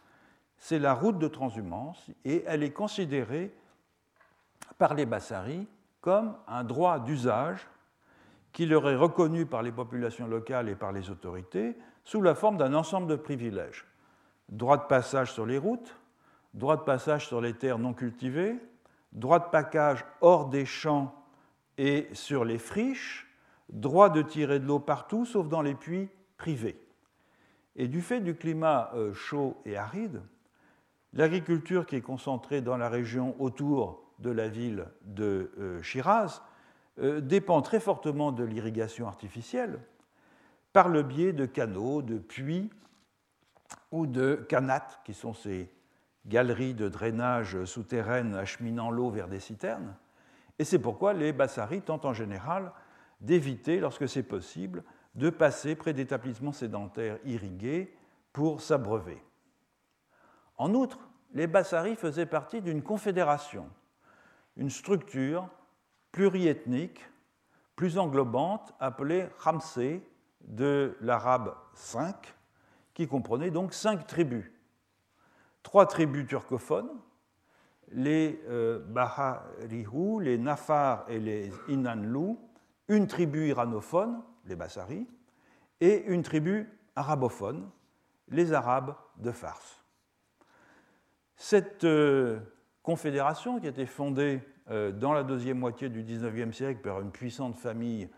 C'est 0.56 0.78
la 0.78 0.94
route 0.94 1.18
de 1.18 1.28
transhumance 1.28 2.10
et 2.24 2.42
elle 2.46 2.62
est 2.62 2.72
considérée 2.72 3.54
par 4.78 4.94
les 4.94 5.06
Bassaris 5.06 5.66
comme 6.00 6.34
un 6.48 6.64
droit 6.64 6.98
d'usage 6.98 7.66
qui 8.52 8.66
leur 8.66 8.88
est 8.88 8.96
reconnu 8.96 9.46
par 9.46 9.62
les 9.62 9.72
populations 9.72 10.26
locales 10.26 10.68
et 10.68 10.74
par 10.74 10.92
les 10.92 11.10
autorités 11.10 11.76
sous 12.04 12.22
la 12.22 12.34
forme 12.34 12.56
d'un 12.56 12.74
ensemble 12.74 13.06
de 13.08 13.16
privilèges. 13.16 13.84
Droit 14.48 14.76
de 14.76 14.84
passage 14.84 15.32
sur 15.32 15.46
les 15.46 15.58
routes, 15.58 15.96
droit 16.52 16.76
de 16.76 16.82
passage 16.82 17.26
sur 17.26 17.40
les 17.40 17.54
terres 17.54 17.78
non 17.78 17.94
cultivées, 17.94 18.56
droit 19.12 19.38
de 19.38 19.50
package 19.50 20.04
hors 20.20 20.48
des 20.48 20.66
champs 20.66 21.14
et 21.78 22.08
sur 22.12 22.44
les 22.44 22.58
friches, 22.58 23.26
droit 23.68 24.10
de 24.10 24.22
tirer 24.22 24.60
de 24.60 24.66
l'eau 24.66 24.78
partout 24.78 25.24
sauf 25.24 25.48
dans 25.48 25.62
les 25.62 25.74
puits 25.74 26.08
privés. 26.36 26.80
Et 27.76 27.88
du 27.88 28.02
fait 28.02 28.20
du 28.20 28.36
climat 28.36 28.90
euh, 28.94 29.12
chaud 29.14 29.56
et 29.64 29.76
aride, 29.76 30.22
l'agriculture 31.12 31.86
qui 31.86 31.96
est 31.96 32.00
concentrée 32.00 32.60
dans 32.60 32.76
la 32.76 32.88
région 32.88 33.34
autour 33.40 34.04
de 34.20 34.30
la 34.30 34.48
ville 34.48 34.86
de 35.02 35.50
euh, 35.58 35.82
Shiraz 35.82 36.42
euh, 37.00 37.20
dépend 37.20 37.62
très 37.62 37.80
fortement 37.80 38.30
de 38.30 38.44
l'irrigation 38.44 39.08
artificielle 39.08 39.80
par 40.72 40.88
le 40.88 41.02
biais 41.02 41.32
de 41.32 41.46
canaux, 41.46 42.02
de 42.02 42.18
puits 42.18 42.70
ou 43.90 44.06
de 44.06 44.44
canats, 44.48 45.00
qui 45.04 45.14
sont 45.14 45.34
ces 45.34 45.70
galeries 46.26 46.74
de 46.74 46.88
drainage 46.88 47.64
souterraines 47.64 48.34
acheminant 48.34 48.90
l'eau 48.90 49.10
vers 49.10 49.28
des 49.28 49.40
citernes. 49.40 49.94
Et 50.58 50.64
c'est 50.64 50.78
pourquoi 50.78 51.12
les 51.12 51.32
Bassaris 51.32 51.82
tentent 51.82 52.04
en 52.04 52.14
général 52.14 52.72
d'éviter, 53.20 53.80
lorsque 53.80 54.08
c'est 54.08 54.22
possible, 54.22 54.84
de 55.14 55.30
passer 55.30 55.74
près 55.74 55.92
d'établissements 55.92 56.52
sédentaires 56.52 57.18
irrigués 57.24 57.96
pour 58.32 58.60
s'abreuver. 58.60 59.22
En 60.56 60.74
outre, 60.74 60.98
les 61.32 61.46
Bassaris 61.46 61.96
faisaient 61.96 62.26
partie 62.26 62.60
d'une 62.62 62.82
confédération, 62.82 63.68
une 64.56 64.70
structure 64.70 65.48
pluriethnique, 66.12 67.00
plus 67.74 67.98
englobante, 67.98 68.72
appelée 68.78 69.28
Ramsey 69.38 70.00
de 70.42 70.96
l'arabe 71.00 71.54
5, 71.74 72.34
qui 72.94 73.06
comprenait 73.06 73.50
donc 73.50 73.74
cinq 73.74 74.06
tribus. 74.06 74.50
Trois 75.62 75.86
tribus 75.86 76.26
turcophones, 76.26 76.90
les 77.92 78.40
euh, 78.48 78.78
Baharihu, 78.78 80.22
les 80.22 80.38
Nafar 80.38 81.04
et 81.08 81.18
les 81.18 81.50
Inanlu, 81.68 82.36
une 82.88 83.06
tribu 83.06 83.48
iranophone, 83.48 84.22
les 84.46 84.56
Bassaris, 84.56 85.06
et 85.80 86.04
une 86.06 86.22
tribu 86.22 86.68
arabophone, 86.96 87.68
les 88.28 88.52
Arabes 88.52 88.94
de 89.16 89.32
Fars. 89.32 89.84
Cette 91.36 91.84
euh, 91.84 92.40
confédération, 92.82 93.58
qui 93.58 93.66
a 93.66 93.70
été 93.70 93.86
fondée 93.86 94.40
euh, 94.70 94.92
dans 94.92 95.12
la 95.12 95.24
deuxième 95.24 95.58
moitié 95.58 95.88
du 95.88 96.02
XIXe 96.02 96.56
siècle 96.56 96.80
par 96.80 97.00
une 97.00 97.10
puissante 97.10 97.56
famille 97.56 98.08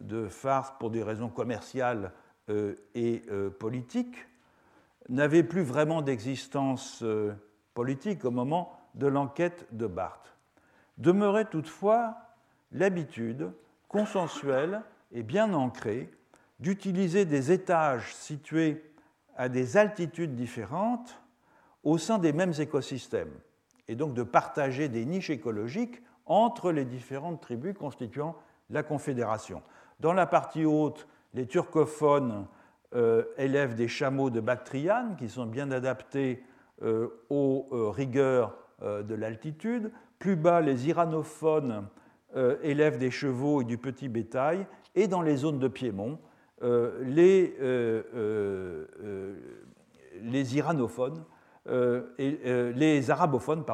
de 0.00 0.28
Fars 0.28 0.76
pour 0.78 0.90
des 0.90 1.02
raisons 1.02 1.28
commerciales 1.28 2.12
et 2.94 3.22
politiques, 3.58 4.26
n'avait 5.08 5.42
plus 5.42 5.62
vraiment 5.62 6.02
d'existence 6.02 7.04
politique 7.74 8.24
au 8.24 8.30
moment 8.30 8.78
de 8.94 9.06
l'enquête 9.06 9.66
de 9.72 9.86
Barthes. 9.86 10.34
Demeurait 10.98 11.44
toutefois 11.44 12.16
l'habitude 12.72 13.50
consensuelle 13.88 14.82
et 15.12 15.22
bien 15.22 15.52
ancrée 15.54 16.10
d'utiliser 16.58 17.24
des 17.24 17.52
étages 17.52 18.14
situés 18.14 18.82
à 19.36 19.48
des 19.48 19.76
altitudes 19.76 20.34
différentes 20.34 21.20
au 21.84 21.98
sein 21.98 22.18
des 22.18 22.32
mêmes 22.32 22.54
écosystèmes, 22.58 23.32
et 23.86 23.94
donc 23.94 24.14
de 24.14 24.22
partager 24.22 24.88
des 24.88 25.04
niches 25.04 25.30
écologiques 25.30 26.02
entre 26.24 26.72
les 26.72 26.84
différentes 26.84 27.40
tribus 27.40 27.74
constituant 27.74 28.34
la 28.70 28.82
Confédération. 28.82 29.62
Dans 30.00 30.12
la 30.12 30.26
partie 30.26 30.64
haute, 30.64 31.06
les 31.36 31.46
turcophones 31.46 32.46
euh, 32.94 33.24
élèvent 33.36 33.74
des 33.74 33.88
chameaux 33.88 34.30
de 34.30 34.40
Bactriane 34.40 35.16
qui 35.16 35.28
sont 35.28 35.44
bien 35.44 35.70
adaptés 35.70 36.42
euh, 36.82 37.08
aux 37.28 37.68
euh, 37.72 37.90
rigueurs 37.90 38.56
de 38.82 39.14
l'altitude. 39.14 39.90
Plus 40.18 40.36
bas, 40.36 40.60
les 40.60 40.86
iranophones 40.88 41.88
élèvent 42.62 42.98
des 42.98 43.10
chevaux 43.10 43.62
et 43.62 43.64
du 43.64 43.78
petit 43.78 44.10
bétail. 44.10 44.66
Et 44.94 45.08
dans 45.08 45.22
les 45.22 45.36
zones 45.36 45.58
de 45.58 45.66
Piémont, 45.66 46.18
les, 46.60 47.54
iranophones 50.54 51.24
et 52.18 52.72
les 52.74 53.10
arabophones 53.10 53.64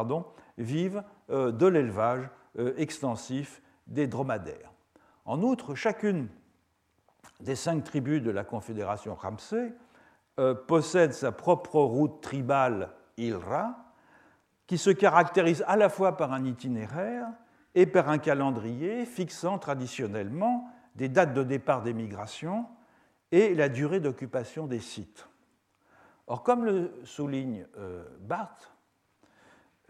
vivent 0.56 1.02
de 1.28 1.66
l'élevage 1.66 2.30
extensif 2.76 3.60
des 3.88 4.06
dromadaires. 4.06 4.72
En 5.24 5.42
outre, 5.42 5.74
chacune 5.74 6.28
des 7.42 7.56
cinq 7.56 7.84
tribus 7.84 8.22
de 8.22 8.30
la 8.30 8.44
Confédération 8.44 9.14
Ramsey 9.14 9.72
euh, 10.38 10.54
possède 10.54 11.12
sa 11.12 11.32
propre 11.32 11.80
route 11.80 12.20
tribale 12.22 12.90
Ilra, 13.16 13.76
qui 14.66 14.78
se 14.78 14.90
caractérise 14.90 15.64
à 15.66 15.76
la 15.76 15.88
fois 15.88 16.16
par 16.16 16.32
un 16.32 16.44
itinéraire 16.44 17.26
et 17.74 17.86
par 17.86 18.08
un 18.08 18.18
calendrier 18.18 19.04
fixant 19.04 19.58
traditionnellement 19.58 20.70
des 20.94 21.08
dates 21.08 21.34
de 21.34 21.42
départ 21.42 21.82
des 21.82 21.92
migrations 21.92 22.66
et 23.32 23.54
la 23.54 23.68
durée 23.68 24.00
d'occupation 24.00 24.66
des 24.66 24.80
sites. 24.80 25.26
Or, 26.26 26.42
comme 26.42 26.64
le 26.64 26.92
souligne 27.04 27.66
euh, 27.76 28.04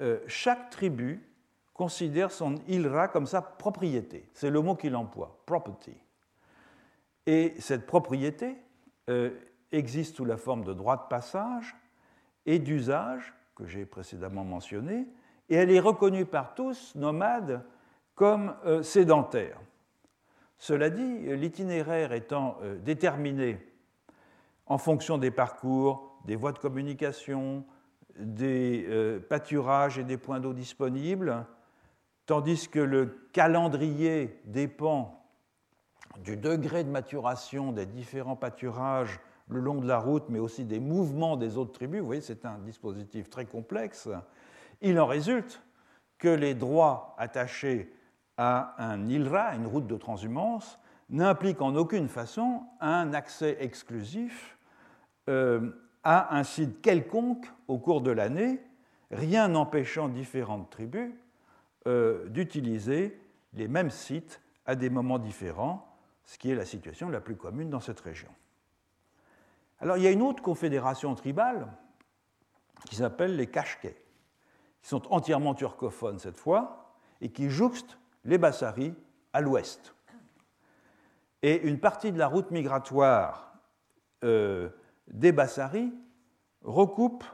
euh, 0.00 0.20
chaque 0.26 0.70
tribu 0.70 1.28
considère 1.74 2.30
son 2.30 2.56
ilra 2.66 3.08
comme 3.08 3.26
sa 3.26 3.42
propriété. 3.42 4.28
C'est 4.32 4.50
le 4.50 4.60
mot 4.60 4.74
qu'il 4.74 4.96
emploie, 4.96 5.42
property. 5.46 5.96
Et 7.26 7.54
cette 7.58 7.86
propriété 7.86 8.56
euh, 9.08 9.30
existe 9.70 10.16
sous 10.16 10.24
la 10.24 10.36
forme 10.36 10.64
de 10.64 10.72
droit 10.72 10.96
de 10.96 11.08
passage 11.08 11.76
et 12.46 12.58
d'usage, 12.58 13.32
que 13.54 13.66
j'ai 13.66 13.86
précédemment 13.86 14.44
mentionné, 14.44 15.06
et 15.48 15.54
elle 15.54 15.70
est 15.70 15.80
reconnue 15.80 16.26
par 16.26 16.54
tous, 16.54 16.94
nomades, 16.96 17.64
comme 18.14 18.54
euh, 18.66 18.82
sédentaire. 18.82 19.58
Cela 20.58 20.90
dit, 20.90 21.36
l'itinéraire 21.36 22.12
étant 22.12 22.58
euh, 22.62 22.78
déterminé 22.78 23.58
en 24.66 24.78
fonction 24.78 25.18
des 25.18 25.30
parcours, 25.30 26.18
des 26.24 26.36
voies 26.36 26.52
de 26.52 26.58
communication, 26.58 27.64
des 28.18 28.86
pâturages 29.28 29.98
et 29.98 30.04
des 30.04 30.18
points 30.18 30.38
d'eau 30.38 30.52
disponibles, 30.52 31.46
tandis 32.26 32.68
que 32.68 32.78
le 32.78 33.28
calendrier 33.32 34.38
dépend 34.44 35.21
du 36.18 36.36
degré 36.36 36.84
de 36.84 36.90
maturation 36.90 37.72
des 37.72 37.86
différents 37.86 38.36
pâturages 38.36 39.20
le 39.48 39.60
long 39.60 39.80
de 39.80 39.86
la 39.86 39.98
route, 39.98 40.24
mais 40.28 40.38
aussi 40.38 40.64
des 40.64 40.80
mouvements 40.80 41.36
des 41.36 41.56
autres 41.56 41.72
tribus. 41.72 42.00
Vous 42.00 42.06
voyez, 42.06 42.20
c'est 42.20 42.44
un 42.44 42.58
dispositif 42.58 43.28
très 43.28 43.44
complexe. 43.44 44.08
Il 44.80 44.98
en 44.98 45.06
résulte 45.06 45.62
que 46.18 46.28
les 46.28 46.54
droits 46.54 47.14
attachés 47.18 47.92
à 48.36 48.74
un 48.78 49.08
ILRA, 49.08 49.54
une 49.56 49.66
route 49.66 49.86
de 49.86 49.96
transhumance, 49.96 50.78
n'impliquent 51.10 51.60
en 51.60 51.74
aucune 51.76 52.08
façon 52.08 52.62
un 52.80 53.12
accès 53.12 53.58
exclusif 53.60 54.56
euh, 55.28 55.70
à 56.02 56.36
un 56.36 56.42
site 56.42 56.80
quelconque 56.80 57.46
au 57.68 57.78
cours 57.78 58.00
de 58.00 58.10
l'année, 58.10 58.60
rien 59.10 59.48
n'empêchant 59.48 60.08
différentes 60.08 60.70
tribus 60.70 61.12
euh, 61.86 62.28
d'utiliser 62.28 63.20
les 63.52 63.68
mêmes 63.68 63.90
sites 63.90 64.40
à 64.64 64.74
des 64.74 64.88
moments 64.88 65.18
différents 65.18 65.91
ce 66.24 66.38
qui 66.38 66.50
est 66.50 66.54
la 66.54 66.64
situation 66.64 67.08
la 67.08 67.20
plus 67.20 67.36
commune 67.36 67.70
dans 67.70 67.80
cette 67.80 68.00
région. 68.00 68.30
Alors 69.80 69.96
il 69.96 70.04
y 70.04 70.06
a 70.06 70.10
une 70.10 70.22
autre 70.22 70.42
confédération 70.42 71.14
tribale 71.14 71.68
qui 72.86 72.96
s'appelle 72.96 73.36
les 73.36 73.48
Kashkés, 73.48 73.96
qui 74.80 74.88
sont 74.88 75.12
entièrement 75.12 75.54
turcophones 75.54 76.18
cette 76.18 76.36
fois, 76.36 76.96
et 77.20 77.30
qui 77.30 77.50
jouxtent 77.50 77.98
les 78.24 78.38
Bassaris 78.38 78.94
à 79.32 79.40
l'ouest. 79.40 79.94
Et 81.42 81.62
une 81.62 81.80
partie 81.80 82.12
de 82.12 82.18
la 82.18 82.28
route 82.28 82.50
migratoire 82.50 83.54
euh, 84.24 84.70
des 85.08 85.32
Bassaris 85.32 85.92
recoupe 86.62 87.24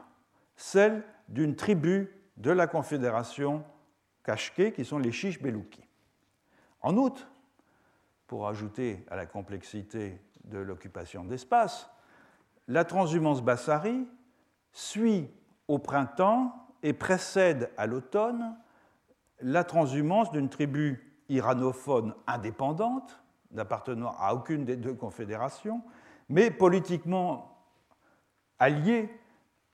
celle 0.55 1.03
d'une 1.27 1.55
tribu 1.55 2.15
de 2.37 2.51
la 2.51 2.67
confédération 2.67 3.63
Kashké, 4.23 4.73
qui 4.73 4.85
sont 4.85 4.97
les 4.97 5.11
Chiches 5.11 5.41
Belouki. 5.41 5.87
En 6.81 6.97
outre, 6.97 7.28
pour 8.29 8.47
ajouter 8.47 9.03
à 9.09 9.15
la 9.15 9.25
complexité 9.25 10.21
de 10.43 10.59
l'occupation 10.59 11.25
d'espace, 11.25 11.89
la 12.67 12.85
transhumance 12.85 13.41
Bassari 13.41 14.07
suit 14.71 15.27
au 15.67 15.79
printemps 15.79 16.53
et 16.83 16.93
précède 16.93 17.71
à 17.75 17.87
l'automne 17.87 18.55
la 19.41 19.63
transhumance 19.63 20.31
d'une 20.31 20.47
tribu 20.47 21.19
iranophone 21.27 22.13
indépendante, 22.27 23.19
n'appartenant 23.51 24.15
à 24.19 24.35
aucune 24.35 24.63
des 24.63 24.77
deux 24.77 24.93
confédérations, 24.93 25.81
mais 26.29 26.51
politiquement 26.51 27.57
alliée 28.59 29.09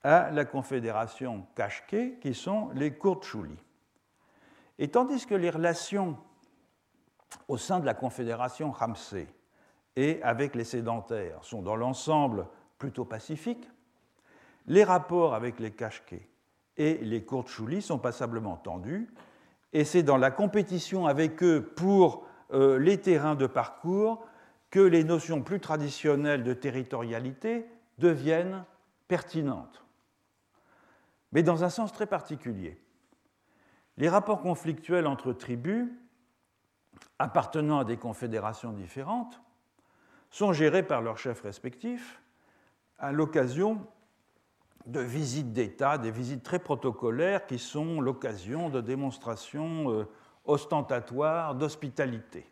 à 0.02 0.32
la 0.32 0.46
confédération 0.46 1.46
Kashke, 1.56 2.20
qui 2.22 2.34
sont 2.34 2.70
les 2.74 2.98
Kurtchuli. 2.98 3.58
Et 4.80 4.88
tandis 4.88 5.26
que 5.26 5.36
les 5.36 5.50
relations 5.50 6.18
au 7.48 7.58
sein 7.58 7.80
de 7.80 7.86
la 7.86 7.94
confédération 7.94 8.72
Ramsey 8.72 9.28
et 9.96 10.22
avec 10.24 10.56
les 10.56 10.64
sédentaires 10.64 11.44
sont 11.44 11.62
dans 11.62 11.76
l'ensemble 11.76 12.48
plutôt 12.78 13.06
pacifiques, 13.06 13.70
les 14.68 14.84
rapports 14.84 15.36
avec 15.36 15.60
les 15.60 15.72
Kashke 15.72 16.28
et 16.78 16.98
les 16.98 17.24
Kurtchuli 17.24 17.82
sont 17.82 18.00
passablement 18.00 18.58
tendus, 18.58 19.08
et 19.74 19.86
c'est 19.86 20.04
dans 20.04 20.18
la 20.18 20.32
compétition 20.32 21.06
avec 21.06 21.42
eux 21.44 21.62
pour 21.76 22.26
euh, 22.54 22.78
les 22.80 23.00
terrains 23.00 23.36
de 23.36 23.48
parcours 23.48 24.26
que 24.70 24.80
les 24.80 25.04
notions 25.04 25.42
plus 25.42 25.60
traditionnelles 25.60 26.44
de 26.44 26.54
territorialité 26.54 27.66
deviennent 27.98 28.66
pertinentes. 29.08 29.86
Mais 31.32 31.44
dans 31.44 31.64
un 31.64 31.70
sens 31.70 31.94
très 31.94 32.08
particulier. 32.08 32.82
Les 33.98 34.10
rapports 34.10 34.42
conflictuels 34.42 35.08
entre 35.08 35.32
tribus 35.32 35.88
appartenant 37.20 37.80
à 37.80 37.86
des 37.86 37.98
confédérations 37.98 38.72
différentes 38.72 39.42
sont 40.30 40.54
gérés 40.54 40.84
par 40.84 41.02
leurs 41.02 41.18
chefs 41.18 41.42
respectifs 41.42 42.22
à 42.98 43.12
l'occasion 43.12 43.86
de 44.86 45.00
visites 45.00 45.52
d'État, 45.54 45.98
des 45.98 46.12
visites 46.12 46.44
très 46.44 46.60
protocolaires 46.60 47.46
qui 47.46 47.58
sont 47.58 48.02
l'occasion 48.02 48.70
de 48.70 48.82
démonstrations 48.82 49.92
euh, 49.92 50.08
ostentatoires 50.46 51.56
d'hospitalité. 51.56 52.50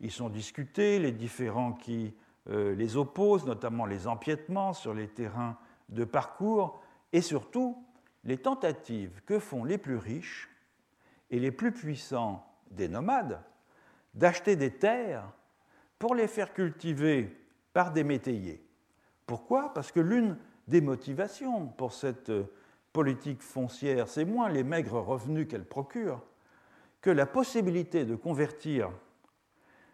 Ils 0.00 0.10
sont 0.10 0.28
discutés, 0.28 0.98
les 0.98 1.12
différents 1.12 1.72
qui 1.72 2.14
euh, 2.50 2.74
les 2.74 2.96
opposent, 2.96 3.46
notamment 3.46 3.86
les 3.86 4.06
empiètements 4.06 4.72
sur 4.72 4.94
les 4.94 5.08
terrains 5.08 5.56
de 5.88 6.04
parcours, 6.04 6.80
et 7.12 7.20
surtout 7.20 7.84
les 8.24 8.38
tentatives 8.38 9.22
que 9.24 9.38
font 9.38 9.64
les 9.64 9.78
plus 9.78 9.96
riches 9.96 10.50
et 11.30 11.38
les 11.38 11.52
plus 11.52 11.72
puissants 11.72 12.44
des 12.70 12.88
nomades 12.88 13.40
d'acheter 14.14 14.56
des 14.56 14.70
terres 14.70 15.30
pour 15.98 16.14
les 16.14 16.28
faire 16.28 16.52
cultiver 16.52 17.36
par 17.72 17.92
des 17.92 18.04
métayers. 18.04 18.64
Pourquoi? 19.26 19.72
Parce 19.74 19.90
que 19.90 20.00
l'une 20.00 20.36
des 20.68 20.80
motivations 20.80 21.66
pour 21.66 21.92
cette 21.92 22.30
euh, 22.30 22.44
politique 22.92 23.42
foncière, 23.42 24.08
c'est 24.08 24.24
moins 24.24 24.48
les 24.48 24.62
maigres 24.62 25.00
revenus 25.00 25.48
qu'elle 25.48 25.64
procure 25.64 26.22
que 27.00 27.10
la 27.10 27.26
possibilité 27.26 28.04
de 28.04 28.16
convertir 28.16 28.90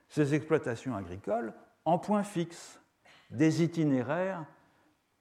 ces 0.09 0.35
exploitations 0.35 0.95
agricoles 0.95 1.53
en 1.85 1.99
points 1.99 2.23
fixes, 2.23 2.81
des 3.31 3.63
itinéraires 3.63 4.45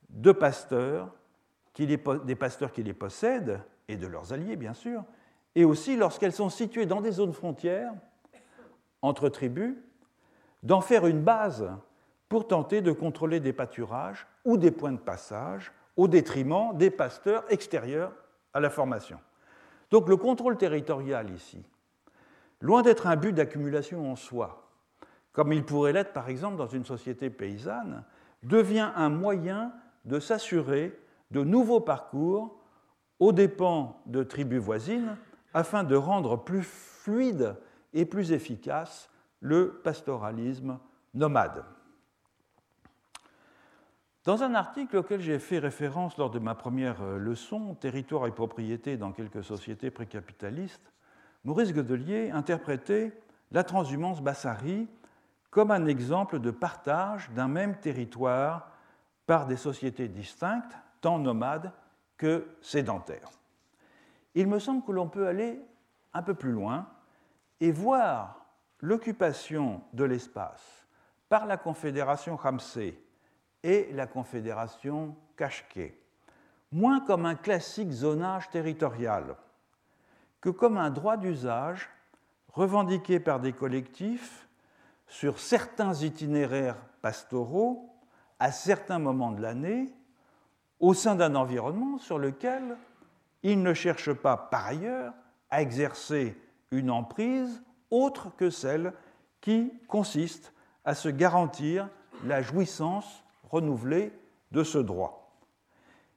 de 0.09 0.31
pasteurs, 0.31 1.15
des 1.75 2.35
pasteurs 2.35 2.71
qui 2.71 2.83
les 2.83 2.93
possèdent, 2.93 3.61
et 3.87 3.97
de 3.97 4.07
leurs 4.07 4.33
alliés 4.33 4.55
bien 4.55 4.73
sûr, 4.73 5.03
et 5.55 5.65
aussi 5.65 5.95
lorsqu'elles 5.95 6.33
sont 6.33 6.49
situées 6.49 6.85
dans 6.85 7.01
des 7.01 7.11
zones 7.11 7.33
frontières 7.33 7.93
entre 9.01 9.29
tribus, 9.29 9.75
d'en 10.63 10.81
faire 10.81 11.07
une 11.07 11.21
base 11.21 11.69
pour 12.27 12.47
tenter 12.47 12.81
de 12.81 12.91
contrôler 12.91 13.39
des 13.39 13.53
pâturages 13.53 14.27
ou 14.45 14.57
des 14.57 14.71
points 14.71 14.91
de 14.91 14.97
passage 14.97 15.71
au 15.97 16.07
détriment 16.07 16.75
des 16.75 16.89
pasteurs 16.89 17.43
extérieurs 17.49 18.13
à 18.53 18.59
la 18.59 18.69
formation. 18.69 19.19
Donc 19.91 20.07
le 20.07 20.17
contrôle 20.17 20.57
territorial 20.57 21.31
ici, 21.31 21.65
loin 22.61 22.81
d'être 22.83 23.07
un 23.07 23.15
but 23.15 23.33
d'accumulation 23.33 24.11
en 24.11 24.15
soi, 24.15 24.69
comme 25.31 25.53
il 25.53 25.63
pourrait 25.63 25.93
l'être 25.93 26.13
par 26.13 26.29
exemple 26.29 26.57
dans 26.57 26.67
une 26.67 26.85
société 26.85 27.29
paysanne, 27.29 28.03
devient 28.43 28.91
un 28.95 29.09
moyen 29.09 29.73
de 30.05 30.19
s'assurer 30.19 30.97
de 31.31 31.43
nouveaux 31.43 31.81
parcours 31.81 32.59
aux 33.19 33.31
dépens 33.31 34.01
de 34.05 34.23
tribus 34.23 34.61
voisines 34.61 35.17
afin 35.53 35.83
de 35.83 35.95
rendre 35.95 36.37
plus 36.37 36.63
fluide 36.63 37.55
et 37.93 38.05
plus 38.05 38.31
efficace 38.31 39.09
le 39.41 39.81
pastoralisme 39.83 40.79
nomade. 41.13 41.63
Dans 44.25 44.43
un 44.43 44.53
article 44.53 44.97
auquel 44.97 45.21
j'ai 45.21 45.39
fait 45.39 45.59
référence 45.59 46.17
lors 46.17 46.29
de 46.29 46.39
ma 46.39 46.53
première 46.53 47.01
euh, 47.01 47.17
leçon, 47.17 47.73
Territoire 47.75 48.27
et 48.27 48.31
propriété 48.31 48.97
dans 48.97 49.11
quelques 49.11 49.43
sociétés 49.43 49.91
précapitalistes, 49.91 50.93
Maurice 51.45 51.73
Godelier 51.73 52.29
interprétait 52.31 53.17
la 53.51 53.63
transhumance 53.63 54.21
Bassari 54.21 54.87
comme 55.49 55.71
un 55.71 55.85
exemple 55.87 56.39
de 56.39 56.51
partage 56.51 57.31
d'un 57.31 57.47
même 57.47 57.79
territoire 57.79 58.71
par 59.25 59.47
des 59.47 59.57
sociétés 59.57 60.07
distinctes, 60.07 60.77
tant 61.01 61.17
nomades 61.17 61.71
que 62.17 62.45
sédentaires. 62.61 63.29
Il 64.35 64.47
me 64.47 64.59
semble 64.59 64.83
que 64.83 64.91
l'on 64.91 65.07
peut 65.07 65.27
aller 65.27 65.59
un 66.13 66.21
peu 66.21 66.33
plus 66.33 66.51
loin 66.51 66.87
et 67.59 67.71
voir 67.71 68.45
l'occupation 68.79 69.81
de 69.93 70.03
l'espace 70.03 70.87
par 71.27 71.45
la 71.45 71.57
Confédération 71.57 72.35
Ramsey 72.35 72.97
et 73.63 73.89
la 73.93 74.07
Confédération 74.07 75.15
Kashke, 75.35 75.93
moins 76.71 77.01
comme 77.01 77.25
un 77.25 77.35
classique 77.35 77.91
zonage 77.91 78.49
territorial 78.49 79.35
que 80.41 80.49
comme 80.49 80.77
un 80.77 80.89
droit 80.89 81.17
d'usage 81.17 81.89
revendiqué 82.53 83.19
par 83.19 83.39
des 83.39 83.53
collectifs 83.53 84.47
sur 85.07 85.39
certains 85.39 85.93
itinéraires 85.93 86.77
pastoraux 87.01 87.89
à 88.39 88.51
certains 88.51 88.99
moments 88.99 89.31
de 89.31 89.41
l'année 89.41 89.93
au 90.79 90.93
sein 90.93 91.15
d'un 91.15 91.35
environnement 91.35 91.97
sur 91.97 92.17
lequel 92.17 92.77
ils 93.43 93.61
ne 93.61 93.73
cherchent 93.73 94.13
pas 94.13 94.37
par 94.37 94.67
ailleurs 94.67 95.13
à 95.49 95.61
exercer 95.61 96.37
une 96.71 96.91
emprise 96.91 97.61
autre 97.91 98.35
que 98.35 98.49
celle 98.49 98.93
qui 99.41 99.73
consiste 99.87 100.53
à 100.85 100.95
se 100.95 101.09
garantir 101.09 101.89
la 102.25 102.41
jouissance 102.41 103.23
renouvelée 103.49 104.11
de 104.51 104.63
ce 104.63 104.77
droit. 104.77 105.39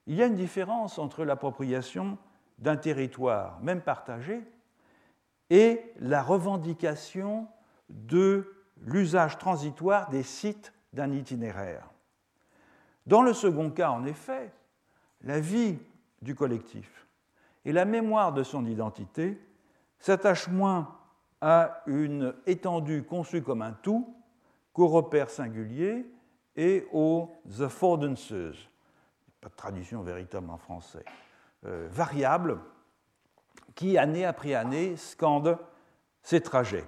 Il 0.07 0.15
y 0.15 0.23
a 0.23 0.27
une 0.27 0.35
différence 0.35 0.99
entre 0.99 1.25
l'appropriation 1.25 2.19
d'un 2.59 2.77
territoire, 2.77 3.61
même 3.61 3.81
partagé, 3.81 4.43
et 5.51 5.93
la 5.99 6.23
revendication 6.23 7.47
de 7.89 8.55
l'usage 8.81 9.39
transitoire 9.39 10.09
des 10.09 10.23
sites 10.23 10.73
d'un 10.93 11.13
itinéraire. 11.13 11.89
Dans 13.07 13.23
le 13.23 13.33
second 13.33 13.71
cas, 13.71 13.91
en 13.91 14.05
effet, 14.05 14.53
la 15.23 15.41
vie 15.41 15.79
du 16.21 16.35
collectif 16.35 17.07
et 17.65 17.73
la 17.73 17.85
mémoire 17.85 18.33
de 18.33 18.43
son 18.43 18.65
identité 18.67 19.39
s'attachent 20.03 20.49
moins 20.49 20.97
à 21.41 21.83
une 21.87 22.35
étendue 22.45 23.05
conçue 23.05 23.41
comme 23.41 23.63
un 23.63 23.73
tout 23.73 24.15
qu'aux 24.73 24.89
repères 24.89 25.31
singuliers 25.31 26.05
et 26.57 26.87
aux 26.93 27.31
affordances, 27.61 28.35
pas 29.41 29.49
de 29.49 29.55
traduction 29.55 30.03
véritable 30.03 30.51
en 30.51 30.59
français, 30.59 31.05
euh, 31.67 31.89
variables 31.91 32.59
qui, 33.75 33.97
année 33.97 34.25
après 34.25 34.55
année, 34.55 34.97
scandent 34.97 35.57
ces 36.23 36.41
trajets. 36.41 36.87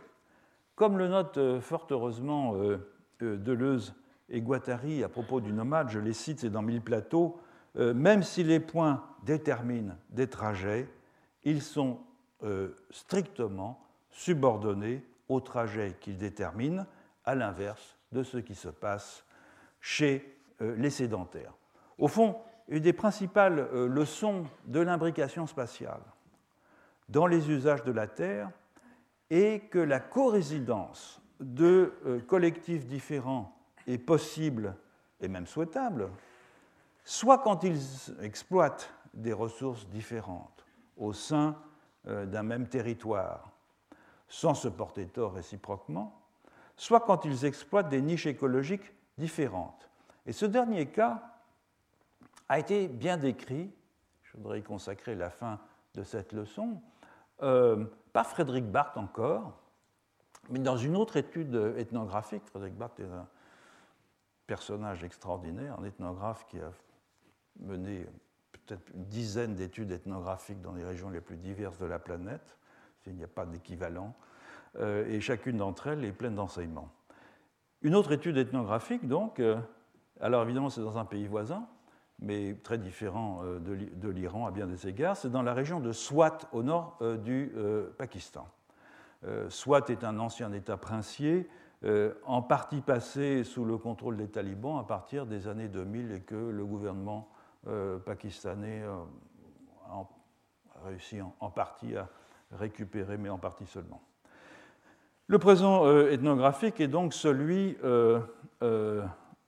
Comme 0.75 0.99
le 0.99 1.09
note 1.09 1.39
euh, 1.39 1.61
fort 1.61 1.87
heureusement 1.91 2.57
euh, 2.57 2.79
Deleuze 3.21 3.95
et 4.29 4.41
Guattari 4.41 5.05
à 5.05 5.09
propos 5.09 5.41
du 5.41 5.53
nomade, 5.53 5.89
je 5.89 6.01
les 6.01 6.13
cite, 6.13 6.41
c'est 6.41 6.51
dans 6.51 6.63
Mille 6.63 6.83
plateaux, 6.83 7.39
même 7.77 8.23
si 8.23 8.45
les 8.45 8.61
points 8.61 9.03
déterminent 9.25 9.97
des 10.11 10.29
trajets, 10.29 10.89
ils 11.43 11.61
sont 11.61 11.99
strictement 12.91 13.81
subordonnés 14.11 15.03
aux 15.29 15.41
trajets 15.41 15.97
qu'ils 16.01 16.19
déterminent, 16.19 16.87
à 17.25 17.35
l'inverse 17.35 17.97
de 18.13 18.23
ce 18.23 18.39
qui 18.39 18.55
se 18.55 18.69
passe 18.69 19.25
chez 19.81 20.39
les 20.61 20.91
sédentaires. 20.91 21.55
Au 21.99 22.09
fond, 22.09 22.37
une 22.69 22.83
des 22.83 22.93
principales 22.93 23.59
euh, 23.59 23.87
leçons 23.89 24.47
de 24.67 24.81
l'imbrication 24.81 25.47
spatiale 25.47 26.01
dans 27.09 27.27
les 27.27 27.51
usages 27.51 27.85
de 27.85 27.93
la 27.93 28.07
Terre 28.07 28.51
est 29.31 29.69
que 29.69 29.79
la 29.79 30.01
corésidence 30.01 31.21
de 31.41 31.93
euh, 32.07 32.21
collectifs 32.21 32.87
différents 32.87 33.55
est 33.87 33.99
possible 33.99 34.75
et 35.21 35.29
même 35.29 35.47
souhaitable, 35.47 36.09
soit 37.05 37.39
quand 37.39 37.65
ils 37.65 37.81
exploitent 38.23 38.91
des 39.13 39.33
ressources 39.33 39.87
différentes 39.89 40.65
au 40.97 41.13
sein 41.13 41.51
euh, 41.51 41.74
d'un 42.07 42.43
même 42.43 42.69
territoire, 42.69 43.51
sans 44.29 44.55
se 44.55 44.69
porter 44.69 45.07
tort 45.07 45.35
réciproquement, 45.35 46.21
soit 46.77 47.01
quand 47.01 47.25
ils 47.25 47.45
exploitent 47.45 47.89
des 47.89 48.03
niches 48.03 48.27
écologiques 48.27 48.93
différentes. 49.17 49.89
Et 50.27 50.33
ce 50.33 50.47
dernier 50.47 50.87
cas 50.87 51.23
a 52.49 52.59
été 52.59 52.89
bien 52.89 53.17
décrit, 53.17 53.73
je 54.23 54.37
voudrais 54.37 54.61
y 54.61 54.63
consacrer 54.63 55.15
la 55.15 55.31
fin 55.31 55.59
de 55.95 56.03
cette 56.03 56.33
leçon, 56.33 56.81
pas 57.39 58.25
Frédéric 58.25 58.71
Barthes 58.71 58.97
encore, 58.97 59.53
mais 60.51 60.59
dans 60.59 60.77
une 60.77 60.97
autre 60.97 61.17
étude 61.17 61.55
ethnographique, 61.77 62.45
Frédéric 62.47 62.75
Barthes 62.75 63.01
est 63.01 63.05
un 63.05 63.27
personnage 64.47 65.05
extraordinaire, 65.05 65.79
un 65.79 65.85
ethnographe 65.85 66.45
qui 66.47 66.59
a 66.59 66.71
mené 67.61 68.07
peut-être 68.67 68.83
une 68.95 69.05
dizaine 69.05 69.55
d'études 69.55 69.91
ethnographiques 69.91 70.61
dans 70.63 70.73
les 70.73 70.85
régions 70.85 71.11
les 71.11 71.21
plus 71.21 71.37
diverses 71.37 71.79
de 71.79 71.87
la 71.87 71.99
planète, 71.99 72.57
il 73.07 73.15
n'y 73.15 73.25
a 73.25 73.29
pas 73.29 73.47
d'équivalent, 73.47 74.15
euh, 74.79 75.07
et 75.09 75.21
chacune 75.21 75.59
d'entre 75.59 75.89
elles 75.89 76.05
est 76.05 76.13
pleine 76.13 76.35
d'enseignements. 76.35 76.89
Une 77.83 77.95
autre 77.95 78.13
étude 78.13 78.37
ethnographique, 78.39 79.07
donc, 79.07 79.41
euh, 79.41 79.57
alors 80.21 80.43
évidemment 80.43 80.71
c'est 80.71 80.81
dans 80.81 80.99
un 80.99 81.05
pays 81.05 81.27
voisin, 81.27 81.67
mais 82.19 82.57
très 82.63 82.79
différent 82.79 83.41
euh, 83.45 83.59
de 83.59 84.09
l'Iran 84.09 84.47
à 84.47 84.51
bien 84.51 84.67
des 84.67 84.89
égards, 84.89 85.17
c'est 85.17 85.31
dans 85.31 85.43
la 85.43 85.53
région 85.53 85.81
de 85.81 85.93
Swat, 85.93 86.39
au 86.53 86.63
nord 86.63 86.99
du 87.23 87.53
Pakistan. 87.99 88.49
Swat 89.49 89.85
est 89.89 90.05
un 90.05 90.19
ancien 90.19 90.53
État 90.53 90.77
princier, 90.77 91.49
en 92.27 92.43
partie 92.43 92.83
passé 92.83 93.43
sous 93.43 93.65
le 93.65 93.79
contrôle 93.79 94.17
des 94.17 94.29
talibans 94.29 94.79
à 94.79 94.85
partir 94.85 95.27
des 95.27 95.49
années 95.49 95.69
2000 95.69 96.13
et 96.13 96.21
que 96.21 96.35
le 96.35 96.65
gouvernement 96.65 97.29
pakistanais 98.05 98.83
a 98.83 100.07
réussi 100.87 101.19
en 101.21 101.51
partie 101.51 101.97
à 101.97 102.09
récupérer, 102.53 103.17
mais 103.17 103.29
en 103.29 103.39
partie 103.39 103.67
seulement. 103.67 104.03
Le 105.27 105.39
présent 105.39 105.87
euh, 105.87 106.11
ethnographique 106.11 106.81
est 106.81 106.89
donc 106.89 107.15
celui 107.15 107.79
euh, 107.83 108.21
euh, 108.63 109.03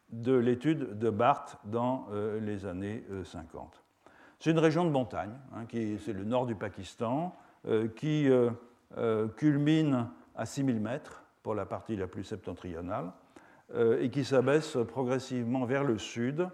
de 0.09 0.35
l'étude 0.35 0.99
de 0.99 1.11
Barthes 1.11 1.59
dans 1.64 2.07
les 2.41 2.64
années 2.64 3.05
50. 3.25 3.83
C'est 4.39 4.53
une 4.53 4.59
région 4.59 4.85
de 4.85 4.91
montagne, 4.91 5.35
hein, 5.55 5.67
c'est 5.71 6.12
le 6.12 6.25
nord 6.25 6.47
du 6.47 6.55
Pakistan, 6.55 7.37
qui 7.97 8.29
culmine 9.37 10.09
à 10.37 10.47
6000 10.47 10.81
mètres 10.81 11.25
pour 11.43 11.55
la 11.55 11.67
partie 11.67 11.97
la 11.97 12.07
plus 12.07 12.23
septentrionale 12.23 13.11
et 13.75 14.09
qui 14.11 14.25
s'abaisse 14.25 14.79
progressivement 14.89 15.64
vers 15.64 15.83
le 15.83 15.99
sud, 15.99 16.49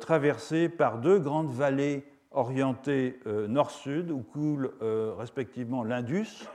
traversée 0.00 0.68
par 0.68 0.98
deux 0.98 1.18
grandes 1.18 1.52
vallées 1.52 2.04
orientées 2.30 3.20
nord-sud 3.26 4.10
où 4.10 4.22
coulent 4.22 4.72
respectivement 5.18 5.84
l'Indus 5.84 6.46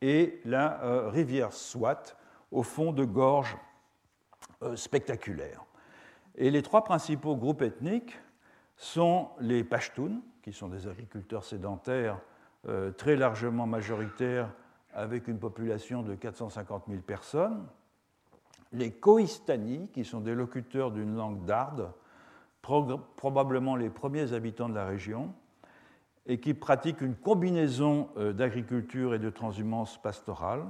et 0.00 0.40
la 0.44 0.82
euh, 0.82 1.08
rivière 1.08 1.52
Swat 1.52 2.16
au 2.50 2.62
fond 2.62 2.92
de 2.92 3.04
gorges 3.04 3.56
euh, 4.62 4.76
spectaculaires. 4.76 5.64
Et 6.36 6.50
les 6.50 6.62
trois 6.62 6.84
principaux 6.84 7.36
groupes 7.36 7.62
ethniques 7.62 8.18
sont 8.76 9.28
les 9.40 9.64
Pashtuns, 9.64 10.20
qui 10.42 10.52
sont 10.52 10.68
des 10.68 10.86
agriculteurs 10.86 11.44
sédentaires 11.44 12.20
euh, 12.68 12.92
très 12.92 13.16
largement 13.16 13.66
majoritaires 13.66 14.50
avec 14.94 15.28
une 15.28 15.38
population 15.38 16.02
de 16.02 16.14
450 16.14 16.84
000 16.88 17.00
personnes, 17.02 17.66
les 18.72 18.92
Kohistani, 18.92 19.88
qui 19.92 20.04
sont 20.04 20.20
des 20.20 20.34
locuteurs 20.34 20.90
d'une 20.90 21.16
langue 21.16 21.44
darde, 21.44 21.90
probablement 22.62 23.76
les 23.76 23.90
premiers 23.90 24.32
habitants 24.32 24.68
de 24.68 24.74
la 24.74 24.86
région, 24.86 25.32
et 26.26 26.40
qui 26.40 26.54
pratiquent 26.54 27.00
une 27.00 27.16
combinaison 27.16 28.10
euh, 28.18 28.32
d'agriculture 28.32 29.14
et 29.14 29.18
de 29.18 29.30
transhumance 29.30 30.00
pastorale. 30.00 30.64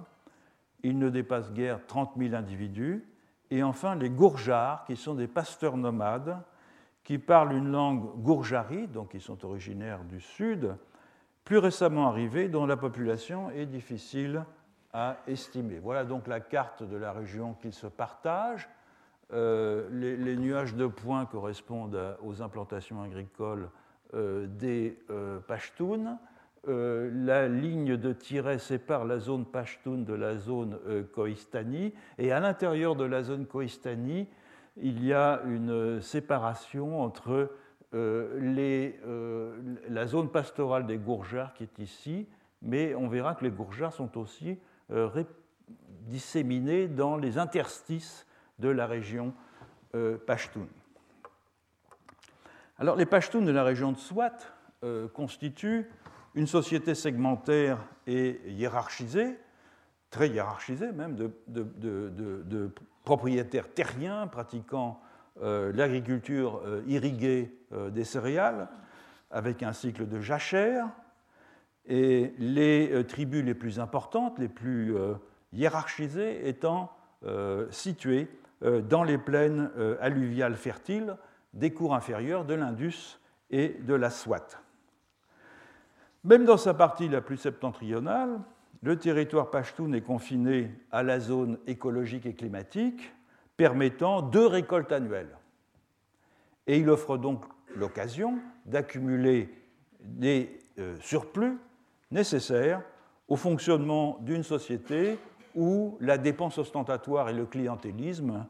Ils 0.85 0.99
ne 0.99 1.11
dépassent 1.11 1.53
guère 1.53 1.85
30 1.87 2.13
000 2.17 2.35
individus. 2.35 3.05
Et 3.51 3.63
enfin, 3.63 3.97
les 3.97 4.11
Gourjards, 4.11 4.85
qui 4.85 4.95
sont 4.95 5.15
des 5.15 5.27
pasteurs 5.27 5.77
nomades, 5.77 6.39
qui 7.03 7.19
parlent 7.19 7.55
une 7.55 7.73
langue 7.73 8.23
gourjari, 8.23 8.87
donc 8.87 9.15
ils 9.15 9.21
sont 9.21 9.43
originaires 9.45 10.05
du 10.05 10.21
sud, 10.21 10.77
plus 11.43 11.57
récemment 11.57 12.09
arrivés, 12.09 12.49
dont 12.49 12.67
la 12.67 12.77
population 12.77 13.51
est 13.51 13.65
difficile 13.65 14.45
à 14.93 15.17
estimer. 15.27 15.79
Voilà 15.79 16.05
donc 16.05 16.27
la 16.27 16.41
carte 16.41 16.83
de 16.83 16.97
la 16.97 17.13
région 17.13 17.55
qu'ils 17.55 17.73
se 17.73 17.87
partagent. 17.87 18.69
Euh, 19.35 19.89
les, 19.93 20.37
nuages 20.37 20.75
de 20.75 20.87
points 20.87 21.27
correspondent 21.27 22.17
aux 22.23 22.41
implantations 22.41 23.03
agricoles 23.03 23.69
euh, 24.15 24.47
des 24.47 24.99
euh, 25.11 25.39
Pashtuns. 25.41 26.19
Euh, 26.67 27.11
la 27.13 27.47
ligne 27.47 27.99
de 27.99 28.15
tiret 28.15 28.59
sépare 28.59 29.05
la 29.05 29.19
zone 29.19 29.45
Pashtun 29.45 29.99
de 29.99 30.15
la 30.15 30.39
zone 30.39 30.79
Kohistani, 31.15 31.93
et 32.17 32.33
à 32.33 32.41
l'intérieur 32.41 32.97
de 32.97 33.05
la 33.05 33.23
zone 33.23 33.47
Kohistani, 33.47 34.27
il 34.81 35.05
y 35.05 35.13
a 35.13 35.43
une 35.45 36.01
séparation 36.01 37.03
entre 37.03 37.51
la 37.93 40.07
zone 40.07 40.31
pastorale 40.31 40.87
des 40.87 40.99
Gourjars 40.99 41.53
qui 41.55 41.65
est 41.65 41.79
ici, 41.79 42.27
mais 42.63 42.95
on 42.95 43.09
verra 43.09 43.35
que 43.35 43.45
les 43.45 43.51
Gourjars 43.51 43.93
sont 43.93 44.19
aussi 44.19 44.59
disséminés 46.07 46.89
dans 46.89 47.17
les 47.17 47.39
interstices 47.39 48.27
de 48.59 48.69
la 48.69 48.87
région 48.87 49.35
Pashtun. 50.27 50.67
Alors, 52.81 52.95
les 52.95 53.07
Pashtuns 53.07 53.43
de 53.43 53.51
la 53.51 53.65
région 53.65 53.91
de 53.91 53.99
Swat 53.99 54.39
euh, 54.85 55.09
constituent 55.09 55.91
une 56.37 56.47
société 56.47 56.95
segmentaire 56.95 57.79
et 58.07 58.41
hiérarchisée, 58.47 59.37
très 60.11 60.29
hiérarchisée 60.29 60.93
même, 60.93 61.17
de, 61.17 62.71
propriétaires 63.03 63.75
terriens 63.75 64.29
pratiquant 64.29 65.01
euh, 65.43 65.73
l'agriculture 65.73 66.63
euh, 66.65 66.83
irriguée 66.87 67.53
des 67.91 68.05
céréales, 68.05 68.69
avec 69.33 69.65
un 69.65 69.73
cycle 69.73 70.07
de 70.07 70.21
jachère. 70.21 70.89
Et 71.87 72.33
les 72.39 73.05
tribus 73.09 73.45
les 73.45 73.55
plus 73.55 73.81
importantes, 73.81 74.39
les 74.39 74.49
plus 74.49 74.95
hiérarchisées, 75.53 76.47
étant 76.49 76.93
situées 77.71 78.29
dans 78.63 79.05
les 79.05 79.19
plaines 79.19 79.71
alluviales 80.01 80.57
fertiles 80.57 81.17
des 81.53 81.73
cours 81.73 81.95
inférieurs 81.95 82.45
de 82.45 82.55
l'Indus 82.55 83.21
et 83.51 83.69
de 83.69 83.95
la 83.95 84.11
Swat. 84.11 84.61
Même 86.25 86.45
dans 86.45 86.57
sa 86.57 86.75
partie 86.75 87.09
la 87.09 87.21
plus 87.21 87.37
septentrionale, 87.37 88.41
le 88.83 88.97
territoire 88.97 89.51
pashtun 89.51 89.93
est 89.93 90.03
confiné 90.03 90.71
à 90.91 91.03
la 91.03 91.21
zone 91.21 91.59
écologique 91.67 92.27
et 92.27 92.35
climatique 92.35 93.13
permettant 93.57 94.23
deux 94.23 94.47
récoltes 94.47 94.93
annuelles. 94.93 95.37
Et 96.67 96.79
il 96.79 96.89
offre 96.91 97.17
donc 97.17 97.45
l'occasion 97.75 98.39
d'accumuler 98.67 99.49
des 100.01 100.61
euh, 100.79 100.97
surplus 101.01 101.59
nécessaires 102.11 102.83
au 103.27 103.37
fonctionnement 103.37 104.19
d'une 104.21 104.45
société 104.45 105.19
où 105.55 105.97
la 106.01 106.19
dépense 106.19 106.59
ostentatoire 106.59 107.29
et 107.29 107.33
le 107.33 107.47
clientélisme 107.47 108.47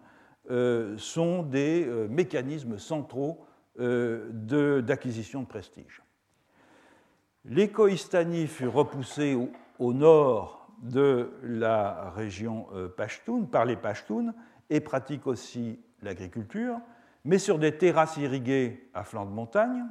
euh, 0.51 0.97
sont 0.97 1.43
des 1.43 1.85
euh, 1.87 2.09
mécanismes 2.09 2.79
centraux 2.79 3.45
euh, 3.81 4.81
d'acquisition 4.81 5.43
de, 5.43 5.47
prestige. 5.47 6.03
Les 7.45 7.71
Kohistani 7.71 8.47
furent 8.47 8.73
repoussés 8.73 9.37
au, 9.79 9.93
nord 9.93 10.71
de 10.83 11.31
la 11.43 12.11
région 12.11 12.67
Pashtun 12.97 13.43
par 13.43 13.65
les 13.65 13.77
Pashtuns 13.77 14.35
et 14.71 14.81
pratiquent 14.81 15.27
aussi 15.27 15.79
l'agriculture, 16.03 16.79
mais 17.25 17.39
sur 17.39 17.59
des 17.59 17.77
terrasses 17.77 18.17
irriguées 18.17 18.91
à 18.95 19.05
flanc 19.05 19.27
de 19.27 19.31
montagne 19.31 19.85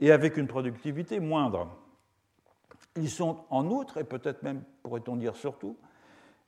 et 0.00 0.10
avec 0.10 0.36
une 0.36 0.46
productivité 0.46 1.20
moindre. 1.20 1.68
Ils 2.96 3.10
sont 3.10 3.44
en 3.50 3.66
outre, 3.70 3.98
et 3.98 4.04
peut-être 4.04 4.42
même 4.42 4.62
pourrait-on 4.82 5.16
dire 5.16 5.36
surtout, 5.36 5.76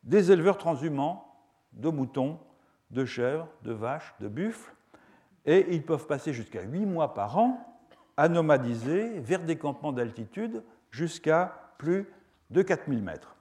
des 0.03 0.33
éleveurs 0.33 0.59
transhumants 0.59 1.27
de 1.73 1.89
moutons 1.89 2.39
de 2.91 3.05
chèvres, 3.05 3.49
de 3.63 3.73
vaches, 3.73 4.15
de 4.21 4.29
buffles, 4.29 4.75
et 5.47 5.75
ils 5.75 5.83
peuvent 5.85 6.07
passer 6.07 6.33
jusqu'à 6.33 6.63
8 6.63 6.87
mois 6.87 7.15
par 7.15 7.39
an 7.39 7.67
à 8.17 8.29
nomadiser 8.29 9.19
vers 9.21 9.43
des 9.43 9.57
campements 9.57 9.93
d'altitude 9.93 10.63
jusqu'à 10.91 11.73
plus 11.79 12.07
de 12.51 12.63
4000 12.63 13.03
mètres. 13.03 13.37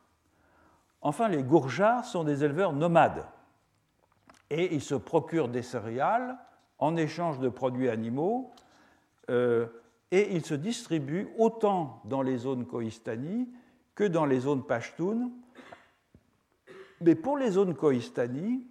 Enfin, 1.02 1.28
les 1.28 1.44
gourjards 1.44 2.06
sont 2.06 2.24
des 2.24 2.44
éleveurs 2.44 2.74
nomades 2.74 3.26
et 4.50 4.74
ils 4.74 4.82
se 4.82 4.96
procurent 4.96 5.50
des 5.50 5.62
céréales 5.62 6.38
en 6.80 6.96
échange 6.96 7.40
de 7.40 7.50
produits 7.50 7.90
animaux 7.90 8.52
euh, 9.30 9.68
et 10.12 10.36
ils 10.36 10.46
se 10.46 10.54
distribuent 10.54 11.30
autant 11.38 12.02
dans 12.06 12.22
les 12.22 12.38
zones 12.38 12.66
Kohistani 12.66 13.50
que 13.96 14.04
dans 14.04 14.26
les 14.26 14.42
zones 14.42 14.64
Pashtun. 14.64 15.32
Mais 17.02 17.16
pour 17.16 17.38
les 17.38 17.52
zones 17.52 17.76
Kohistani, 17.76 18.68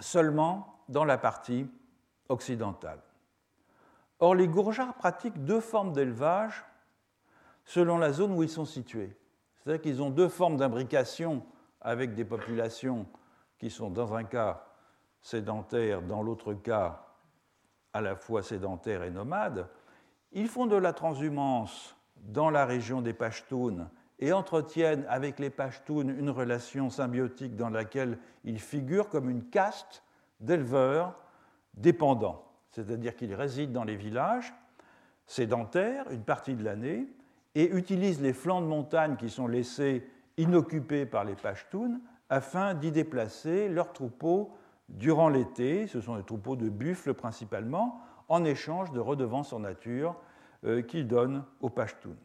seulement 0.00 0.82
dans 0.88 1.04
la 1.04 1.18
partie 1.18 1.66
occidentale. 2.28 3.00
Or, 4.18 4.34
les 4.34 4.48
gourjards 4.48 4.94
pratiquent 4.94 5.44
deux 5.44 5.60
formes 5.60 5.92
d'élevage 5.92 6.64
selon 7.64 7.98
la 7.98 8.12
zone 8.12 8.32
où 8.32 8.42
ils 8.42 8.48
sont 8.48 8.64
situés. 8.64 9.16
C'est-à-dire 9.56 9.80
qu'ils 9.80 10.02
ont 10.02 10.10
deux 10.10 10.28
formes 10.28 10.56
d'imbrication 10.56 11.44
avec 11.80 12.14
des 12.14 12.24
populations 12.24 13.06
qui 13.58 13.70
sont 13.70 13.90
dans 13.90 14.14
un 14.14 14.24
cas 14.24 14.66
sédentaires, 15.20 16.02
dans 16.02 16.22
l'autre 16.22 16.54
cas 16.54 17.06
à 17.92 18.00
la 18.00 18.16
fois 18.16 18.42
sédentaires 18.42 19.02
et 19.02 19.10
nomades. 19.10 19.68
Ils 20.32 20.48
font 20.48 20.66
de 20.66 20.76
la 20.76 20.92
transhumance 20.92 21.96
dans 22.16 22.50
la 22.50 22.64
région 22.66 23.02
des 23.02 23.12
Pashtuns 23.12 23.88
et 24.20 24.32
entretiennent 24.32 25.04
avec 25.08 25.38
les 25.38 25.50
Pashtuns 25.50 26.08
une 26.08 26.30
relation 26.30 26.90
symbiotique 26.90 27.56
dans 27.56 27.70
laquelle 27.70 28.18
ils 28.44 28.60
figurent 28.60 29.08
comme 29.08 29.30
une 29.30 29.44
caste 29.44 30.04
d'éleveurs 30.40 31.18
dépendants, 31.74 32.44
c'est-à-dire 32.70 33.16
qu'ils 33.16 33.34
résident 33.34 33.72
dans 33.72 33.84
les 33.84 33.96
villages 33.96 34.52
sédentaires 35.26 36.10
une 36.10 36.22
partie 36.22 36.54
de 36.54 36.64
l'année 36.64 37.06
et 37.54 37.70
utilisent 37.74 38.20
les 38.20 38.32
flancs 38.32 38.60
de 38.60 38.66
montagne 38.66 39.16
qui 39.16 39.30
sont 39.30 39.46
laissés 39.46 40.06
inoccupés 40.36 41.06
par 41.06 41.24
les 41.24 41.34
Pashtuns 41.34 42.00
afin 42.28 42.74
d'y 42.74 42.92
déplacer 42.92 43.68
leurs 43.68 43.92
troupeaux 43.92 44.52
durant 44.88 45.28
l'été. 45.28 45.86
Ce 45.86 46.00
sont 46.00 46.16
des 46.16 46.22
troupeaux 46.24 46.56
de 46.56 46.68
buffles 46.68 47.14
principalement, 47.14 48.00
en 48.28 48.44
échange 48.44 48.92
de 48.92 49.00
redevances 49.00 49.52
en 49.52 49.60
nature 49.60 50.16
euh, 50.64 50.82
qu'ils 50.82 51.08
donnent 51.08 51.44
aux 51.60 51.70
Pashtuns. 51.70 52.16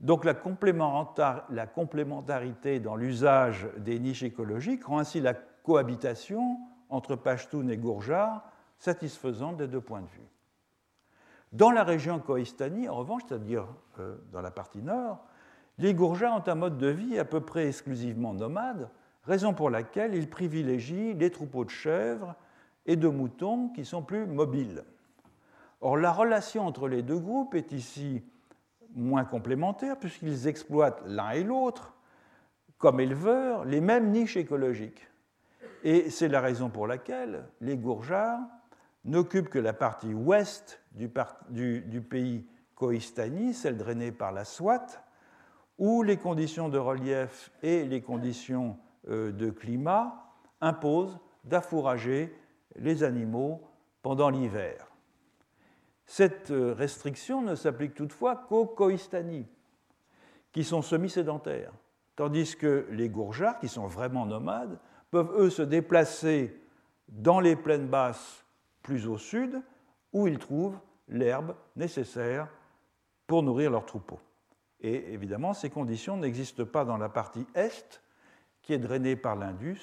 Donc 0.00 0.24
la, 0.24 0.34
complémentarité 0.34 2.80
dans 2.80 2.96
l'usage 2.96 3.68
des 3.78 3.98
niches 3.98 4.22
écologiques 4.22 4.84
rend 4.84 4.98
ainsi 4.98 5.20
la 5.20 5.34
cohabitation 5.34 6.58
entre 6.90 7.16
Pashtun 7.16 7.68
et 7.68 7.76
Gourjar 7.76 8.44
satisfaisante 8.78 9.56
des 9.56 9.68
deux 9.68 9.80
points 9.80 10.02
de 10.02 10.08
vue. 10.08 10.28
Dans 11.52 11.70
la 11.70 11.84
région 11.84 12.18
Kohistani, 12.18 12.88
en 12.88 12.96
revanche, 12.96 13.22
c'est-à-dire 13.26 13.66
euh, 13.98 14.16
dans 14.32 14.42
la 14.42 14.50
partie 14.50 14.82
nord, 14.82 15.24
les 15.78 15.94
Gourjars 15.94 16.36
ont 16.36 16.50
un 16.50 16.54
mode 16.54 16.78
de 16.78 16.88
vie 16.88 17.18
à 17.18 17.24
peu 17.24 17.40
près 17.40 17.68
exclusivement 17.68 18.34
nomade, 18.34 18.90
raison 19.24 19.54
pour 19.54 19.70
laquelle 19.70 20.14
ils 20.14 20.28
privilégient 20.28 21.14
les 21.14 21.30
troupeaux 21.30 21.64
de 21.64 21.70
chèvres 21.70 22.34
et 22.84 22.96
de 22.96 23.08
moutons 23.08 23.68
qui 23.70 23.84
sont 23.84 24.02
plus 24.02 24.26
mobiles. 24.26 24.84
Or, 25.80 25.96
la 25.96 26.12
relation 26.12 26.66
entre 26.66 26.88
les 26.88 27.02
deux 27.02 27.18
groupes 27.18 27.54
est 27.54 27.72
ici 27.72 28.22
moins 28.96 29.24
complémentaires 29.24 29.98
puisqu'ils 29.98 30.48
exploitent 30.48 31.02
l'un 31.06 31.30
et 31.30 31.44
l'autre, 31.44 31.94
comme 32.78 32.98
éleveurs, 32.98 33.64
les 33.64 33.80
mêmes 33.80 34.10
niches 34.10 34.36
écologiques. 34.36 35.06
Et 35.84 36.10
c'est 36.10 36.28
la 36.28 36.40
raison 36.40 36.68
pour 36.68 36.86
laquelle 36.86 37.44
les 37.60 37.76
gourjards 37.76 38.40
n'occupent 39.04 39.48
que 39.48 39.58
la 39.58 39.72
partie 39.72 40.12
ouest 40.12 40.80
du, 40.90 42.00
pays 42.00 42.46
Kohistani, 42.74 43.54
celle 43.54 43.76
drainée 43.76 44.12
par 44.12 44.32
la 44.32 44.44
Swat, 44.44 44.86
où 45.78 46.02
les 46.02 46.16
conditions 46.16 46.68
de 46.68 46.78
relief 46.78 47.52
et 47.62 47.84
les 47.84 48.00
conditions 48.00 48.78
euh, 49.08 49.30
de 49.30 49.50
climat 49.50 50.32
imposent 50.60 51.18
d'affourager 51.44 52.34
les 52.76 53.02
animaux 53.02 53.62
pendant 54.02 54.30
l'hiver. 54.30 54.85
Cette 56.06 56.52
euh, 56.52 56.72
restriction 56.72 57.42
ne 57.42 57.54
s'applique 57.54 57.94
toutefois 57.94 58.36
qu'aux 58.36 58.66
Kohistani, 58.66 59.46
qui 60.52 60.64
sont 60.64 60.80
semi-sédentaires, 60.80 61.72
tandis 62.14 62.56
que 62.56 62.86
les 62.90 63.08
gourjards, 63.08 63.58
qui 63.58 63.68
sont 63.68 63.86
vraiment 63.86 64.24
nomades, 64.24 64.78
peuvent 65.10 65.34
eux 65.36 65.50
se 65.50 65.62
déplacer 65.62 66.60
dans 67.08 67.40
les 67.40 67.56
plaines 67.56 67.88
basses 67.88 68.44
plus 68.82 69.06
au 69.06 69.18
sud, 69.18 69.60
où 70.12 70.28
ils 70.28 70.38
trouvent 70.38 70.78
l'herbe 71.08 71.54
nécessaire 71.74 72.48
pour 73.26 73.42
nourrir 73.42 73.70
leurs 73.70 73.84
troupeaux. 73.84 74.20
Et 74.80 75.12
évidemment, 75.12 75.54
ces 75.54 75.70
conditions 75.70 76.16
n'existent 76.16 76.64
pas 76.64 76.84
dans 76.84 76.96
la 76.96 77.08
partie 77.08 77.46
est, 77.54 78.00
qui 78.62 78.72
est 78.72 78.78
drainée 78.78 79.16
par 79.16 79.36
l'Indus, 79.36 79.80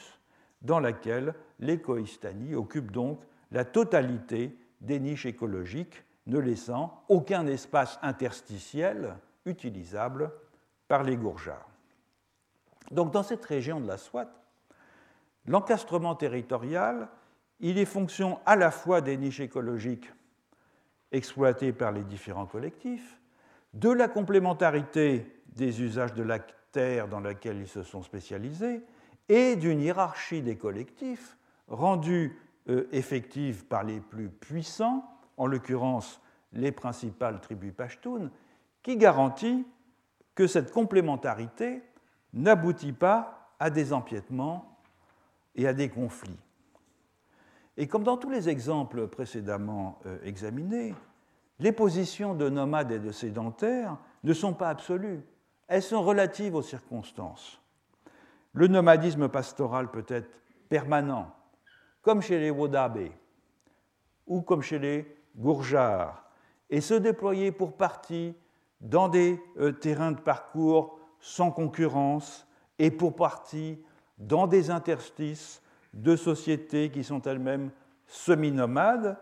dans 0.62 0.80
laquelle 0.80 1.34
les 1.60 1.82
Kohistani 1.82 2.56
occupent 2.56 2.92
donc 2.92 3.20
la 3.52 3.66
totalité 3.66 4.58
des 4.80 5.00
niches 5.00 5.26
écologiques 5.26 6.04
ne 6.28 6.40
laissant 6.40 7.04
aucun 7.10 7.46
espace 7.48 8.00
interstitiel 8.02 9.16
utilisable 9.46 10.32
par 10.88 11.04
les 11.04 11.18
gourjards. 11.18 11.70
Donc 12.92 13.12
dans 13.12 13.24
cette 13.24 13.46
région 13.46 13.80
de 13.80 13.88
la 13.88 13.98
Swat, 13.98 14.30
l'encastrement 15.46 16.16
territorial, 16.16 17.10
il 17.60 17.78
est 17.78 17.86
fonction 17.86 18.40
à 18.46 18.56
la 18.56 18.72
fois 18.72 19.02
des 19.02 19.18
niches 19.18 19.40
écologiques 19.40 20.12
exploitées 21.12 21.74
par 21.74 21.92
les 21.92 22.04
différents 22.04 22.46
collectifs, 22.46 23.20
de 23.74 23.90
la 23.90 24.08
complémentarité 24.08 25.42
des 25.48 25.82
usages 25.82 26.14
de 26.14 26.24
la 26.24 26.40
terre 26.72 27.08
dans 27.08 27.20
laquelle 27.20 27.58
ils 27.58 27.68
se 27.68 27.84
sont 27.84 28.02
spécialisés, 28.02 28.82
et 29.30 29.56
d'une 29.56 29.82
hiérarchie 29.82 30.42
des 30.42 30.58
collectifs 30.58 31.38
rendue 31.68 32.38
euh, 32.70 32.88
effective 32.92 33.66
par 33.66 33.84
les 33.84 34.00
plus 34.00 34.30
puissants 34.30 35.13
en 35.38 35.48
l'occurrence 35.48 36.22
les 36.54 36.72
principales 36.72 37.40
tribus 37.42 37.74
pashtunes, 37.74 38.30
qui 38.82 38.98
garantit 38.98 39.66
que 40.36 40.48
cette 40.48 40.72
complémentarité 40.72 41.82
n'aboutit 42.34 42.94
pas 42.94 43.54
à 43.60 43.70
des 43.70 43.94
empiètements 43.94 44.78
et 45.56 45.68
à 45.68 45.74
des 45.74 45.90
conflits. 45.90 46.40
Et 47.78 47.88
comme 47.88 48.04
dans 48.04 48.18
tous 48.18 48.30
les 48.30 48.50
exemples 48.50 49.08
précédemment 49.08 50.00
euh, 50.06 50.18
examinés, 50.24 50.94
les 51.60 51.72
positions 51.72 52.36
de 52.36 52.50
nomades 52.50 52.92
et 52.92 53.00
de 53.00 53.12
sédentaires 53.12 53.98
ne 54.24 54.34
sont 54.34 54.54
pas 54.54 54.70
absolues, 54.70 55.22
elles 55.68 55.82
sont 55.82 56.04
relatives 56.04 56.56
aux 56.56 56.62
circonstances. 56.62 57.60
Le 58.54 58.68
nomadisme 58.68 59.30
pastoral 59.30 59.90
peut 59.90 60.06
être 60.08 60.40
permanent, 60.70 61.34
comme 62.02 62.22
chez 62.22 62.40
les 62.40 62.52
Wodabe 62.52 63.10
ou 64.28 64.42
comme 64.42 64.62
chez 64.62 64.80
les 64.80 65.23
Gourjard, 65.36 66.24
et 66.70 66.82
se 66.82 66.94
déployer 66.94 67.52
pour 67.52 67.74
partie 67.74 68.36
dans 68.82 69.08
des 69.08 69.42
euh, 69.58 69.72
terrains 69.72 70.12
de 70.12 70.20
parcours 70.20 71.00
sans 71.20 71.52
concurrence 71.52 72.48
et 72.80 72.92
pour 72.92 73.16
partie 73.16 73.80
dans 74.18 74.48
des 74.48 74.70
interstices 74.70 75.62
de 75.94 76.16
sociétés 76.16 76.90
qui 76.90 77.04
sont 77.04 77.22
elles-mêmes 77.22 77.72
semi-nomades, 78.08 79.18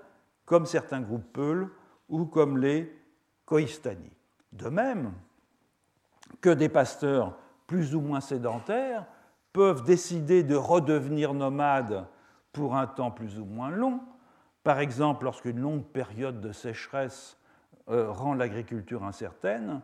comme 0.46 0.66
certains 0.66 1.02
groupes 1.02 1.32
Peuls 1.34 1.70
ou 2.10 2.26
comme 2.26 2.58
les 2.58 2.94
Koistani. 3.46 4.12
De 4.52 4.70
même 4.70 5.14
que 6.42 6.50
des 6.50 6.70
pasteurs 6.70 7.38
plus 7.68 7.96
ou 7.96 8.02
moins 8.02 8.22
sédentaires 8.22 9.06
peuvent 9.54 9.84
décider 9.84 10.44
de 10.44 10.56
redevenir 10.56 11.34
nomades 11.34 12.06
pour 12.54 12.76
un 12.76 12.88
temps 12.88 13.12
plus 13.12 13.40
ou 13.40 13.46
moins 13.46 13.70
long, 13.70 14.00
par 14.64 14.80
exemple, 14.80 15.26
lorsqu'une 15.26 15.60
longue 15.60 15.86
période 15.86 16.40
de 16.42 16.52
sécheresse 16.52 17.38
euh, 17.90 18.12
rend 18.12 18.34
l'agriculture 18.34 19.04
incertaine, 19.04 19.82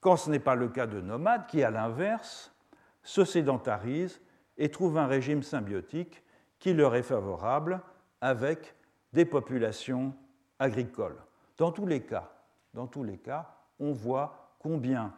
quand 0.00 0.16
ce 0.16 0.30
n'est 0.30 0.38
pas 0.38 0.54
le 0.54 0.68
cas 0.68 0.86
de 0.86 1.00
nomades 1.00 1.46
qui, 1.46 1.62
à 1.62 1.70
l'inverse, 1.70 2.54
se 3.02 3.24
sédentarisent 3.24 4.20
et 4.56 4.70
trouvent 4.70 4.98
un 4.98 5.06
régime 5.06 5.42
symbiotique 5.42 6.22
qui 6.58 6.74
leur 6.74 6.94
est 6.94 7.02
favorable 7.02 7.80
avec 8.20 8.74
des 9.12 9.24
populations 9.24 10.14
agricoles. 10.58 11.16
Dans 11.56 11.72
tous 11.72 11.86
les 11.86 12.02
cas, 12.02 12.30
dans 12.74 12.86
tous 12.86 13.02
les 13.02 13.18
cas, 13.18 13.50
on 13.80 13.92
voit 13.92 14.54
combien 14.58 15.12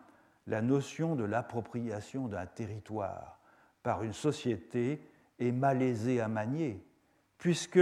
la 0.47 0.63
notion 0.63 1.15
de 1.17 1.25
l'appropriation 1.25 2.29
d'un 2.29 2.47
territoire 2.47 3.39
par 3.83 4.03
une 4.03 4.13
société 4.13 5.07
est 5.39 5.53
malaisée 5.53 6.21
à 6.21 6.29
manier, 6.29 6.85
puisque 7.39 7.81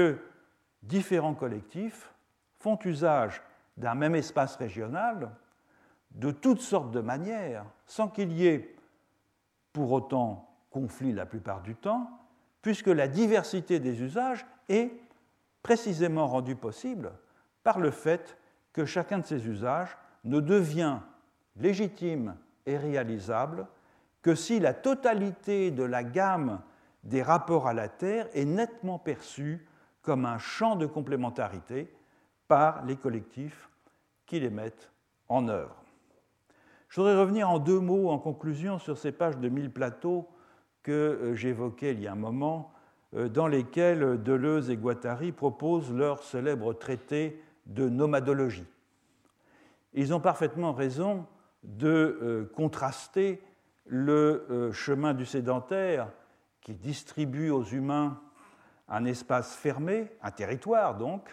différents 0.83 1.35
collectifs 1.35 2.13
font 2.59 2.79
usage 2.85 3.43
d'un 3.77 3.95
même 3.95 4.15
espace 4.15 4.57
régional 4.57 5.31
de 6.13 6.31
toutes 6.31 6.61
sortes 6.61 6.91
de 6.91 7.01
manières, 7.01 7.65
sans 7.87 8.09
qu'il 8.09 8.33
y 8.33 8.47
ait 8.47 8.77
pour 9.73 9.93
autant 9.93 10.49
conflit 10.71 11.13
la 11.13 11.27
plupart 11.27 11.63
du 11.63 11.75
temps, 11.75 12.11
puisque 12.63 12.89
la 12.89 13.09
diversité 13.09 13.81
des 13.81 14.03
usages 14.03 14.45
est 14.69 14.93
précisément 15.63 16.27
rendue 16.27 16.57
possible 16.57 17.13
par 17.63 17.79
le 17.79 17.91
fait 17.91 18.37
que 18.73 18.85
chacun 18.85 19.19
de 19.19 19.25
ces 19.25 19.47
usages 19.49 19.97
ne 20.25 20.41
devient 20.41 20.99
légitime 21.57 22.37
et 22.67 22.77
réalisable 22.77 23.67
que 24.23 24.35
si 24.35 24.61
la 24.61 24.75
totalité 24.75 25.71
de 25.71 25.83
la 25.83 26.05
gamme 26.05 26.61
des 27.05 27.23
rapports 27.23 27.67
à 27.67 27.73
la 27.73 27.89
Terre 27.89 28.29
est 28.35 28.45
nettement 28.45 28.99
perçue 28.99 29.67
comme 30.03 30.25
un 30.25 30.39
champ 30.39 30.77
de 30.77 30.87
complémentarité 30.87 31.93
par 32.49 32.85
les 32.85 32.97
collectifs 32.97 33.69
qui 34.27 34.41
les 34.41 34.51
mettent 34.51 34.91
en 35.29 35.49
œuvre. 35.49 35.77
Je 36.89 37.01
voudrais 37.01 37.19
revenir 37.19 37.49
en 37.49 37.61
deux 37.61 37.79
mots 37.79 38.11
en 38.11 38.19
conclusion 38.19 38.79
sur 38.79 38.99
ces 38.99 39.13
pages 39.13 39.39
de 39.39 39.49
mille 39.49 39.71
plateaux 39.71 40.29
que 40.83 40.91
euh, 40.91 41.35
j'évoquais 41.35 41.93
il 41.93 42.01
y 42.01 42.09
a 42.09 42.13
un 42.13 42.17
moment, 42.17 42.73
euh, 43.15 43.29
dans 43.29 43.47
lesquelles 43.47 44.21
Deleuze 44.23 44.71
et 44.71 44.77
Guattari 44.77 45.31
proposent 45.31 45.93
leur 45.93 46.23
célèbre 46.25 46.73
traité 46.73 47.41
de 47.67 47.89
nomadologie. 47.89 48.67
Ils 49.93 50.13
ont 50.15 50.21
parfaitement 50.21 50.73
raison 50.73 51.27
de 51.63 52.19
euh, 52.23 52.51
contraster 52.57 53.43
le 53.87 54.71
chemin 54.73 55.15
du 55.15 55.27
sédentaire 55.27 56.13
qui 56.61 56.75
distribue 56.75 57.51
aux 57.51 57.65
humains 57.65 58.21
un 58.91 59.05
espace 59.05 59.55
fermé, 59.55 60.11
un 60.21 60.33
territoire 60.33 60.97
donc, 60.97 61.31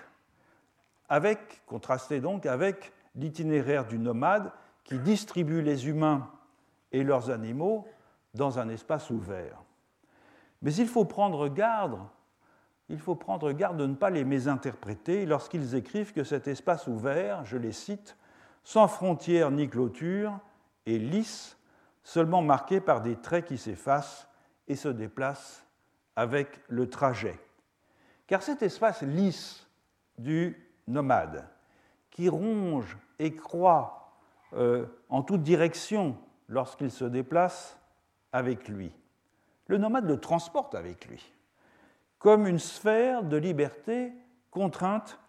avec, 1.10 1.66
contrasté 1.66 2.22
donc 2.22 2.46
avec 2.46 2.94
l'itinéraire 3.16 3.86
du 3.86 3.98
nomade 3.98 4.52
qui 4.84 5.00
distribue 5.00 5.62
les 5.62 5.88
humains 5.88 6.30
et 6.92 7.04
leurs 7.04 7.32
animaux 7.32 7.88
dans 8.36 8.60
un 8.60 8.70
espace 8.70 9.10
ouvert. 9.10 9.62
Mais 10.62 10.74
il 10.76 10.88
faut 10.88 11.06
prendre 11.06 11.48
garde, 11.50 12.00
il 12.90 13.00
faut 13.00 13.16
prendre 13.16 13.52
garde 13.52 13.78
de 13.78 13.86
ne 13.86 13.96
pas 13.96 14.12
les 14.12 14.24
mésinterpréter 14.24 15.26
lorsqu'ils 15.26 15.76
écrivent 15.76 16.14
que 16.14 16.24
cet 16.24 16.48
espace 16.48 16.88
ouvert, 16.88 17.44
je 17.44 17.58
les 17.58 17.72
cite, 17.72 18.16
sans 18.64 18.88
frontières 18.88 19.52
ni 19.52 19.68
clôture, 19.68 20.40
est 20.86 20.98
lisse, 20.98 21.58
seulement 22.04 22.42
marqué 22.42 22.80
par 22.80 23.02
des 23.02 23.16
traits 23.16 23.46
qui 23.46 23.58
s'effacent 23.58 24.28
et 24.68 24.76
se 24.76 24.88
déplacent 24.88 25.66
avec 26.16 26.62
le 26.70 26.90
trajet. 26.90 27.40
Car 28.28 28.42
cet 28.42 28.62
espace 28.62 29.02
lisse 29.02 29.66
du 30.18 30.56
nomade, 30.88 31.48
qui 32.12 32.30
ronge 32.30 32.98
et 33.20 33.36
croît 33.36 34.12
euh, 34.54 34.86
en 35.10 35.24
toute 35.24 35.44
direction 35.44 36.18
lorsqu'il 36.50 36.92
se 36.92 37.06
déplace 37.06 37.78
avec 38.32 38.68
lui, 38.68 38.92
le 39.68 39.78
nomade 39.78 40.06
le 40.06 40.20
transporte 40.20 40.76
avec 40.76 41.08
lui, 41.08 41.34
comme 42.20 42.48
une 42.48 42.60
sphère 42.60 43.24
de 43.24 43.38
liberté 43.38 44.12
contrainte 44.52 45.20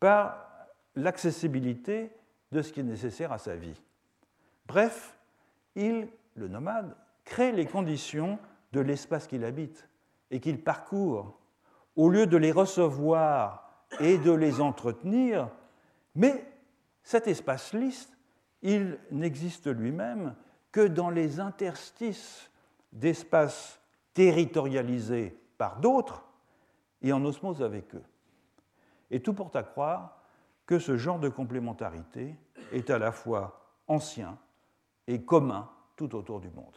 par 0.00 0.46
l'accessibilité 0.94 2.10
de 2.52 2.62
ce 2.62 2.72
qui 2.72 2.80
est 2.80 2.84
nécessaire 2.84 3.32
à 3.32 3.38
sa 3.38 3.56
vie. 3.56 3.80
Bref, 4.66 5.16
il, 5.74 6.08
le 6.34 6.48
nomade, 6.48 6.96
crée 7.24 7.52
les 7.52 7.66
conditions 7.66 8.38
de 8.72 8.80
l'espace 8.80 9.26
qu'il 9.26 9.44
habite 9.44 9.88
et 10.30 10.40
qu'il 10.40 10.62
parcourt, 10.62 11.38
au 11.96 12.10
lieu 12.10 12.26
de 12.26 12.36
les 12.36 12.52
recevoir 12.52 13.70
et 14.00 14.18
de 14.18 14.32
les 14.32 14.60
entretenir, 14.60 15.48
mais 16.14 16.44
cet 17.02 17.26
espace 17.26 17.72
lisse, 17.72 18.12
il 18.62 18.98
n'existe 19.10 19.66
lui-même 19.66 20.34
que 20.72 20.86
dans 20.86 21.10
les 21.10 21.40
interstices 21.40 22.50
d'espaces 22.92 23.80
territorialisés 24.14 25.38
par 25.58 25.78
d'autres 25.80 26.24
et 27.02 27.12
en 27.12 27.24
osmose 27.24 27.62
avec 27.62 27.94
eux. 27.94 28.04
Et 29.10 29.20
tout 29.20 29.34
porte 29.34 29.56
à 29.56 29.62
croire 29.62 30.20
que 30.66 30.78
ce 30.78 30.96
genre 30.96 31.20
de 31.20 31.28
complémentarité 31.28 32.34
est 32.72 32.90
à 32.90 32.98
la 32.98 33.12
fois 33.12 33.70
ancien 33.86 34.38
et 35.06 35.22
commun 35.22 35.70
tout 35.94 36.14
autour 36.14 36.40
du 36.40 36.50
monde. 36.50 36.76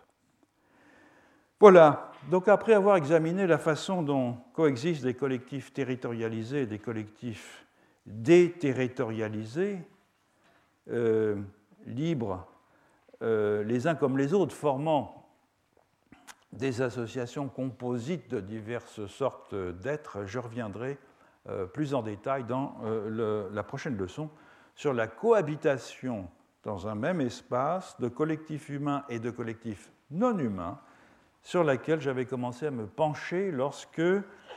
Voilà, 1.61 2.13
donc 2.31 2.47
après 2.47 2.73
avoir 2.73 2.95
examiné 2.95 3.45
la 3.45 3.57
façon 3.57 4.01
dont 4.01 4.37
coexistent 4.53 5.03
des 5.03 5.13
collectifs 5.13 5.73
territorialisés 5.73 6.61
et 6.61 6.65
des 6.65 6.79
collectifs 6.79 7.65
déterritorialisés, 8.05 9.79
euh, 10.89 11.35
libres 11.85 12.47
euh, 13.21 13.61
les 13.65 13.87
uns 13.87 13.95
comme 13.95 14.17
les 14.17 14.33
autres, 14.33 14.55
formant 14.55 15.27
des 16.53 16.81
associations 16.81 17.49
composites 17.49 18.31
de 18.31 18.39
diverses 18.39 19.05
sortes 19.07 19.53
d'êtres, 19.53 20.25
je 20.25 20.39
reviendrai 20.39 20.97
euh, 21.49 21.65
plus 21.65 21.93
en 21.93 22.01
détail 22.01 22.45
dans 22.45 22.77
la 23.51 23.63
prochaine 23.63 23.97
leçon 23.97 24.29
sur 24.75 24.93
la 24.93 25.07
cohabitation 25.07 26.29
dans 26.63 26.87
un 26.87 26.95
même 26.95 27.19
espace 27.19 27.99
de 27.99 28.07
collectifs 28.07 28.69
humains 28.69 29.03
et 29.09 29.19
de 29.19 29.29
collectifs 29.29 29.91
non 30.09 30.39
humains 30.39 30.79
sur 31.41 31.63
laquelle 31.63 32.01
j'avais 32.01 32.25
commencé 32.25 32.67
à 32.67 32.71
me 32.71 32.85
pencher 32.85 33.51
lorsque 33.51 34.01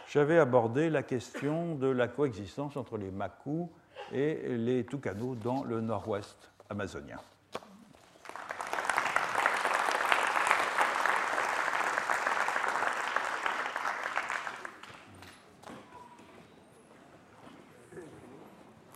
j'avais 0.09 0.39
abordé 0.39 0.91
la 0.91 1.03
question 1.03 1.75
de 1.75 1.87
la 1.89 2.09
coexistence 2.09 2.77
entre 2.77 2.99
les 2.99 3.11
Makus 3.11 3.67
et 4.13 4.57
les 4.57 4.85
Tucanos 4.85 5.37
dans 5.37 5.65
le 5.65 5.81
nord-ouest 5.81 6.51
amazonien. 6.69 7.19